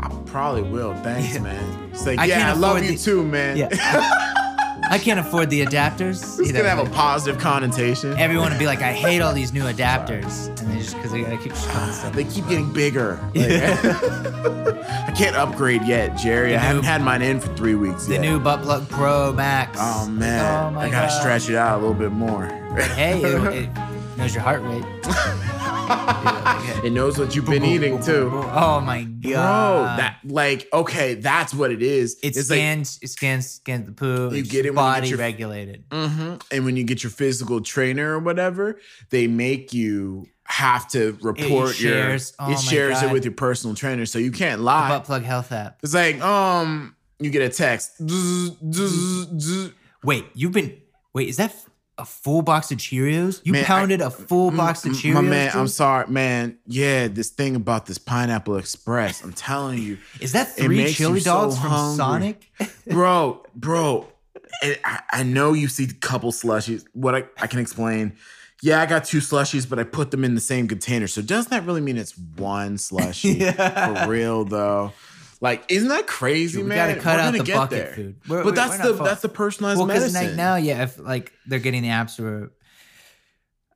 [0.00, 0.94] I probably will.
[0.96, 1.40] Thanks, Yeah.
[1.42, 1.88] man.
[1.92, 3.56] It's like, I yeah, I can't love you the- too, man.
[3.56, 3.68] Yeah.
[4.90, 6.38] I can't afford the adapters.
[6.38, 8.18] It's gonna have a positive connotation.
[8.18, 10.48] Everyone would be like, I hate all these new adapters.
[10.60, 12.02] And they just, because they gotta keep stuff.
[12.04, 13.18] Ah, they keep getting bigger.
[13.34, 16.50] Like, I can't upgrade yet, Jerry.
[16.50, 18.20] The I haven't had mine in for three weeks The yet.
[18.22, 19.78] new Butt Plug Pro Max.
[19.80, 21.20] oh man, Oh I gotta God.
[21.20, 22.46] stretch it out a little bit more.
[22.94, 23.70] Hey, it, it
[24.18, 24.84] knows your heart rate.
[26.84, 28.30] It knows what you've been eating too.
[28.32, 29.20] Oh my god.
[29.22, 32.14] Bro, that like okay, that's what it is.
[32.22, 34.34] it It's like scans, it scans, scans the poo.
[34.34, 35.88] You get it when you get your- regulated.
[35.90, 36.34] Mm-hmm.
[36.50, 38.78] And when you get your physical trainer or whatever,
[39.10, 41.92] they make you have to report your.
[41.92, 44.88] shares- oh it shares it with your personal trainer, so you can't The lie.
[44.88, 45.78] Butt Plug Health app.
[45.82, 47.92] It's like um, you get a text.
[50.02, 50.76] Wait, you've been.
[51.14, 51.54] Wait, is that
[51.98, 53.40] a full box of Cheerios?
[53.44, 55.14] You Man, pounded a full mm, box of Cheerios?
[55.14, 55.50] My man?
[55.54, 56.58] I'm sorry, man.
[56.66, 61.30] Yeah, this thing about this Pineapple Express, I'm telling you, Is that three chili so
[61.30, 61.96] dogs from hungry.
[61.96, 62.50] Sonic?
[62.86, 64.08] bro, bro.
[64.62, 66.84] I, I know you see a couple slushies.
[66.92, 68.16] What I, I can explain.
[68.62, 71.06] Yeah, I got two slushies, but I put them in the same container.
[71.06, 73.38] So does that really mean it's one slushie?
[73.38, 74.04] Yeah.
[74.04, 74.92] For real though.
[75.44, 76.88] Like, isn't that crazy, we man?
[76.88, 77.92] gotta cut We're out the get bucket there.
[77.94, 78.16] food.
[78.28, 79.06] We're- but we're- that's the far.
[79.06, 80.26] that's the personalized well, medicine.
[80.28, 82.50] like now, yeah, if like they're getting the apps where.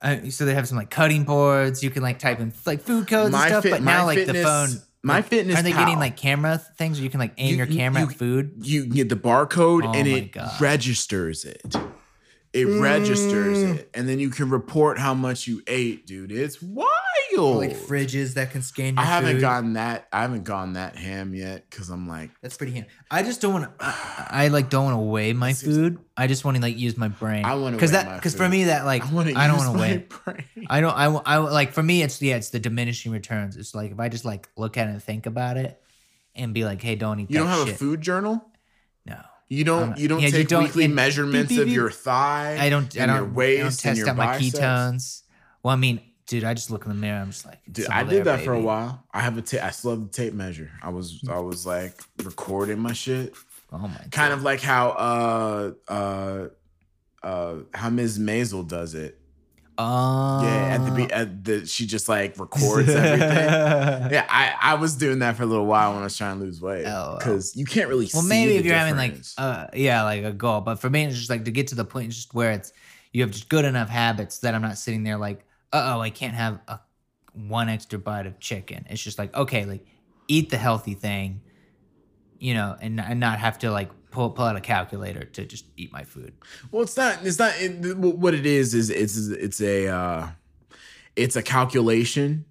[0.01, 1.83] Uh, so they have some like cutting boards.
[1.83, 3.63] You can like type in like food codes My and stuff.
[3.63, 4.69] Fit- but now like the phone,
[5.03, 5.81] My like, Fitness Are they Pal.
[5.85, 8.51] getting like camera things where you can like aim You- your camera you- at food?
[8.61, 10.49] you can get the barcode Oh and it God.
[10.61, 11.61] registers it.
[12.51, 13.75] It registers mm.
[13.75, 16.31] it, and then you can report how much you ate, dude.
[16.31, 16.87] It's wild.
[17.37, 19.41] Like fridges that can scan your I haven't food.
[19.41, 20.07] gotten that.
[20.11, 22.85] I haven't gone that ham yet because I'm like, That's pretty ham.
[23.11, 23.85] I just don't want to.
[23.85, 25.99] I, I like don't want to weigh my food.
[26.17, 27.45] I just want to like use my brain.
[27.45, 29.35] I wanna because that because for me that like I want to.
[29.35, 30.43] I don't want want to to weigh.
[30.55, 30.67] Brain.
[30.69, 30.93] I don't.
[30.93, 33.57] I, I like for me it's yeah it's the diminishing returns.
[33.57, 35.79] It's like if I just like look at it and think about it
[36.35, 37.75] and be like, hey, don't eat You don't have shit.
[37.75, 38.43] a food journal.
[39.49, 39.89] You don't.
[39.89, 42.57] Um, you don't yeah, you take don't- weekly and- measements beep, beep, of your thigh.
[42.59, 42.95] I don't.
[42.95, 43.15] I and don't.
[43.15, 44.59] Your waist I don't and test your out my biceps.
[44.59, 45.21] ketones.
[45.63, 47.19] Well, I mean, Dude, I just look in the mirror.
[47.21, 49.03] I'm just like, Dude, I did there, that for a while.
[49.11, 49.63] I have a tape.
[49.63, 50.69] I still have the tape measure.
[50.83, 53.33] I was I was like recording my shit,
[53.73, 54.11] Oh my god.
[54.11, 56.47] kind of like how uh uh
[57.23, 58.19] uh how Ms.
[58.19, 59.17] Maisel does it.
[59.81, 60.41] Oh.
[60.43, 63.29] Yeah, at the be at the she just like records everything.
[64.11, 66.43] Yeah, I I was doing that for a little while when I was trying to
[66.43, 68.09] lose weight Oh, because you can't really.
[68.13, 69.35] Well, see maybe if you're having like, difference.
[69.37, 70.59] uh, yeah, like a goal.
[70.61, 72.73] But for me, it's just like to get to the point, just where it's
[73.13, 76.09] you have just good enough habits that I'm not sitting there like, uh oh, I
[76.09, 76.81] can't have a
[77.33, 78.85] one extra bite of chicken.
[78.89, 79.85] It's just like, okay, like
[80.27, 81.41] eat the healthy thing,
[82.37, 85.65] you know, and and not have to like pull pull out a calculator to just
[85.77, 86.33] eat my food.
[86.71, 87.19] Well, it's not.
[87.23, 87.53] It's not.
[87.57, 90.27] It, what it is is it's it's a uh,
[91.15, 92.43] it's a calculation.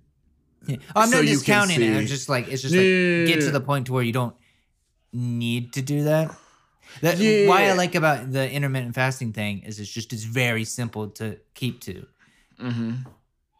[0.67, 0.77] Yeah.
[0.97, 1.95] Oh, I'm So not discounting it.
[1.97, 4.35] I'm just like it's just Yeah, like get to the point to where you don't
[5.13, 6.35] need to do that.
[7.03, 7.47] That Yeah.
[7.49, 11.37] why I like about the intermittent fasting thing is it's just it's very simple to
[11.55, 12.07] keep to.
[12.59, 12.93] Mm-hmm.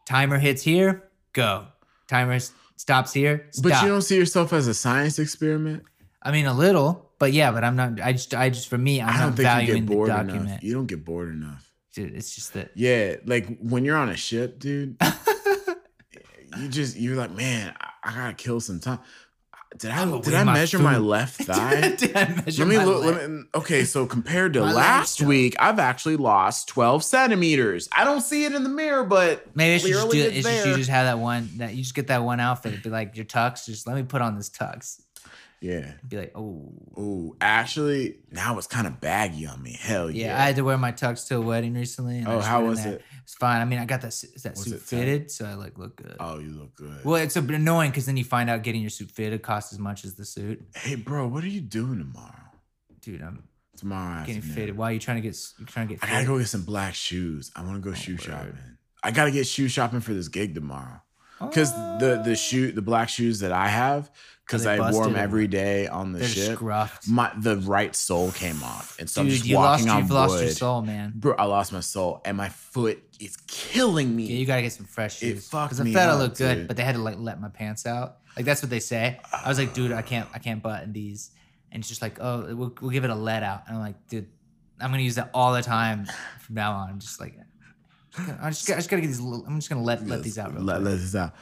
[0.07, 1.03] Timer hits here,
[1.33, 1.67] go.
[2.07, 2.39] Timer
[2.75, 3.63] stops here, stop.
[3.71, 5.83] But you don't see yourself as a science experiment.
[6.21, 8.01] I mean a little, but yeah, but I'm not.
[8.01, 10.47] I just, I just for me, I'm I don't think you get the bored document.
[10.47, 10.63] enough.
[10.63, 11.71] You don't get bored enough.
[11.93, 12.71] Dude, it's just that.
[12.75, 14.95] Yeah, like when you're on a ship, dude.
[16.57, 18.99] you just you're like, man, I, I gotta kill some time.
[19.77, 21.93] Did I Oh, did I my measure my left thigh?
[21.95, 23.05] Did I measure Let me my look.
[23.05, 23.15] leg?
[23.15, 27.87] Let me, okay, so compared to My last week, I've actually lost 12 centimeters.
[27.91, 30.47] I don't see it in the mirror, but Maybe I should just do it's It's
[30.47, 32.71] just, you just have that one that you just get that one outfit.
[32.73, 33.65] It'd be like your tux.
[33.65, 35.01] Just let me put on this tux.
[35.61, 35.93] Yeah.
[36.07, 39.77] Be like, oh Ooh, actually, now it's kind of baggy on me.
[39.79, 40.27] Hell yeah.
[40.27, 40.41] yeah.
[40.41, 42.19] I had to wear my tux to a wedding recently.
[42.19, 42.95] And oh, how was there.
[42.95, 43.01] it?
[43.23, 43.61] It's fine.
[43.61, 44.81] I mean, I got that is that Was suit tight?
[44.81, 46.15] fitted, so I like look good.
[46.19, 47.03] Oh, you look good.
[47.03, 49.73] Well, it's a bit annoying because then you find out getting your suit fitted costs
[49.73, 50.61] as much as the suit.
[50.75, 52.33] Hey, bro, what are you doing tomorrow?
[53.01, 53.43] Dude, I'm
[53.77, 54.55] Tomorrow getting afternoon.
[54.55, 54.77] fitted.
[54.77, 55.37] Why are you trying to get?
[55.57, 57.51] You trying to get I gotta go get some black shoes.
[57.55, 58.21] I want to go oh, shoe Oh, word.
[58.23, 58.57] shopping.
[59.01, 61.01] I gotta get shoe shopping for this gig tomorrow.
[61.39, 62.35] Cause the the oh.
[62.35, 64.11] shoe the black shoes that I have,
[64.49, 66.59] cause I wore them every day on the They're ship.
[66.59, 67.07] scruffed.
[67.07, 69.81] My the right sole came off, and so I'm Dude, just you lost.
[69.83, 71.13] walking on You've lost your soul, man.
[71.15, 74.23] Bro, I lost my soul, and my foot is killing me.
[74.25, 75.47] Yeah, you gotta get some fresh It shoes.
[75.47, 76.67] fucked Because I me thought I looked good, dude.
[76.67, 78.17] but they had to like let my pants out.
[78.35, 79.19] Like that's what they say.
[79.31, 81.31] I was like, dude, I can't, I can't button these.
[81.71, 83.63] And it's just like, oh, we'll, we'll give it a let out.
[83.67, 84.27] And I'm like, dude,
[84.79, 86.05] I'm gonna use that all the time
[86.41, 86.89] from now on.
[86.89, 87.35] I'm just like,
[88.15, 89.19] just gonna- I just, I just gotta get these.
[89.19, 90.53] Little, I'm just gonna let let these out.
[90.53, 90.85] Real Let, quick.
[90.85, 91.33] let this out.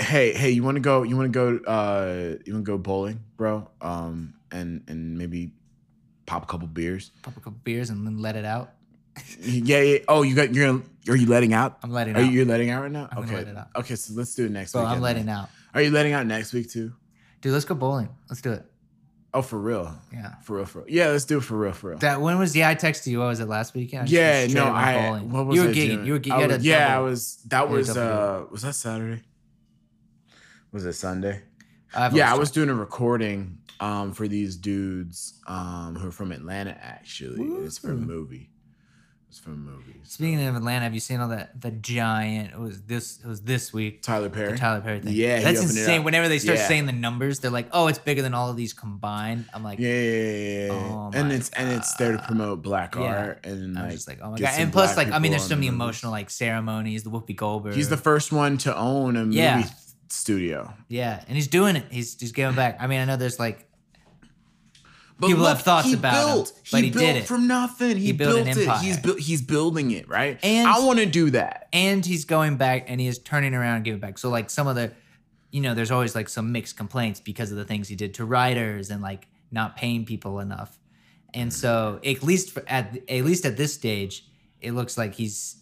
[0.00, 1.02] Hey, hey, you want to go?
[1.02, 1.70] You want to go?
[1.70, 3.68] Uh, you want to go bowling, bro?
[3.80, 5.52] Um, and and maybe
[6.26, 7.10] pop a couple beers.
[7.22, 8.70] Pop a couple beers and then let it out.
[9.40, 9.98] Yeah, yeah.
[10.08, 10.54] Oh, you got.
[10.54, 10.66] You're.
[10.66, 11.78] gonna- Are you letting out?
[11.82, 12.24] I'm letting Are out.
[12.26, 13.08] you you're letting out right now?
[13.10, 13.44] I'm okay.
[13.44, 13.68] let.
[13.76, 14.84] Okay, so let's do it next week.
[14.84, 15.48] I'm letting out.
[15.72, 16.92] Are you letting out next week too?
[17.40, 18.08] Dude, let's go bowling.
[18.28, 18.64] Let's do it.
[19.32, 19.94] Oh, for real?
[20.12, 20.34] Yeah.
[20.42, 20.64] For real?
[20.66, 20.88] For real?
[20.90, 21.72] Yeah, let's do it for real.
[21.72, 21.98] For real.
[21.98, 22.68] That when was yeah?
[22.68, 23.18] I texted you.
[23.20, 24.10] What was it last weekend?
[24.10, 24.94] Yeah, no, I.
[25.08, 25.30] bowling.
[25.30, 25.86] What was you were I gigging.
[25.94, 26.06] doing?
[26.06, 26.18] You were.
[26.18, 27.36] gi- I You had was- a yeah, I was.
[27.46, 27.86] That was.
[27.94, 28.00] double
[28.42, 29.22] uh Was that Saturday?
[30.72, 31.42] Was it Sunday?
[31.94, 36.32] I've yeah, I was doing a recording um for these dudes um who are from
[36.32, 37.44] Atlanta actually.
[37.64, 38.50] It's for a movie.
[39.28, 40.00] It's for a movie.
[40.04, 41.60] Speaking of Atlanta, have you seen all that?
[41.60, 42.52] The giant.
[42.54, 43.18] It was this.
[43.22, 44.00] It was this week.
[44.02, 44.56] Tyler The Perry.
[44.56, 45.12] Tyler Perry thing.
[45.14, 46.04] Yeah, that's opened it insane.
[46.04, 46.68] Whenever they start Yeah.
[46.68, 49.78] saying the numbers, they're like, "Oh, it's bigger than all of these combined." I'm like,
[49.78, 50.72] Yeah, yeah, yeah, yeah.
[50.72, 53.02] Oh and my it's and it's there to promote black Yeah.
[53.02, 55.42] art and I'm like just like, "Oh my god!" And plus, like, I mean, there's
[55.46, 55.74] so many movies.
[55.74, 57.02] emotional like ceremonies.
[57.02, 57.74] The Whoopi Goldberg.
[57.74, 59.68] He's the first one to own a movie Yeah.
[60.08, 60.72] Studio.
[60.88, 61.84] yeah, and he's doing it.
[61.90, 62.76] He's he's giving back.
[62.80, 63.68] I mean, I know there's like
[65.18, 67.24] But People have thoughts he about him, but he built did it.
[67.26, 67.96] from nothing.
[67.96, 68.58] He, He built built, an it.
[68.62, 68.82] empire.
[68.82, 69.18] He's built.
[69.18, 70.38] He's building it right.
[70.42, 71.68] And- I want to do that.
[71.72, 74.18] and he's going back and he is turning around and giving back.
[74.18, 74.92] So like some of the,
[75.50, 78.24] you know, there's always like some mixed complaints because of the things he did to
[78.26, 80.78] writers and like not paying people enough.
[81.32, 81.54] And mm.
[81.54, 84.26] so at least for, at at least at this stage,
[84.60, 85.56] it looks like he's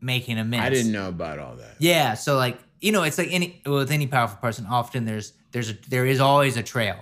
[0.00, 0.66] making amends.
[0.66, 1.76] I didn't know about all that.
[1.78, 4.66] Yeah, so like you know, it's like any with any powerful person.
[4.66, 6.96] Often there's there's a there is always a trail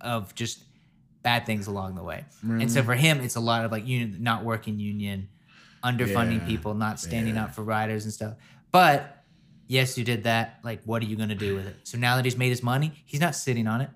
[0.00, 0.64] of just
[1.22, 2.24] bad things along the way.
[2.42, 2.84] And so mm.
[2.84, 5.28] for him, it's a lot of like union, not working union,
[5.82, 7.44] underfunding Yeah, people, not standing yeah.
[7.44, 8.34] up for writers and stuff.
[8.72, 9.24] But
[9.68, 10.58] yes, you did that.
[10.62, 11.76] Like, what are you gonna do with it?
[11.84, 13.90] So now that he's made his money, he's not sitting on it.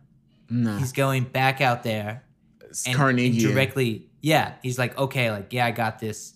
[0.48, 2.24] No, He's going back out there
[2.68, 3.44] it's and, Carnegie.
[3.44, 4.06] and directly.
[4.20, 6.34] Yeah, he's like, okay, like yeah, I got this.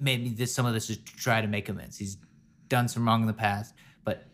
[0.00, 1.96] Maybe this some of this is to try to make amends.
[1.96, 2.16] He's
[2.72, 3.74] done some wrong in the past,
[4.04, 4.24] but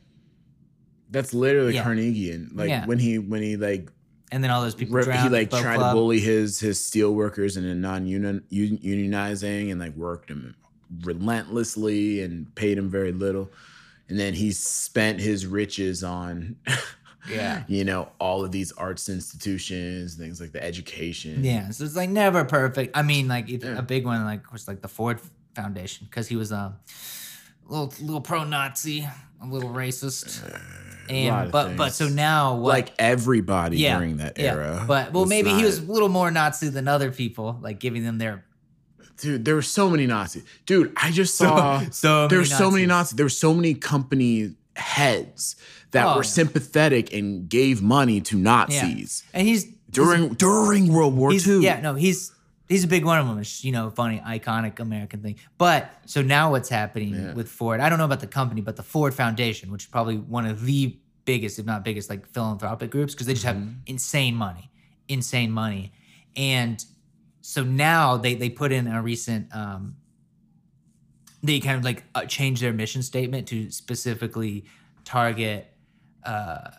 [1.11, 1.85] That's literally Yeah.
[1.85, 2.51] Carnegiean.
[2.55, 2.87] Like Yeah.
[2.87, 3.91] when he when he like
[4.31, 5.23] and then all those people drowned.
[5.23, 5.93] he like tried club.
[5.93, 10.55] to bully his his steel workers into non union unionizing and like worked them
[11.03, 13.51] relentlessly and paid him very little.
[14.09, 16.57] And then he spent his riches on
[17.31, 17.65] Yeah.
[17.69, 21.45] you know, all of these arts institutions, things like the education.
[21.45, 22.97] Yeah, so it's like never perfect.
[22.97, 23.77] I mean, like Yeah.
[23.79, 25.21] a big one like was like the Ford
[25.55, 26.77] Foundation because he was um a
[27.69, 29.07] little little pro-Nazi,
[29.41, 30.45] a little racist.
[30.45, 30.59] Uh,
[31.09, 34.53] and of but but so now what like everybody yeah, during that yeah.
[34.53, 34.85] era.
[34.87, 38.19] But well maybe he was a little more Nazi than other people, like giving them
[38.19, 38.45] their
[39.17, 39.45] dude.
[39.45, 40.93] There were so many Nazis, dude.
[40.97, 43.17] I just saw so there were so many Nazis.
[43.17, 45.57] There were so many company heads
[45.91, 46.29] that Oh, were yeah.
[46.29, 51.61] sympathetic and gave money to Nazis And he's during during World War II.
[51.61, 52.33] Yeah, no, he's
[52.69, 53.39] he's a big one of them.
[53.39, 55.37] It's you know funny, iconic American thing.
[55.57, 57.33] But so now what's happening Yeah.
[57.35, 57.81] with Ford?
[57.81, 60.65] I don't know about the company, but the Ford Foundation, which is probably one of
[60.65, 63.81] the biggest, if not biggest, like philanthropic groups because they just have Mm-hmm.
[63.87, 64.71] insane money,
[65.09, 65.93] insane money,
[66.37, 66.85] and
[67.41, 69.55] so now they they put in a recent.
[69.55, 69.97] um
[71.43, 74.65] they kind of like uh, changed their mission statement to specifically
[75.05, 75.73] target
[76.25, 76.71] uh,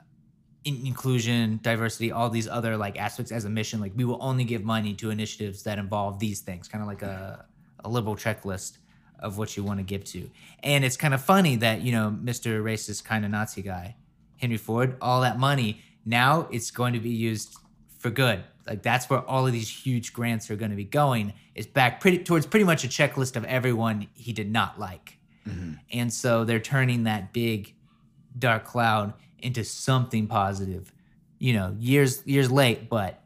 [0.70, 3.80] in- inclusion, diversity, all these other like aspects as a mission.
[3.80, 7.02] Like we will only give money to initiatives that involve these things, kind of like
[7.02, 7.46] a,
[7.84, 8.78] a liberal checklist
[9.20, 10.30] of what you want to give to.
[10.64, 12.62] And it's kind of funny that, you know, Mr.
[12.64, 13.96] Racist kind of Nazi guy,
[14.38, 17.56] Henry Ford, all that money, now it's going to be used
[17.98, 18.44] for good.
[18.66, 22.00] Like that's where all of these huge grants are going to be going is back
[22.00, 25.18] pretty towards pretty much a checklist of everyone he did not like.
[25.48, 25.74] Mm-hmm.
[25.92, 27.74] And so they're turning that big
[28.38, 30.92] dark cloud into something positive.
[31.38, 33.22] You know, years years late, but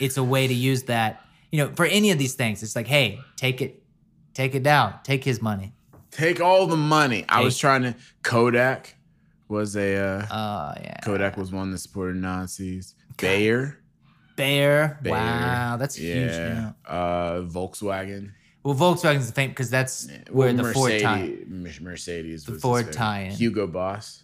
[0.00, 1.20] it's a way to use that.
[1.50, 3.82] You know, for any of these things, it's like, hey, take it,
[4.34, 5.72] take it down, take his money.
[6.10, 7.24] Take all the money.
[7.28, 7.94] I was trying to.
[8.22, 8.96] Kodak
[9.48, 9.96] was a.
[9.96, 12.94] Uh, Oh yeah, Kodak was one that supported Nazis.
[13.16, 13.78] Bayer.
[14.36, 14.98] Bayer.
[15.04, 16.30] Wow, that's huge.
[16.32, 16.74] Now.
[16.86, 18.32] Uh, Volkswagen.
[18.64, 21.18] Well, Volkswagen's the thing because that's where Well, the Ford tie.
[21.18, 23.32] Mercedes, Mercedes, Mercedes The Ford tie-in.
[23.32, 24.21] Hugo Boss.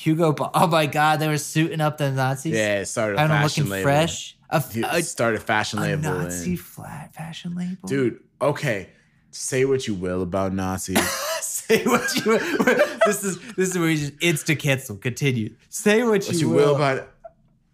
[0.00, 0.32] Hugo.
[0.32, 2.54] Bo- oh my God, they were suiting up the Nazis.
[2.54, 3.82] Yeah, it started a fashion looking label.
[3.82, 4.36] fresh.
[4.48, 6.02] A, a, started a fashion a label.
[6.02, 8.88] Nazi and- flat fashion label, dude, okay.
[9.30, 10.98] Say what you will about Nazis.
[11.40, 12.32] Say what you.
[12.32, 12.38] will.
[13.06, 14.96] this is this is where you just insta cancel.
[14.96, 15.54] Continue.
[15.68, 16.56] Say what, what you, you will.
[16.56, 17.08] will about it.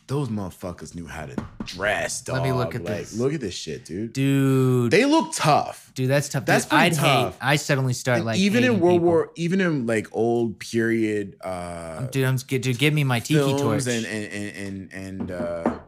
[0.09, 1.35] Those motherfuckers knew how to
[1.65, 2.37] dress, dog.
[2.37, 3.19] Let me look at like, this.
[3.19, 4.13] Look at this shit, dude.
[4.13, 4.93] dude.
[4.93, 5.91] They look tough.
[5.95, 6.45] dude, that's tough.
[6.47, 7.23] That's Dude, I'd pretty hate.
[7.25, 7.39] tough.
[7.41, 9.07] I suddenly start like even in World people.
[9.09, 13.87] War, even in like old period uh Dude, I'm dude, give me my tiki torch.
[13.89, 15.79] and and and and, and uh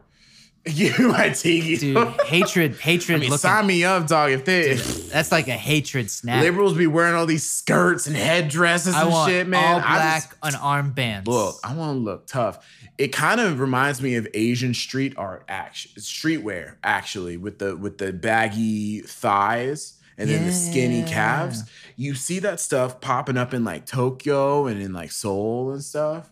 [0.77, 1.77] me my tiki.
[1.77, 3.17] dude, hatred, hatred.
[3.17, 4.31] I mean, looking, sign me up, dog.
[4.31, 6.43] If they that's like a hatred snap.
[6.43, 9.63] liberals be wearing all these skirts and headdresses I and want shit, man.
[9.63, 11.27] all I black just, on armbands.
[11.27, 12.65] look, I want to look tough.
[12.97, 17.97] It kind of reminds me of Asian street art, action, streetwear, actually, with the with
[17.97, 21.63] the baggy thighs and then the skinny calves.
[21.95, 26.29] You see that stuff popping up in like Tokyo and in like Seoul and stuff.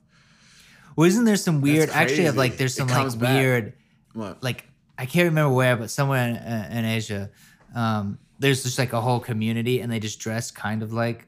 [0.98, 1.90] Well, isn't there some weird?
[1.90, 3.36] Actually, like there's some like back.
[3.36, 3.74] weird.
[4.18, 4.42] What?
[4.42, 4.66] like
[4.98, 7.30] I can't remember where, but somewhere in, uh, in Asia,
[7.76, 11.28] um, there's just like a whole community, and they just dress kind of like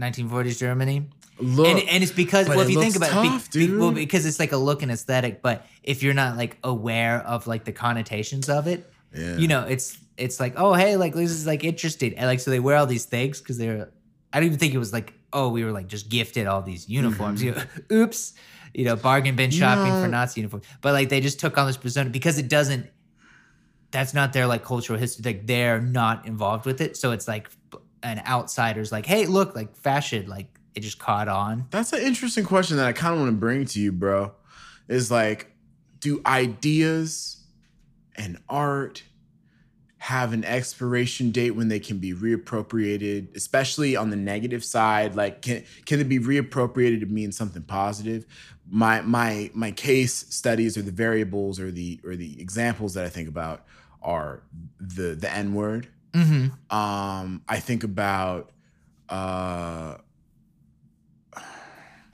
[0.00, 1.10] 1940s Germany.
[1.38, 4.24] Look, and, and it's because well, if you think about it, be- be- well, because
[4.24, 5.42] it's like a look and aesthetic.
[5.42, 9.36] But if you're not like aware of like the connotations of it, yeah.
[9.36, 12.50] you know, it's it's like oh hey, like this is like interesting, and like so
[12.50, 13.90] they wear all these things because they're.
[14.32, 16.88] I don't even think it was like oh we were like just gifted all these
[16.88, 17.42] uniforms.
[17.42, 17.62] You know,
[17.92, 18.32] oops,
[18.74, 20.66] you know, bargain bin shopping for Nazi uniforms.
[20.80, 22.86] But like they just took on this persona because it doesn't.
[23.90, 25.22] That's not their like cultural history.
[25.24, 27.50] Like they're not involved with it, so it's like
[28.02, 31.66] an outsider's like hey look like fashion like it just caught on.
[31.70, 34.32] That's an interesting question that I kind of want to bring to you, bro.
[34.88, 35.54] Is like,
[36.00, 37.44] do ideas
[38.16, 39.04] and art
[39.98, 45.14] have an expiration date when they can be reappropriated, especially on the negative side?
[45.14, 48.26] Like, can can it be reappropriated to mean something positive?
[48.74, 53.10] My my my case studies or the variables or the or the examples that I
[53.10, 53.64] think about
[54.00, 54.42] are
[54.80, 55.88] the the N word.
[56.14, 56.74] Mm-hmm.
[56.74, 58.50] Um, I think about
[59.10, 59.98] uh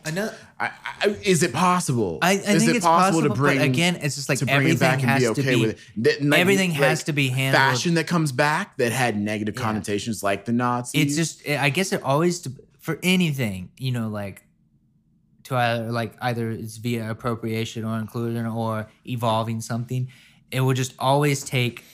[0.04, 0.70] Another, I,
[1.02, 2.18] I, is it possible?
[2.22, 4.76] I, I is think it it's possible, to bring but again, it's just like everything
[4.76, 5.60] it back and has be okay to be.
[5.66, 5.78] with it?
[6.04, 7.60] That- like- everything has to be handled.
[7.60, 9.62] fashion that comes back that had negative Yeah.
[9.62, 11.02] connotations, like the Nazis.
[11.02, 12.46] It's just, I guess it always
[12.78, 14.44] for anything, you know, like
[15.48, 20.08] to either like either it's via appropriation or inclusion or evolving something.
[20.50, 21.84] It will just always take,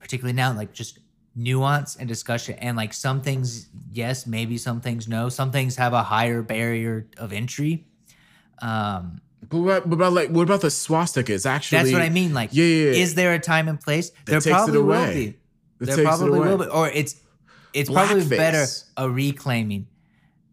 [0.00, 0.98] particularly now, like just
[1.36, 2.54] nuance and discussion.
[2.60, 5.28] And like some things, yes, maybe some things no.
[5.28, 7.86] Some things have a higher barrier of entry.
[8.62, 11.34] Um, But what, about like what about the swastika?
[11.34, 12.32] It's actually that's what I mean.
[12.32, 13.02] Like, Yeah, yeah, yeah.
[13.02, 14.12] is there a time and place?
[14.24, 15.24] there probably will be.
[15.80, 17.16] It there probably will be, or it's
[17.74, 18.64] it's probably better
[18.96, 19.88] a reclaiming,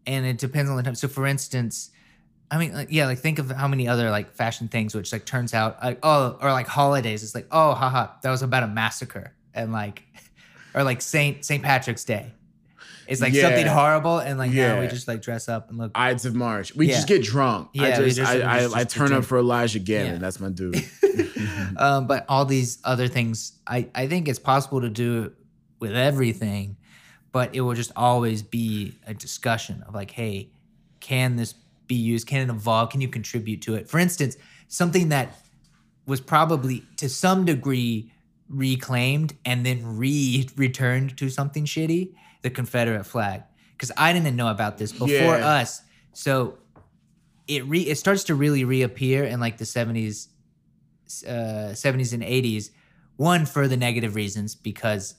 [0.06, 0.96] and it depends on the time.
[0.96, 1.91] So, for instance,
[2.52, 5.24] I mean, like, yeah, like think of how many other like fashion things, which like
[5.24, 7.22] turns out, like oh, or like holidays.
[7.22, 10.02] It's like oh, haha, that was about a massacre, and like,
[10.74, 12.32] or like Saint Saint Patrick's Day.
[13.08, 13.42] It's like Yeah.
[13.42, 15.92] something horrible, and like now we just like dress up and look.
[15.94, 16.74] Ides of March.
[16.76, 16.96] We Yeah.
[16.96, 17.70] just get drunk.
[17.72, 20.12] Yeah, we just, just- I, I, just- I just turn up for Elijah Gannon.
[20.14, 20.18] Yeah.
[20.18, 20.76] That's my dude.
[21.78, 25.32] um, but all these other things, I, I think it's possible to do it
[25.80, 26.76] with everything,
[27.32, 30.50] but it will just always be a discussion of like, hey,
[31.00, 31.54] can this
[31.92, 32.26] be used?
[32.26, 32.90] Can it evolve?
[32.92, 33.88] Can you contribute to it?
[33.92, 34.36] For instance,
[34.68, 35.26] something that
[36.06, 38.12] was probably to some degree
[38.48, 42.12] reclaimed and then re returned to something shitty,
[42.42, 43.42] the Confederate flag.
[43.76, 45.60] Because I didn't know about this before Yeah.
[45.60, 45.82] us.
[46.12, 46.58] So
[47.46, 50.28] it re it starts to really reappear in like the 70s
[51.26, 52.70] uh 70s and 80s
[53.16, 55.14] one for the negative reasons because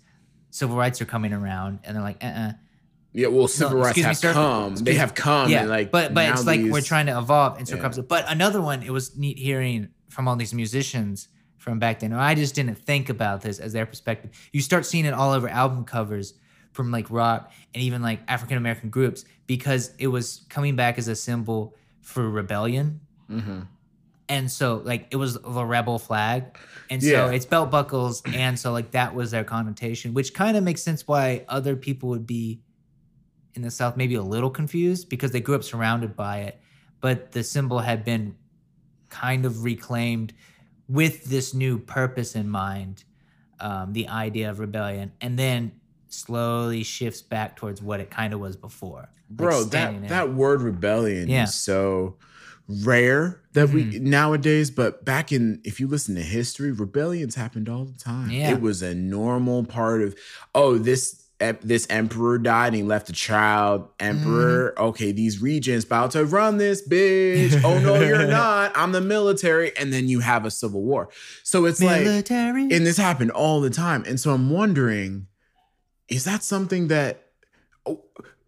[0.49, 2.53] civil rights are coming around and they're like uh-uh
[3.13, 4.33] yeah, well, civil rights excuse me, have sir.
[4.33, 4.71] come.
[4.73, 5.49] Excuse- they have come.
[5.49, 7.81] yeah like, but but it's like we're trying to evolve and so Yeah.
[7.81, 11.27] comes but another one it was neat hearing from all these musicians
[11.57, 15.05] from back then i just didn't think about this as their perspective you start seeing
[15.05, 16.33] it all over album covers
[16.73, 21.07] from like rock and even like african american groups because it was coming back as
[21.07, 22.99] a symbol for rebellion
[23.31, 23.67] Mhm.
[24.27, 26.57] and so like it was the rebel flag
[26.89, 27.27] and Yeah.
[27.27, 30.81] so it's belt buckles and so like that was their connotation which kind of makes
[30.83, 32.59] sense why other people would be
[33.55, 36.59] in the south maybe a little confused because they grew up surrounded by it
[37.01, 38.35] but the symbol had been
[39.09, 40.33] kind of reclaimed
[40.87, 43.03] with this new purpose in mind
[43.59, 45.71] um, the idea of rebellion and then
[46.07, 50.09] slowly shifts back towards what it kind of was before bro standing that in.
[50.09, 51.43] that word rebellion Yeah.
[51.43, 52.17] is so
[52.67, 54.09] rare that we Mm-hmm.
[54.09, 58.51] nowadays but back in if you listen to history rebellions happened all the time Yeah.
[58.53, 60.15] it was a normal part of
[60.55, 61.22] oh this
[61.61, 64.83] this emperor died and he left a child emperor Mm-hmm.
[64.89, 69.75] okay these regents about to run this bitch oh no you're not i'm the military
[69.77, 71.09] and then you have a civil war
[71.43, 74.03] so it's like military and this happened all the time.
[74.07, 75.27] And so I'm wondering,
[76.07, 77.25] is that something that
[77.85, 78.01] oh,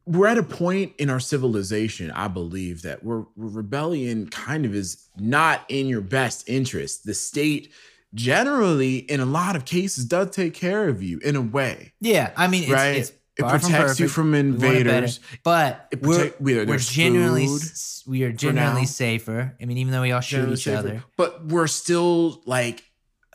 [0.06, 4.74] we're at a point in our civilization, I believe, that we're, we're- rebellion kind of
[4.76, 7.04] is not in your best interest.
[7.06, 7.72] The state
[8.16, 12.32] generally, in a lot of cases, does take care of you in a way, Yeah,
[12.36, 12.96] I mean, it's, right?
[12.98, 15.20] it's it far from protects you from We it better, invaders.
[15.44, 19.56] but It we're, protect- we- we're genuinely food s- we are genuinely safer.
[19.62, 22.84] I mean, even though we all shoot generally each safer, other, But we're still like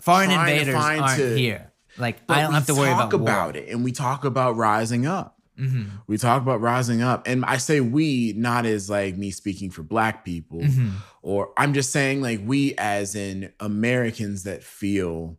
[0.01, 1.73] foreign to invaders aren't to- here.
[1.99, 5.07] Like I don't we have to worry about, about it, and we talk about rising
[5.07, 5.37] up.
[5.61, 9.71] Hmm We talk about rising up, and I say we not as like me speaking
[9.71, 10.91] for Black people, hmm
[11.23, 15.37] or I'm just saying like we as in Americans that feel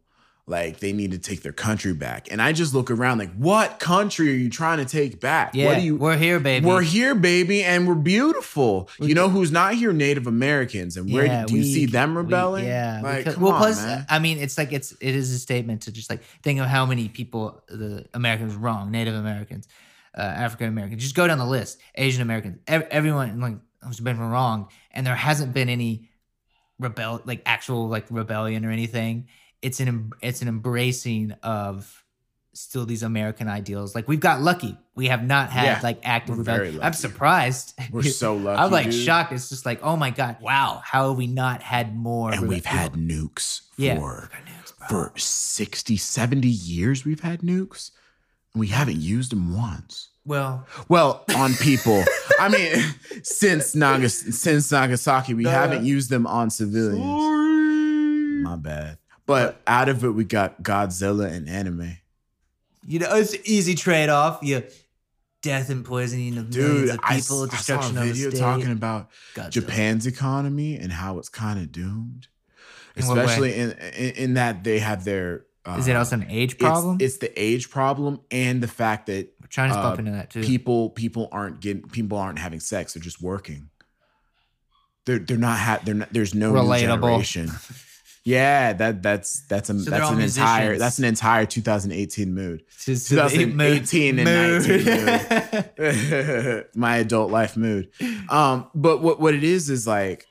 [0.48, 2.28] like they need to take their country back.
[2.32, 5.56] And I just look around like, what country are you trying to take back?
[5.56, 5.96] Yeah, what do you?
[5.96, 6.66] we're here, baby.
[6.66, 8.90] We're here, baby, and we're beautiful.
[9.00, 9.94] You know who's not here?
[9.94, 10.98] Native Americans.
[10.98, 12.66] And where Yeah, do you we- see them we- rebelling?
[12.66, 14.06] yeah, like because- come well, on, plus, man.
[14.10, 16.86] I mean, it's like it's it is a statement to just like think of how
[16.86, 19.68] many people the Americans wrong, Native Americans,
[20.18, 21.02] uh, African Americans.
[21.02, 21.80] Just go down the list.
[21.96, 26.10] Asian Americans, ev- everyone like has been wrong, and there hasn't been any
[26.80, 29.28] rebel like actual like rebellion or anything.
[29.62, 32.04] It's an it's an embracing of
[32.54, 33.96] still these American ideals.
[33.96, 34.78] Like we've got lucky.
[34.96, 36.80] We have not had Yeah, like active rebellion.
[36.82, 37.74] I'm surprised.
[37.92, 38.62] We're so lucky.
[38.62, 38.94] I'm like dude.
[38.96, 39.32] shocked.
[39.32, 40.82] It's just like, oh my god, wow!
[40.84, 42.32] How have we not had more?
[42.32, 47.92] And we've had nukes yeah, for nukes, for 60, 70 years we've had nukes.
[48.56, 50.10] We haven't used them once.
[50.26, 52.04] well, Well, on people.
[52.40, 52.84] I mean,
[53.24, 58.44] since Nagas since Nagasaki, we Uh, haven't used them on civilians.
[58.44, 58.98] My bad.
[59.26, 61.98] But out of it, we got Godzilla and anime.
[62.86, 64.40] you know, it's an easy trade off.
[64.42, 64.64] You
[65.42, 68.12] death and poisoning of millions Dude, of I, people, I saw destruction a of a
[68.12, 68.40] video state.
[68.40, 69.50] talking about Godzilla.
[69.52, 72.28] Japan's economy and how it's kind of doomed,
[72.96, 75.46] In especially in, in in that they have their.
[75.66, 76.98] Uh, Is it also an age problem?
[77.00, 80.42] It's, the age problem and the fact that China's uh, bumping into that too.
[80.42, 82.94] people people aren't getting people aren't having sex.
[82.94, 83.70] They're just working.
[85.06, 87.86] They're they're not ha- they're not, there's no Relatable.
[88.24, 92.64] Yeah, that that's that's a So that's an entire that's an entire 2018 mood.
[92.80, 95.78] Just 2018 and mood.
[95.78, 97.90] 19 My adult life mood.
[98.30, 100.28] Um, but what what it is is like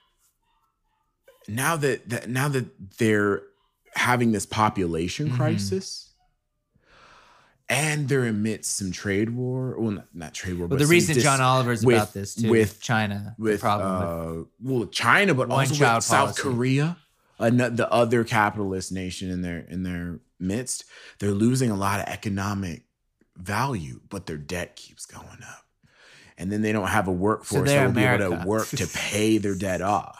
[1.48, 3.42] now that, that now that they're
[3.94, 5.36] having this population Mhm.
[5.36, 6.06] crisis
[7.68, 11.14] and they're amidst some trade war, well not, not trade war, But but the recent
[11.14, 12.50] dis- John Oliver's with- about this too.
[12.50, 16.36] with- China, with problem with uh, well China, but also with South.
[16.38, 16.96] Korea,
[17.38, 20.84] ano- the other capitalist nation in their in their midst.
[21.18, 22.84] They're losing a lot of economic
[23.36, 25.64] value, but their debt keeps going up,
[26.38, 29.38] and then they don't have a workforce that will be able to work to pay
[29.38, 30.19] their debt off.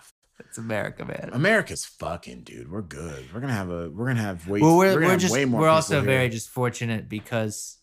[0.60, 1.30] America, man.
[1.32, 2.70] America's fucking dude.
[2.70, 3.24] We're good.
[3.34, 3.90] We're gonna have a.
[3.90, 4.60] We're gonna have way.
[4.60, 6.04] well, we're, gonna we're just way more we're also here.
[6.10, 7.78] very just fortunate because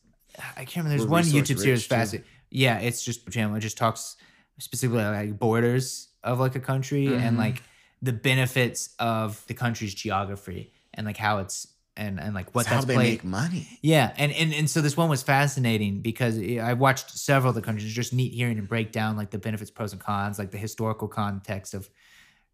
[0.56, 0.90] I can't remember.
[0.98, 2.28] There's We're one YouTube series fascinating.
[2.50, 3.56] Yeah, it's just channel.
[3.56, 4.16] It just talks
[4.60, 7.40] specifically like borders of like a country and Mhm.
[7.40, 7.64] like
[8.02, 12.70] the benefits of the country's geography and like how it's and and like what It's
[12.70, 13.12] how that's they played.
[13.14, 13.80] make money.
[13.82, 17.62] Yeah, and, and and so this one was fascinating because I watched several of the
[17.64, 17.86] countries.
[17.86, 20.60] It's just neat hearing and break down like the benefits, pros, and cons, like the
[20.60, 21.90] historical context of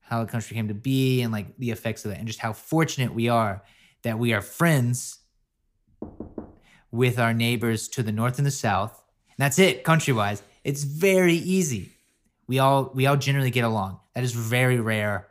[0.04, 2.54] how the country came to be and like the effects of it, and just how
[2.54, 3.64] fortunate we are
[4.04, 5.20] that we are friends
[6.92, 9.04] with our neighbors to the north and the south.
[9.30, 10.44] And that's it, country wise.
[10.64, 11.92] It's very easy.
[12.48, 14.00] We all we all generally get along.
[14.14, 15.28] That is very rare.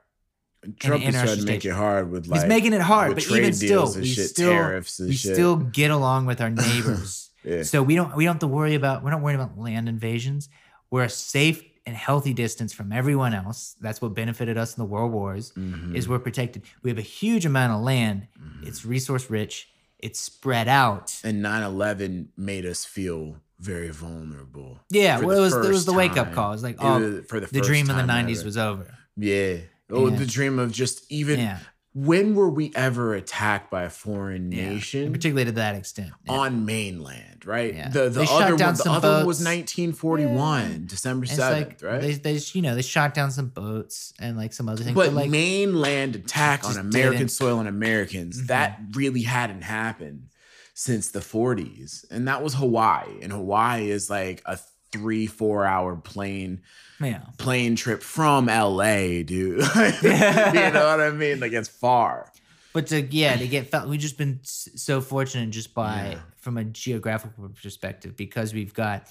[0.79, 3.29] Trump is in trying to make it hard with like He's making it hard, but
[3.31, 5.35] even still, we shit, still tariffs and we shit.
[5.35, 7.31] still get along with our neighbors.
[7.45, 7.63] Yeah.
[7.65, 10.49] So we don't we don't have to worry about we're not worried about land invasions.
[10.91, 13.75] We're a safe and healthy distance from everyone else.
[13.81, 15.53] That's what benefited us in the world wars.
[15.57, 15.95] Mhm.
[15.97, 16.63] Is we're protected.
[16.83, 18.29] We have a huge amount of land.
[18.41, 18.67] Mhm.
[18.67, 19.69] It's resource rich.
[19.99, 21.21] It's spread out.
[21.25, 24.81] and 9-11 made us feel very vulnerable.
[24.91, 26.53] Yeah, well, it was it was the wake up call.
[26.53, 28.45] It's like It oh, was for the, the dream of the '90s ever.
[28.47, 28.99] was over.
[29.17, 29.57] Yeah.
[29.91, 30.17] Oh, Yeah.
[30.17, 31.59] the dream of just even Yeah,
[31.95, 35.05] when were we ever attacked by a foreign nation?
[35.05, 36.11] And particularly to that extent.
[36.27, 36.33] Yeah.
[36.33, 37.75] on mainland, right?
[37.75, 37.89] Yeah.
[37.91, 39.47] The the They shot other down one, the other one was boats.
[39.47, 42.01] 1941, December And 7th, like right?
[42.01, 45.07] they, they you know they shot down some boats and like some other things, but
[45.07, 47.31] but, like mainland attack on American didn't.
[47.33, 48.47] soil and Americans, Mhm.
[48.49, 50.29] that really hadn't happened
[50.75, 52.05] since the 40s.
[52.11, 53.21] And that was Hawaii.
[53.23, 54.59] And Hawaii is like a
[54.91, 56.61] three, four hour plane
[57.05, 57.21] yeah.
[57.39, 59.29] plane trip from LA, dude.
[60.03, 61.41] you know what I mean?
[61.41, 62.31] Like it's far.
[62.73, 66.19] But to yeah, to get felt, we've just been so fortunate just by Yeah.
[66.39, 69.07] from a geographical perspective because we've got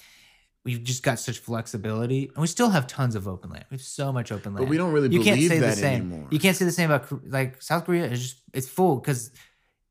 [0.64, 3.66] we've just got such flexibility and we still have tons of open land.
[3.70, 4.66] We have so much open land.
[4.66, 6.12] But we don't really you can't say that the same.
[6.12, 6.28] anymore.
[6.32, 8.06] You can't say the same about like South Korea.
[8.06, 9.32] is just it's full because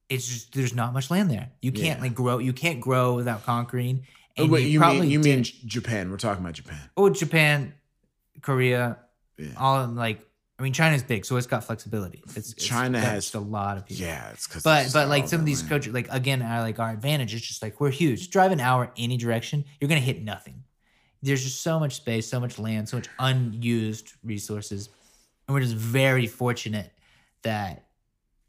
[0.09, 1.51] it's just there's not much land there.
[1.63, 2.03] You can't Yeah.
[2.03, 2.39] like grow.
[2.39, 4.05] You can't grow without conquering.
[4.39, 6.11] Oh, And wait, you, probably mean you mean did- J- Japan?
[6.11, 6.81] We're talking about Japan.
[6.97, 7.75] oh Japan,
[8.43, 8.99] Korea,
[9.39, 9.49] Yeah.
[9.57, 10.27] all like
[10.59, 12.23] I mean China's big, so it's got flexibility.
[12.37, 14.05] It's, it's China got has- a lot of people.
[14.05, 16.91] Yeah, it's because But but like some of these countries, like again, our like our
[16.91, 18.31] advantage is just like we're huge.
[18.31, 20.65] Drive an hour any direction, you're gonna hit nothing.
[21.23, 24.89] There's just so much space, so much land, so much unused resources,
[25.47, 26.93] and we're just very fortunate
[27.43, 27.87] that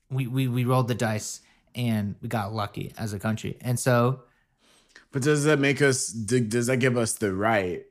[0.09, 1.39] we we we rolled the dice
[1.75, 3.57] and we got lucky as a country.
[3.61, 4.23] And so
[5.13, 6.07] But does that make us?
[6.07, 7.85] Does that give us the right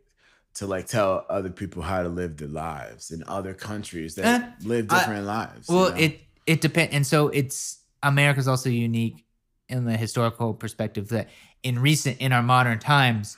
[0.54, 4.48] to like tell other people how to live their lives in other countries that Eh,
[4.64, 5.68] live I- different lives?
[5.68, 5.96] you Well, know?
[5.96, 9.24] it it depends, and so it's America's also unique
[9.68, 11.28] in the historical perspective that
[11.62, 13.36] in recent in our modern times,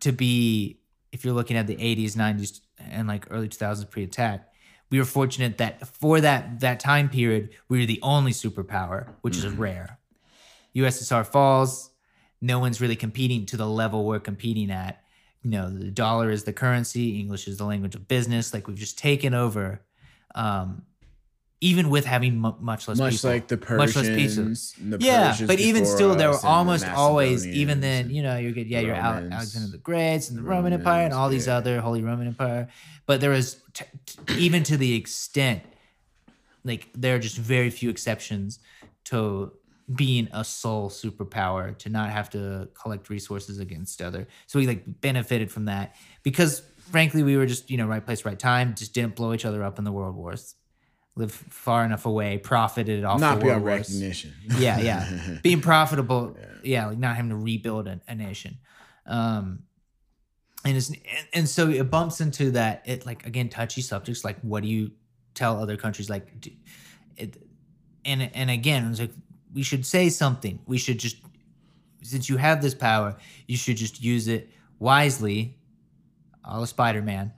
[0.00, 0.78] to be
[1.10, 4.48] if you're looking at the 80s, 90s, and like early 2000s pre-attack,
[4.90, 9.36] we were fortunate that for that that time period, we were the only superpower, which
[9.36, 9.58] is Mhm.
[9.58, 9.98] rare.
[10.74, 11.90] USSR falls,
[12.40, 15.01] no one's really competing to the level we're competing at.
[15.44, 18.54] You know, the dollar is the currency, English is the language of business.
[18.54, 19.80] Like we've just taken over,
[20.34, 20.82] um,
[21.60, 23.30] even with having mu much less much people.
[23.30, 24.16] like the much less Persians.
[24.16, 24.74] pieces.
[24.78, 28.22] the yeah, Persians but even still, there were and the almost always, even then, you
[28.22, 28.66] know, you're good.
[28.68, 31.56] Yeah, you're Ale- Alexander the Great and the The Roman Empire and all these yeah.
[31.56, 32.68] other Holy Roman Empire.
[33.06, 35.62] But there was, t- t- even to the extent,
[36.64, 38.58] like, there are just very few exceptions
[39.06, 39.52] to
[39.94, 44.26] being a sole superpower to not have to collect resources against other.
[44.46, 48.24] So we like benefited from that because frankly we were just, you know, right place,
[48.24, 50.54] right time, just didn't blow each other up in the world wars.
[51.14, 53.90] Live far enough away, profited off not the world wars.
[53.90, 54.32] recognition.
[54.58, 55.38] Yeah, yeah.
[55.42, 58.58] Being profitable, yeah, like not having to rebuild a, a nation.
[59.06, 59.64] Um
[60.64, 60.98] and it's and,
[61.34, 64.92] and so it bumps into that it like again touchy subjects like what do you
[65.34, 66.50] tell other countries like do,
[67.16, 67.36] it
[68.04, 69.12] and and again it's like
[69.54, 70.58] we should say something.
[70.66, 71.16] We should just
[72.02, 73.16] since you have this power
[73.46, 74.50] you should just use it
[74.80, 75.56] wisely
[76.44, 77.32] a la spider-man.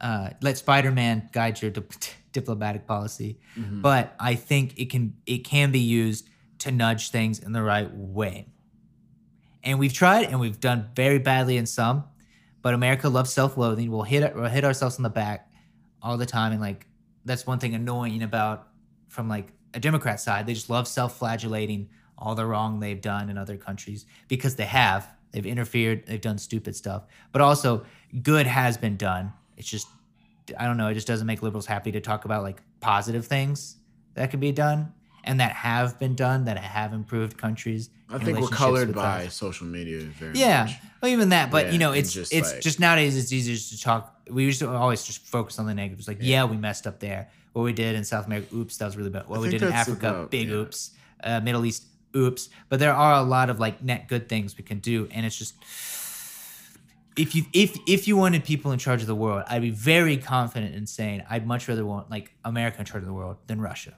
[0.00, 1.92] Uh, let spider-man guide your dip-
[2.32, 3.38] diplomatic policy.
[3.56, 3.80] Mhm.
[3.80, 6.28] but i think it can it can be used
[6.58, 8.46] to nudge things in the right way.
[9.62, 12.04] And we've tried and we've done very badly in some
[12.60, 13.90] but america loves self-loathing.
[13.90, 15.50] We'll hit we'll hit ourselves in the back
[16.02, 16.52] all the time.
[16.52, 16.86] And like
[17.24, 18.68] that's one thing annoying about
[19.08, 21.88] from like a democrat side they just love self-flagellating
[22.18, 25.08] all the wrong they've done in other countries because they have.
[25.32, 27.04] They've interfered they've done stupid stuff.
[27.32, 27.84] But also
[28.22, 29.32] good has been done.
[29.56, 29.88] It's just
[30.58, 33.76] i don't know it just doesn't make liberals happy to talk about like positive things
[34.12, 34.92] that can be done
[35.26, 39.34] and that have been done that have improved countries I think we're colored by others.
[39.34, 40.74] social media very Yeah, much.
[41.00, 43.56] well, even that, but Yeah, you know, it's just, it's like- just nowadays it's easier
[43.56, 44.14] to talk.
[44.30, 46.44] We used to always just focus on the negatives, like yeah.
[46.44, 47.28] we messed up there.
[47.52, 49.28] What we did in South America, oops, that was really bad.
[49.28, 50.54] What I we did in Africa, about- big yeah.
[50.56, 50.90] oops.
[51.22, 51.84] Uh, Middle East,
[52.16, 52.48] oops.
[52.68, 55.36] But there are a lot of like net good things we can do, and it's
[55.38, 55.54] just
[57.16, 60.16] if you if if you wanted people in charge of the world, I'd be very
[60.16, 63.60] confident in saying I'd much rather want like America in charge of the world than
[63.60, 63.94] Russia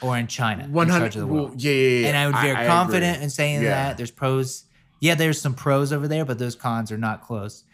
[0.00, 1.14] or in China in One hundred.
[1.24, 2.08] Well, yeah, yeah, yeah.
[2.08, 3.70] And I would be I confident in saying Yeah.
[3.70, 3.96] that.
[3.96, 4.64] There's pros.
[5.00, 7.64] Yeah, there's some pros over there, but those cons are not close.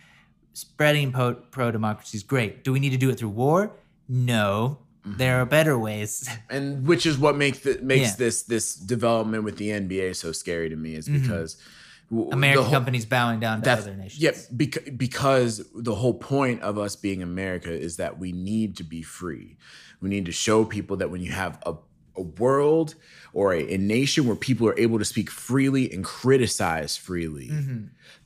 [0.55, 2.62] Spreading pro democracy is great.
[2.64, 3.72] Do we need to do it through war?
[4.09, 4.78] No.
[5.06, 5.16] Mm-hmm.
[5.16, 6.28] There are better ways.
[6.51, 10.68] and which is what makes the, makes this this development with the NBA so scary
[10.68, 11.56] to me is because
[12.10, 14.20] w- the American whole- companies bowing down to other nations.
[14.22, 18.84] yeah, because because the whole point of us being America is that we need to
[18.84, 19.56] be free.
[20.01, 21.74] We need to show people that when you have a
[22.16, 22.94] a world
[23.32, 27.51] or a, a nation where people are able to speak freely and criticize freely,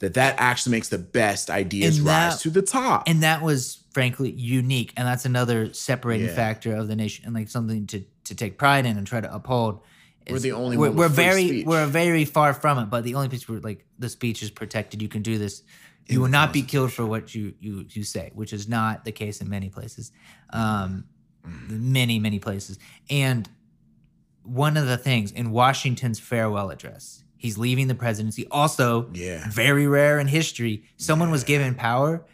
[0.00, 2.08] that that actually makes the best ideas Mm-hmm.
[2.08, 3.04] And rise that- to the top.
[3.06, 4.92] And that was frankly unique.
[4.96, 6.34] And that's another separating Yeah.
[6.34, 9.32] factor of the nation and like something to, to take pride in and try to
[9.34, 9.80] uphold.
[10.28, 11.66] We're the only we're, one we're very speech.
[11.66, 15.00] we're very far from it, but the only place where like the speech is protected,
[15.00, 15.62] you can do this.
[16.08, 19.12] You will not be killed for what you you you say, which is not the
[19.12, 20.10] case in many places,
[20.50, 21.04] um,
[21.68, 22.78] many many places.
[23.08, 23.48] And
[24.46, 28.46] one of the things in Washington's farewell address, he's leaving the presidency.
[28.50, 29.44] Also, Yeah.
[29.50, 32.24] very rare in history, someone was given power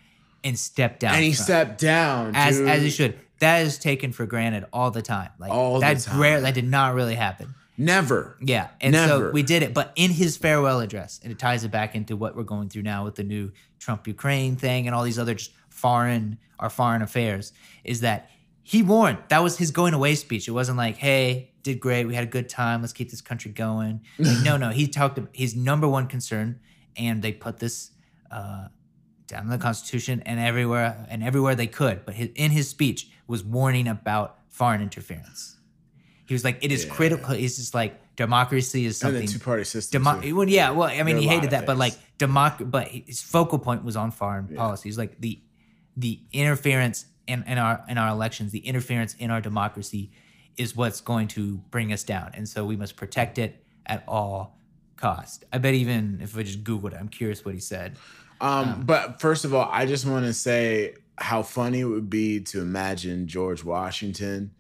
[0.45, 1.15] and stepped down.
[1.15, 2.69] and he stepped down as dude.
[2.69, 3.19] as he should.
[3.41, 5.31] That is taken for granted all the time.
[5.39, 6.21] Like All the that's time.
[6.21, 6.41] rare.
[6.43, 7.55] That did not really happen.
[7.79, 8.37] Never.
[8.41, 9.33] Yeah, and so Never.
[9.33, 9.73] we did it.
[9.75, 12.83] But in his farewell address, and it ties it back into what we're going through
[12.83, 17.03] now with the new Trump Ukraine thing and all these other just foreign our foreign
[17.03, 17.53] affairs,
[17.83, 18.31] is that
[18.73, 20.45] he warned that was his going away speech.
[20.49, 23.51] It wasn't like, "Hey, did great, we had a good time, let's keep this country
[23.67, 26.49] going." Like, no, no, he talked about his number one concern,
[26.97, 27.91] and they put this
[28.31, 28.69] uh,
[29.27, 31.97] down in the Constitution and everywhere and everywhere they could.
[32.07, 35.59] But his, in his speech was warning about foreign interference.
[36.27, 36.93] He was like, "It is Yeah.
[36.95, 39.27] critical." He's just like, democracy is And something.
[39.27, 40.03] the two party system.
[40.05, 42.71] Demo- well, yeah, well, I mean, he hated that, but like democ.
[42.71, 44.89] But his focal point was on foreign policy.
[44.89, 45.41] He's like the
[45.97, 50.11] the interference in, in our in our elections, the interference in our democracy,
[50.57, 54.59] is what's going to bring us down, and so we must protect it at all
[54.97, 55.45] cost.
[55.53, 57.97] I bet even if I just googled it, I'm curious what he said.
[58.41, 62.41] Um, but first of all, I just want to say how funny it would be
[62.41, 64.53] to imagine George Washington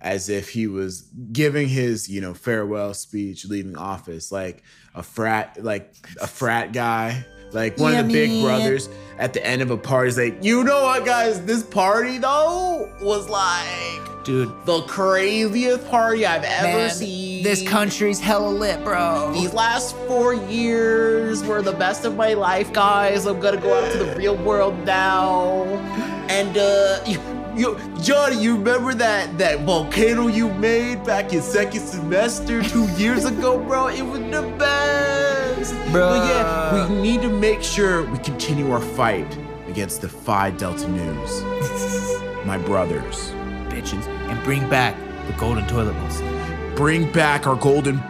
[0.00, 1.02] as if he was
[1.32, 4.62] giving his, you know, farewell speech, leaving office, like
[4.94, 8.42] a frat, like a frat guy, like one Yeah, of the big man.
[8.42, 10.08] brothers at the end of a party.
[10.08, 16.26] is like, you know what, guys, this party though was like Dude, the craziest party
[16.26, 17.42] I've ever man, seen.
[17.42, 19.32] this country's hella lit, bro.
[19.32, 23.26] These last four years were the best of my life, guys.
[23.26, 25.64] I'm gonna go out to the real world now.
[26.28, 27.00] And uh
[27.56, 33.24] you Johnny, you remember that that volcano you made back in second semester two years
[33.24, 33.88] ago, bro?
[33.88, 35.74] It was the best.
[35.92, 40.88] But yeah, we need to make sure we continue our fight against the Phi Delta
[40.88, 41.42] News.
[42.46, 43.30] my brothers.
[43.68, 44.96] bitches, and bring back
[45.26, 46.76] the golden toilet bowl seat.
[46.76, 48.02] Bring back our golden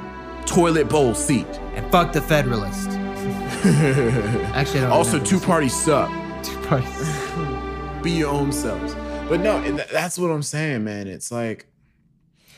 [0.46, 1.46] toilet bowl seat.
[1.74, 2.88] And fuck the Federalist.
[4.54, 6.08] Actually, I don't Also, two parties suck.
[6.42, 8.02] two parties.
[8.02, 8.94] be your own selves.
[9.30, 9.60] But no,
[9.92, 11.06] that's what I'm saying, man.
[11.06, 11.68] It's like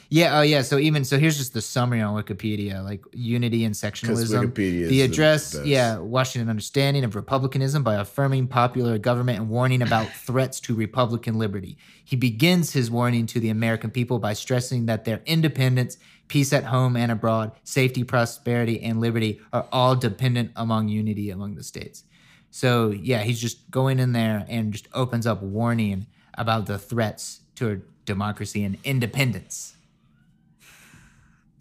[0.08, 0.62] Yeah, oh yeah.
[0.62, 4.50] So even so, here's just the summary on Wikipedia, like unity and sectionalism.
[4.50, 5.66] Wikipedia is the address, best.
[5.66, 11.38] yeah, Washington understanding of republicanism by affirming popular government and warning about threats to republican
[11.38, 11.76] liberty.
[12.06, 16.64] He begins his warning to the American people by stressing that their independence, peace at
[16.64, 22.04] home and abroad, safety, prosperity, and liberty are all dependent among unity among the states.
[22.50, 27.40] So yeah, he's just going in there and just opens up warning about the threats
[27.56, 29.76] to our democracy and independence.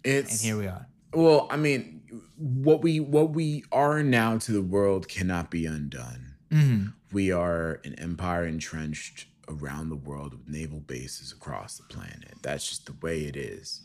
[0.03, 0.88] It's And here we are.
[1.14, 2.02] well, I mean,
[2.38, 6.35] what we what we are now to the world cannot be undone.
[6.52, 12.35] hmm We are an empire entrenched around the world with naval bases across the planet.
[12.41, 13.81] That's just the way it is.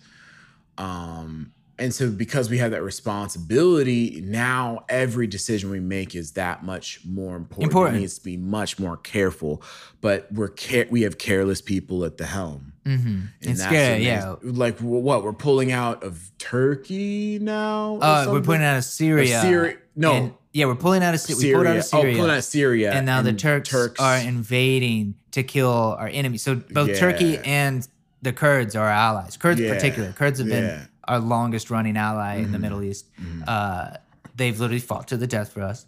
[0.78, 6.64] Um, and so because we have that responsibility, now every decision we make is that
[6.64, 7.64] much more important.
[7.64, 7.96] Important.
[7.96, 9.62] It needs to be much more careful.
[10.00, 12.72] But we're care- we have careless people at the helm.
[12.84, 14.36] hmm And It's that's scary, yeah.
[14.42, 15.22] Like what?
[15.24, 17.98] We're pulling out of Turkey now.
[18.00, 19.40] Uh, we're pulling out of Syria.
[19.40, 20.12] Syria- no.
[20.12, 21.36] And- yeah, we're pulling out of Syria.
[21.36, 21.54] We Syria.
[21.56, 22.12] pulled out of Syria.
[22.12, 22.92] Oh, pulling out of Syria.
[22.92, 26.40] and now the Turks, are invading to kill our enemies.
[26.42, 27.86] So both Turkey and
[28.22, 29.36] the Kurds are our allies.
[29.36, 30.12] Kurds in particular.
[30.12, 30.86] Kurds have been Yeah.
[31.08, 32.62] Our longest running ally in the Mhm.
[32.62, 33.06] Middle East.
[33.20, 33.44] Mhm.
[33.46, 33.96] Uh,
[34.36, 35.86] they've literally fought to the death for us,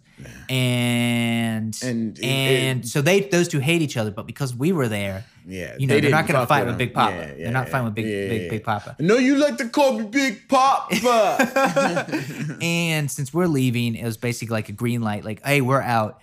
[0.49, 4.11] and And and, it- it- so they those two hate each other.
[4.11, 6.77] But because we were there, Yeah, you know, they they're not gonna fight with.
[6.77, 7.15] Big Papa.
[7.15, 7.71] Yeah, They're not yeah.
[7.71, 8.95] fighting with Big Yeah, Big yeah, Big Papa.
[8.99, 10.87] I know you like to call me Big Papa.
[12.61, 16.19] and since we're leaving, it was basically like a green light, like, hey, we're out.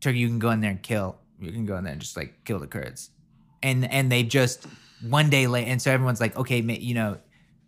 [0.00, 1.16] Turkey, you can go in there and kill.
[1.40, 3.10] You can go in there and just like kill the Kurds.
[3.62, 4.66] And and they just
[5.02, 7.18] one day late, and so everyone's like, okay, you know,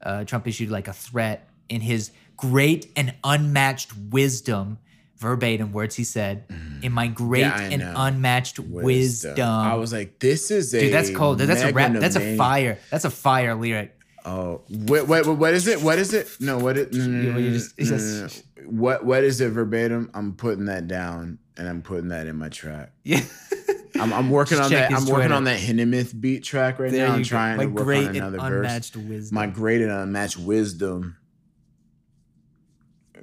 [0.03, 4.79] uh, Trump issued like a threat in his great and unmatched wisdom,
[5.19, 6.45] verbatim words he said,
[6.83, 7.95] in my great Yeah, and know.
[7.97, 9.49] unmatched wisdom.
[9.49, 11.39] I was like, this is a Dude, that's cold.
[11.39, 11.93] That's a rap.
[11.93, 12.79] That's a fire.
[12.91, 13.97] That's a fire lyric.
[14.25, 15.81] Oh, wait, wait, wait, what is it?
[15.83, 16.29] What is it?
[16.41, 16.93] No, what it?
[16.93, 18.71] No, no, You- no, no, just- no, just- no, no.
[18.71, 20.11] What what is it verbatim?
[20.15, 22.93] I'm putting that down and I'm putting that in my track.
[23.05, 23.21] Yeah.
[24.01, 24.93] I'm, I'm working on that.
[24.93, 27.15] I'm working on that Hinnemith beat track right There now.
[27.15, 28.95] I'm trying to work great on another verse.
[28.97, 29.35] wisdom.
[29.35, 31.17] My great and unmatched wisdom.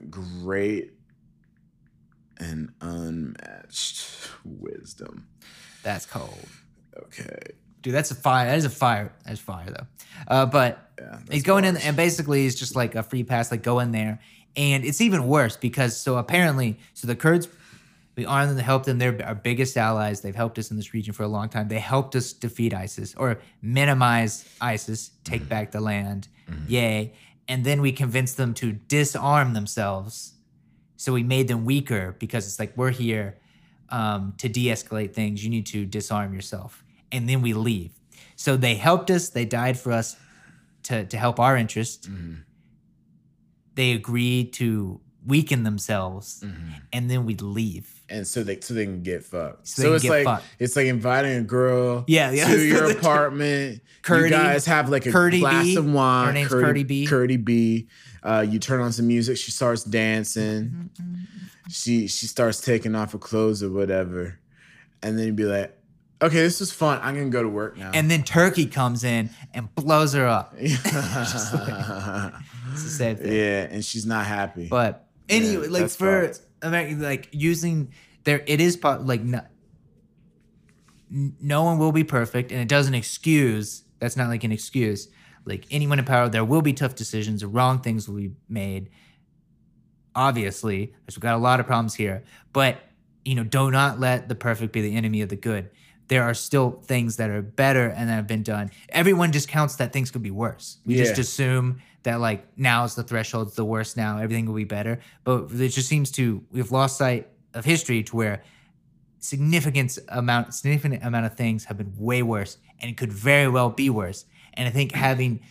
[0.10, 0.94] Great
[2.38, 4.06] and unmatched
[4.46, 5.28] wisdom.
[5.84, 6.38] That's cold.
[7.06, 7.40] Okay.
[7.82, 8.48] Dude, that's a fire.
[8.48, 9.14] That is a fire.
[9.26, 9.88] That's fire though.
[10.28, 11.20] Uh, but Yeah.
[11.32, 14.20] he's going in and basically it's just like a free pass, like go in there.
[14.56, 17.48] And it's even worse because so apparently, so the Kurds,
[18.18, 18.98] we armed them to help them.
[18.98, 20.22] They're our biggest allies.
[20.22, 21.68] They've helped us in this region for a long time.
[21.68, 25.50] They helped us defeat ISIS or minimize ISIS, take Mm-hmm.
[25.50, 26.28] back the land.
[26.68, 27.14] Yay.
[27.48, 30.34] And then we convinced them to disarm themselves.
[30.98, 33.38] So we made them weaker because it's like we're here
[33.90, 35.44] um, to de-escalate things.
[35.44, 37.92] You need to disarm yourself, and then we leave.
[38.36, 39.30] So they helped us.
[39.30, 40.18] They died for us
[40.84, 42.10] to to help our interest.
[42.12, 42.40] Mhm.
[43.76, 46.82] They agreed to weaken themselves, Mhm.
[46.92, 47.97] and then we leave.
[48.10, 49.68] And so they so they can get fucked.
[49.68, 50.46] So So, it's like fucked.
[50.60, 52.48] it's like inviting a girl Yeah, yeah.
[52.48, 53.82] to your apartment.
[54.02, 55.76] Curdy- you guys have like a Curdy glass B.
[55.76, 56.28] of wine.
[56.28, 57.06] Her name's Curdy, Curdy B.
[57.08, 57.88] Curdy B.
[58.24, 59.38] Uh, you turn on some music.
[59.38, 60.90] She starts dancing.
[61.70, 64.40] She she starts taking off her clothes or whatever,
[65.04, 65.78] and then you'd be like,
[66.22, 67.00] "Okay, this was fun.
[67.04, 70.56] I'm gonna go to work now." And then Turkey comes in and blows her up.
[72.74, 73.32] It's the same thing.
[73.34, 74.68] yeah, and she's not happy.
[74.70, 76.42] But anyway, Yeah, like for fucked.
[76.62, 77.94] American, like using
[78.24, 79.42] there, it is like no,
[81.10, 83.84] no one will be perfect, and it doesn't excuse.
[84.00, 85.08] That's not like an excuse.
[85.46, 88.90] Like anyone in power, there will be tough decisions, wrong things will be made.
[90.14, 92.80] Obviously, because we've got a lot of problems here, but
[93.24, 95.70] you know, do not let the perfect be the enemy of the good.
[96.08, 98.72] There are still things that are better and that have been done.
[98.90, 100.78] Everyone discounts that things could be worse.
[100.86, 104.56] We just assume that like now is the threshold, it's the worst now, everything will
[104.56, 105.00] be better.
[105.26, 108.44] But it just seems to we've lost sight of history to where
[109.20, 113.70] significant amount significant amount of things have been way worse and it could very well
[113.70, 114.26] be worse.
[114.54, 115.42] And I think having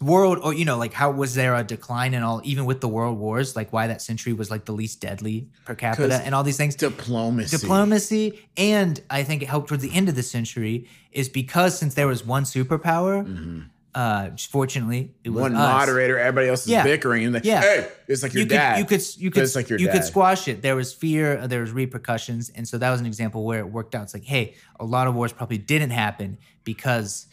[0.00, 2.88] world or you know like how was there a decline in all even with the
[2.88, 6.42] world wars like why that century was like the least deadly per capita and all
[6.44, 7.56] these things diplomacy.
[7.56, 11.94] diplomacy and i think it helped towards the end of the century is because since
[11.94, 13.70] there was one superpower Mhm.
[13.96, 15.58] Uh fortunately it was One us.
[15.72, 16.84] moderator, everybody else is Yeah.
[16.84, 17.24] bickering.
[17.24, 17.62] And like, Yeah.
[17.62, 18.74] hey, it's like your you dad.
[18.74, 20.60] could you could you could It's like your you could squash it.
[20.60, 23.68] There was fear, uh, there was repercussions, and so that was an example where it
[23.70, 24.02] worked out.
[24.02, 27.26] It's like, hey, a lot of wars probably didn't happen because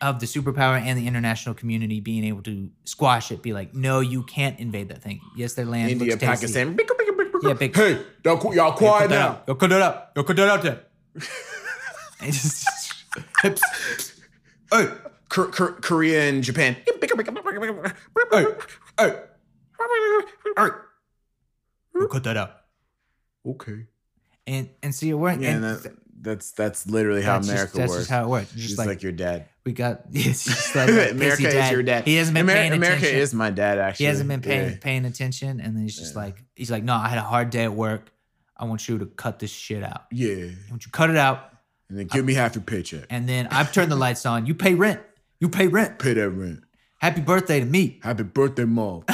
[0.00, 3.40] of the superpower and the international community being able to squash it.
[3.42, 5.20] Be like, no, you can't invade that thing.
[5.36, 6.24] Yes, their land India, looks.
[6.24, 6.74] Pakistan.
[6.76, 7.84] bicker, bicker, bicker, Yeah, bicker.
[7.88, 9.28] big- Hey, y'all, qu- y'all quiet cut now.
[9.28, 9.44] out.
[9.48, 10.08] Yo, cut that out.
[10.16, 10.80] Yo, cut that out there.
[12.20, 12.94] And just-
[13.42, 13.62] hips.
[14.72, 14.88] Hey,
[15.28, 16.76] Korea and Japan.
[18.30, 18.44] Hey,
[18.98, 19.14] hey.
[22.10, 22.52] Cut that out.
[23.46, 23.86] Okay.
[24.46, 25.42] And and so you're wearing.
[25.42, 28.00] Yeah, and and that, that's that's literally how that's just- America that's works.
[28.02, 28.52] just how it works.
[28.52, 29.46] It's She's just like, like, your dad.
[29.66, 30.02] we got.
[30.12, 31.72] It's just like America pissy is dad.
[31.72, 32.04] your dad.
[32.04, 33.20] He hasn't been Ameri- paying America attention.
[33.20, 33.78] is my dad.
[33.78, 34.76] Actually, he hasn't been paying Yeah.
[34.80, 36.20] paying attention, and then he's just Yeah.
[36.22, 38.10] like he's like, no, I had a hard day at work.
[38.56, 40.06] I want you to cut this shit out.
[40.10, 41.52] Yeah, I want you to cut it out,
[41.88, 43.04] and then give me half your paycheck.
[43.10, 44.46] and then I've turned the lights on.
[44.46, 45.00] You pay rent.
[45.40, 46.00] You pay rent.
[46.00, 46.64] Pay that rent.
[46.98, 48.00] Happy birthday to me.
[48.02, 49.04] Happy birthday, mom.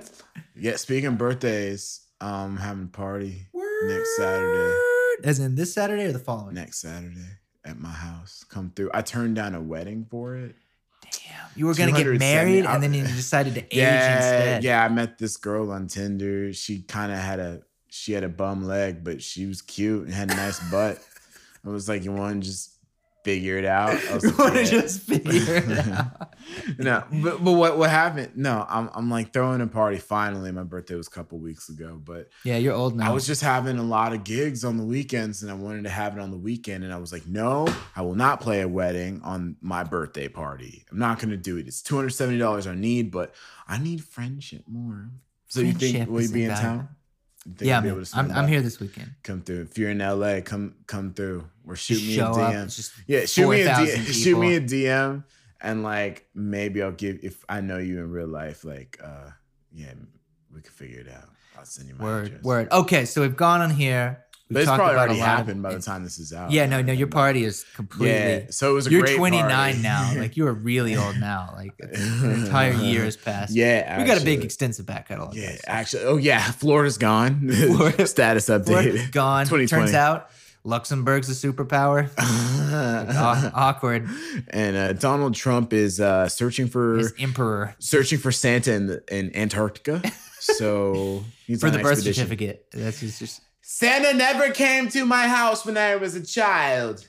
[0.56, 3.46] yeah, speaking of birthdays, um, having a party
[3.84, 4.74] next Saturday.
[5.22, 6.54] As in this Saturday or the following?
[6.54, 7.28] Next Saturday
[7.66, 8.42] at my house.
[8.48, 8.90] Come through.
[8.94, 10.54] I turned down a wedding for it.
[11.02, 11.46] Damn.
[11.54, 14.64] You were gonna get married, and then you decided to age yeah, instead.
[14.64, 14.82] yeah.
[14.82, 16.54] I met this girl on Tinder.
[16.54, 20.14] She kind of had a she had a bum leg, but she was cute and
[20.14, 20.98] had a nice butt.
[21.66, 22.75] I was like, you want to just
[23.26, 23.90] figure it out?
[23.90, 26.34] I was like, want to "Yeah." just figure it out.
[26.78, 28.32] no, but but what what happened?
[28.36, 29.98] No, I'm I'm like throwing a party.
[29.98, 33.10] Finally, my birthday was a couple weeks ago, but Yeah, you're old now.
[33.10, 35.90] I was just having a lot of gigs on the weekends, and I wanted to
[35.90, 36.84] have it on the weekend.
[36.84, 37.66] And I was like, no,
[37.96, 40.84] I will not play a wedding on my birthday party.
[40.90, 41.66] I'm not going to do it.
[41.66, 43.34] It's two hundred seventy dollars I need, but
[43.66, 45.10] I need friendship more.
[45.48, 46.88] So you think Friendship will you be in town?
[47.60, 49.12] Yeah, you'll be able to I'm, I'm here this weekend.
[49.22, 49.62] Come through.
[49.70, 52.52] If you're in LA, come come through or shoot me a show up.
[52.54, 52.92] DM.
[53.06, 54.12] Yeah, shoot me a 4,000 DM.
[54.22, 54.60] Shoot me a.
[54.60, 55.24] DM,
[55.60, 58.64] and like maybe I'll give if I know you in real life.
[58.64, 59.30] Like, uh,
[59.72, 59.92] yeah,
[60.54, 61.28] we can figure it out.
[61.58, 62.42] I'll send you my Word, address.
[62.44, 62.68] word.
[62.72, 64.22] Okay, so we've gone on here.
[64.48, 66.52] We've But it's probably about already happened by the time this is out.
[66.52, 68.14] Yeah, no, no, your party is completely.
[68.14, 69.78] Yeah, so it was a You're great 29 party.
[69.82, 70.12] now.
[70.16, 71.52] Like you are really old now.
[71.56, 73.52] Like an entire year has passed.
[73.56, 75.34] Yeah, we got a big extensive back catalog.
[75.34, 77.48] Yeah, actually, oh yeah, Florida's gone.
[77.50, 79.10] Florida- Status update.
[79.10, 79.46] gone.
[79.46, 79.66] 2020.
[79.66, 80.30] Turns out
[80.66, 82.10] Luxembourg's a superpower.
[82.18, 84.08] Aw- awkward.
[84.50, 89.02] and uh, Donald Trump is uh, searching for Is emperor searching for Santa in, the,
[89.10, 90.02] in Antarctica.
[90.38, 92.22] So he's for on the birth expedition.
[92.24, 92.66] certificate.
[92.72, 97.08] That's just, just Santa never came to my house when I was a child.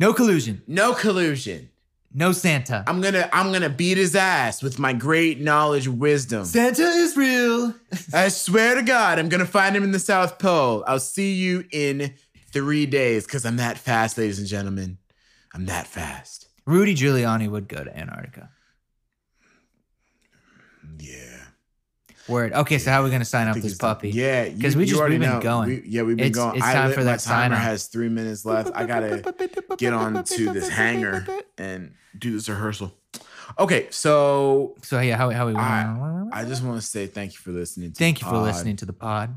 [0.00, 0.62] no collusion.
[0.66, 1.68] No collusion.
[2.14, 2.82] No Santa.
[2.86, 6.44] I'm gonna I'm gonna beat his ass with my great knowledge and wisdom.
[6.46, 7.74] Santa is real.
[8.14, 10.84] I swear to God, I'm gonna find him in the South Pole.
[10.86, 12.14] I'll see you in
[12.54, 14.96] three days because I'm that fast, ladies and gentlemen.
[15.52, 16.48] I'm that fast.
[16.66, 18.48] Rudy Giuliani would go to Antarctica.
[20.98, 21.40] Yeah.
[22.26, 22.52] Word.
[22.54, 24.08] Okay, so how are we gonna sign up this puppy?
[24.10, 25.40] Yeah, 'Cause we just- already we've been know.
[25.42, 25.68] going.
[25.68, 26.56] We- yeah, we've been It's- going.
[26.56, 28.70] it's I time lit- for that sign timer has three minutes left.
[28.74, 29.34] I gotta
[29.76, 31.26] get on to this hanger
[31.58, 32.96] and do this rehearsal.
[33.58, 35.54] Okay, so So yeah, how how we?
[35.54, 37.92] I- I just want to say thank you for listening.
[37.92, 38.44] To thank the you for pod.
[38.46, 39.34] listening to the pod.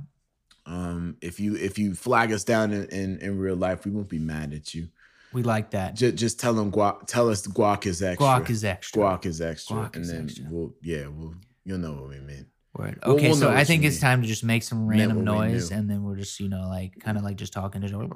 [0.68, 4.10] Um, if you if you flag us down in, in, in real life, we won't
[4.10, 4.90] be mad at you.
[5.34, 5.96] We like that.
[5.96, 7.08] Just just tell them guac.
[7.08, 8.26] Tell us guac is extra.
[8.28, 9.02] Guac is extra.
[9.02, 10.46] guac is extra, Guac and is then extra.
[10.50, 12.48] we'll yeah we'll you'll know what we mean.
[12.76, 13.00] Word.
[13.06, 14.02] We'll- Okay, we'll so I think it's mean.
[14.02, 17.18] time to just make some random noise, and then we're just you know like kind
[17.18, 17.88] of like just talking to.
[17.88, 18.10] I'm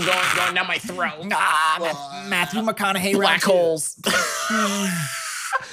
[0.00, 1.28] going going down my throat.
[1.32, 3.14] Ah, Matthew McConaughey.
[3.14, 4.00] Black holes.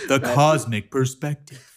[0.07, 1.73] The cosmic perspective.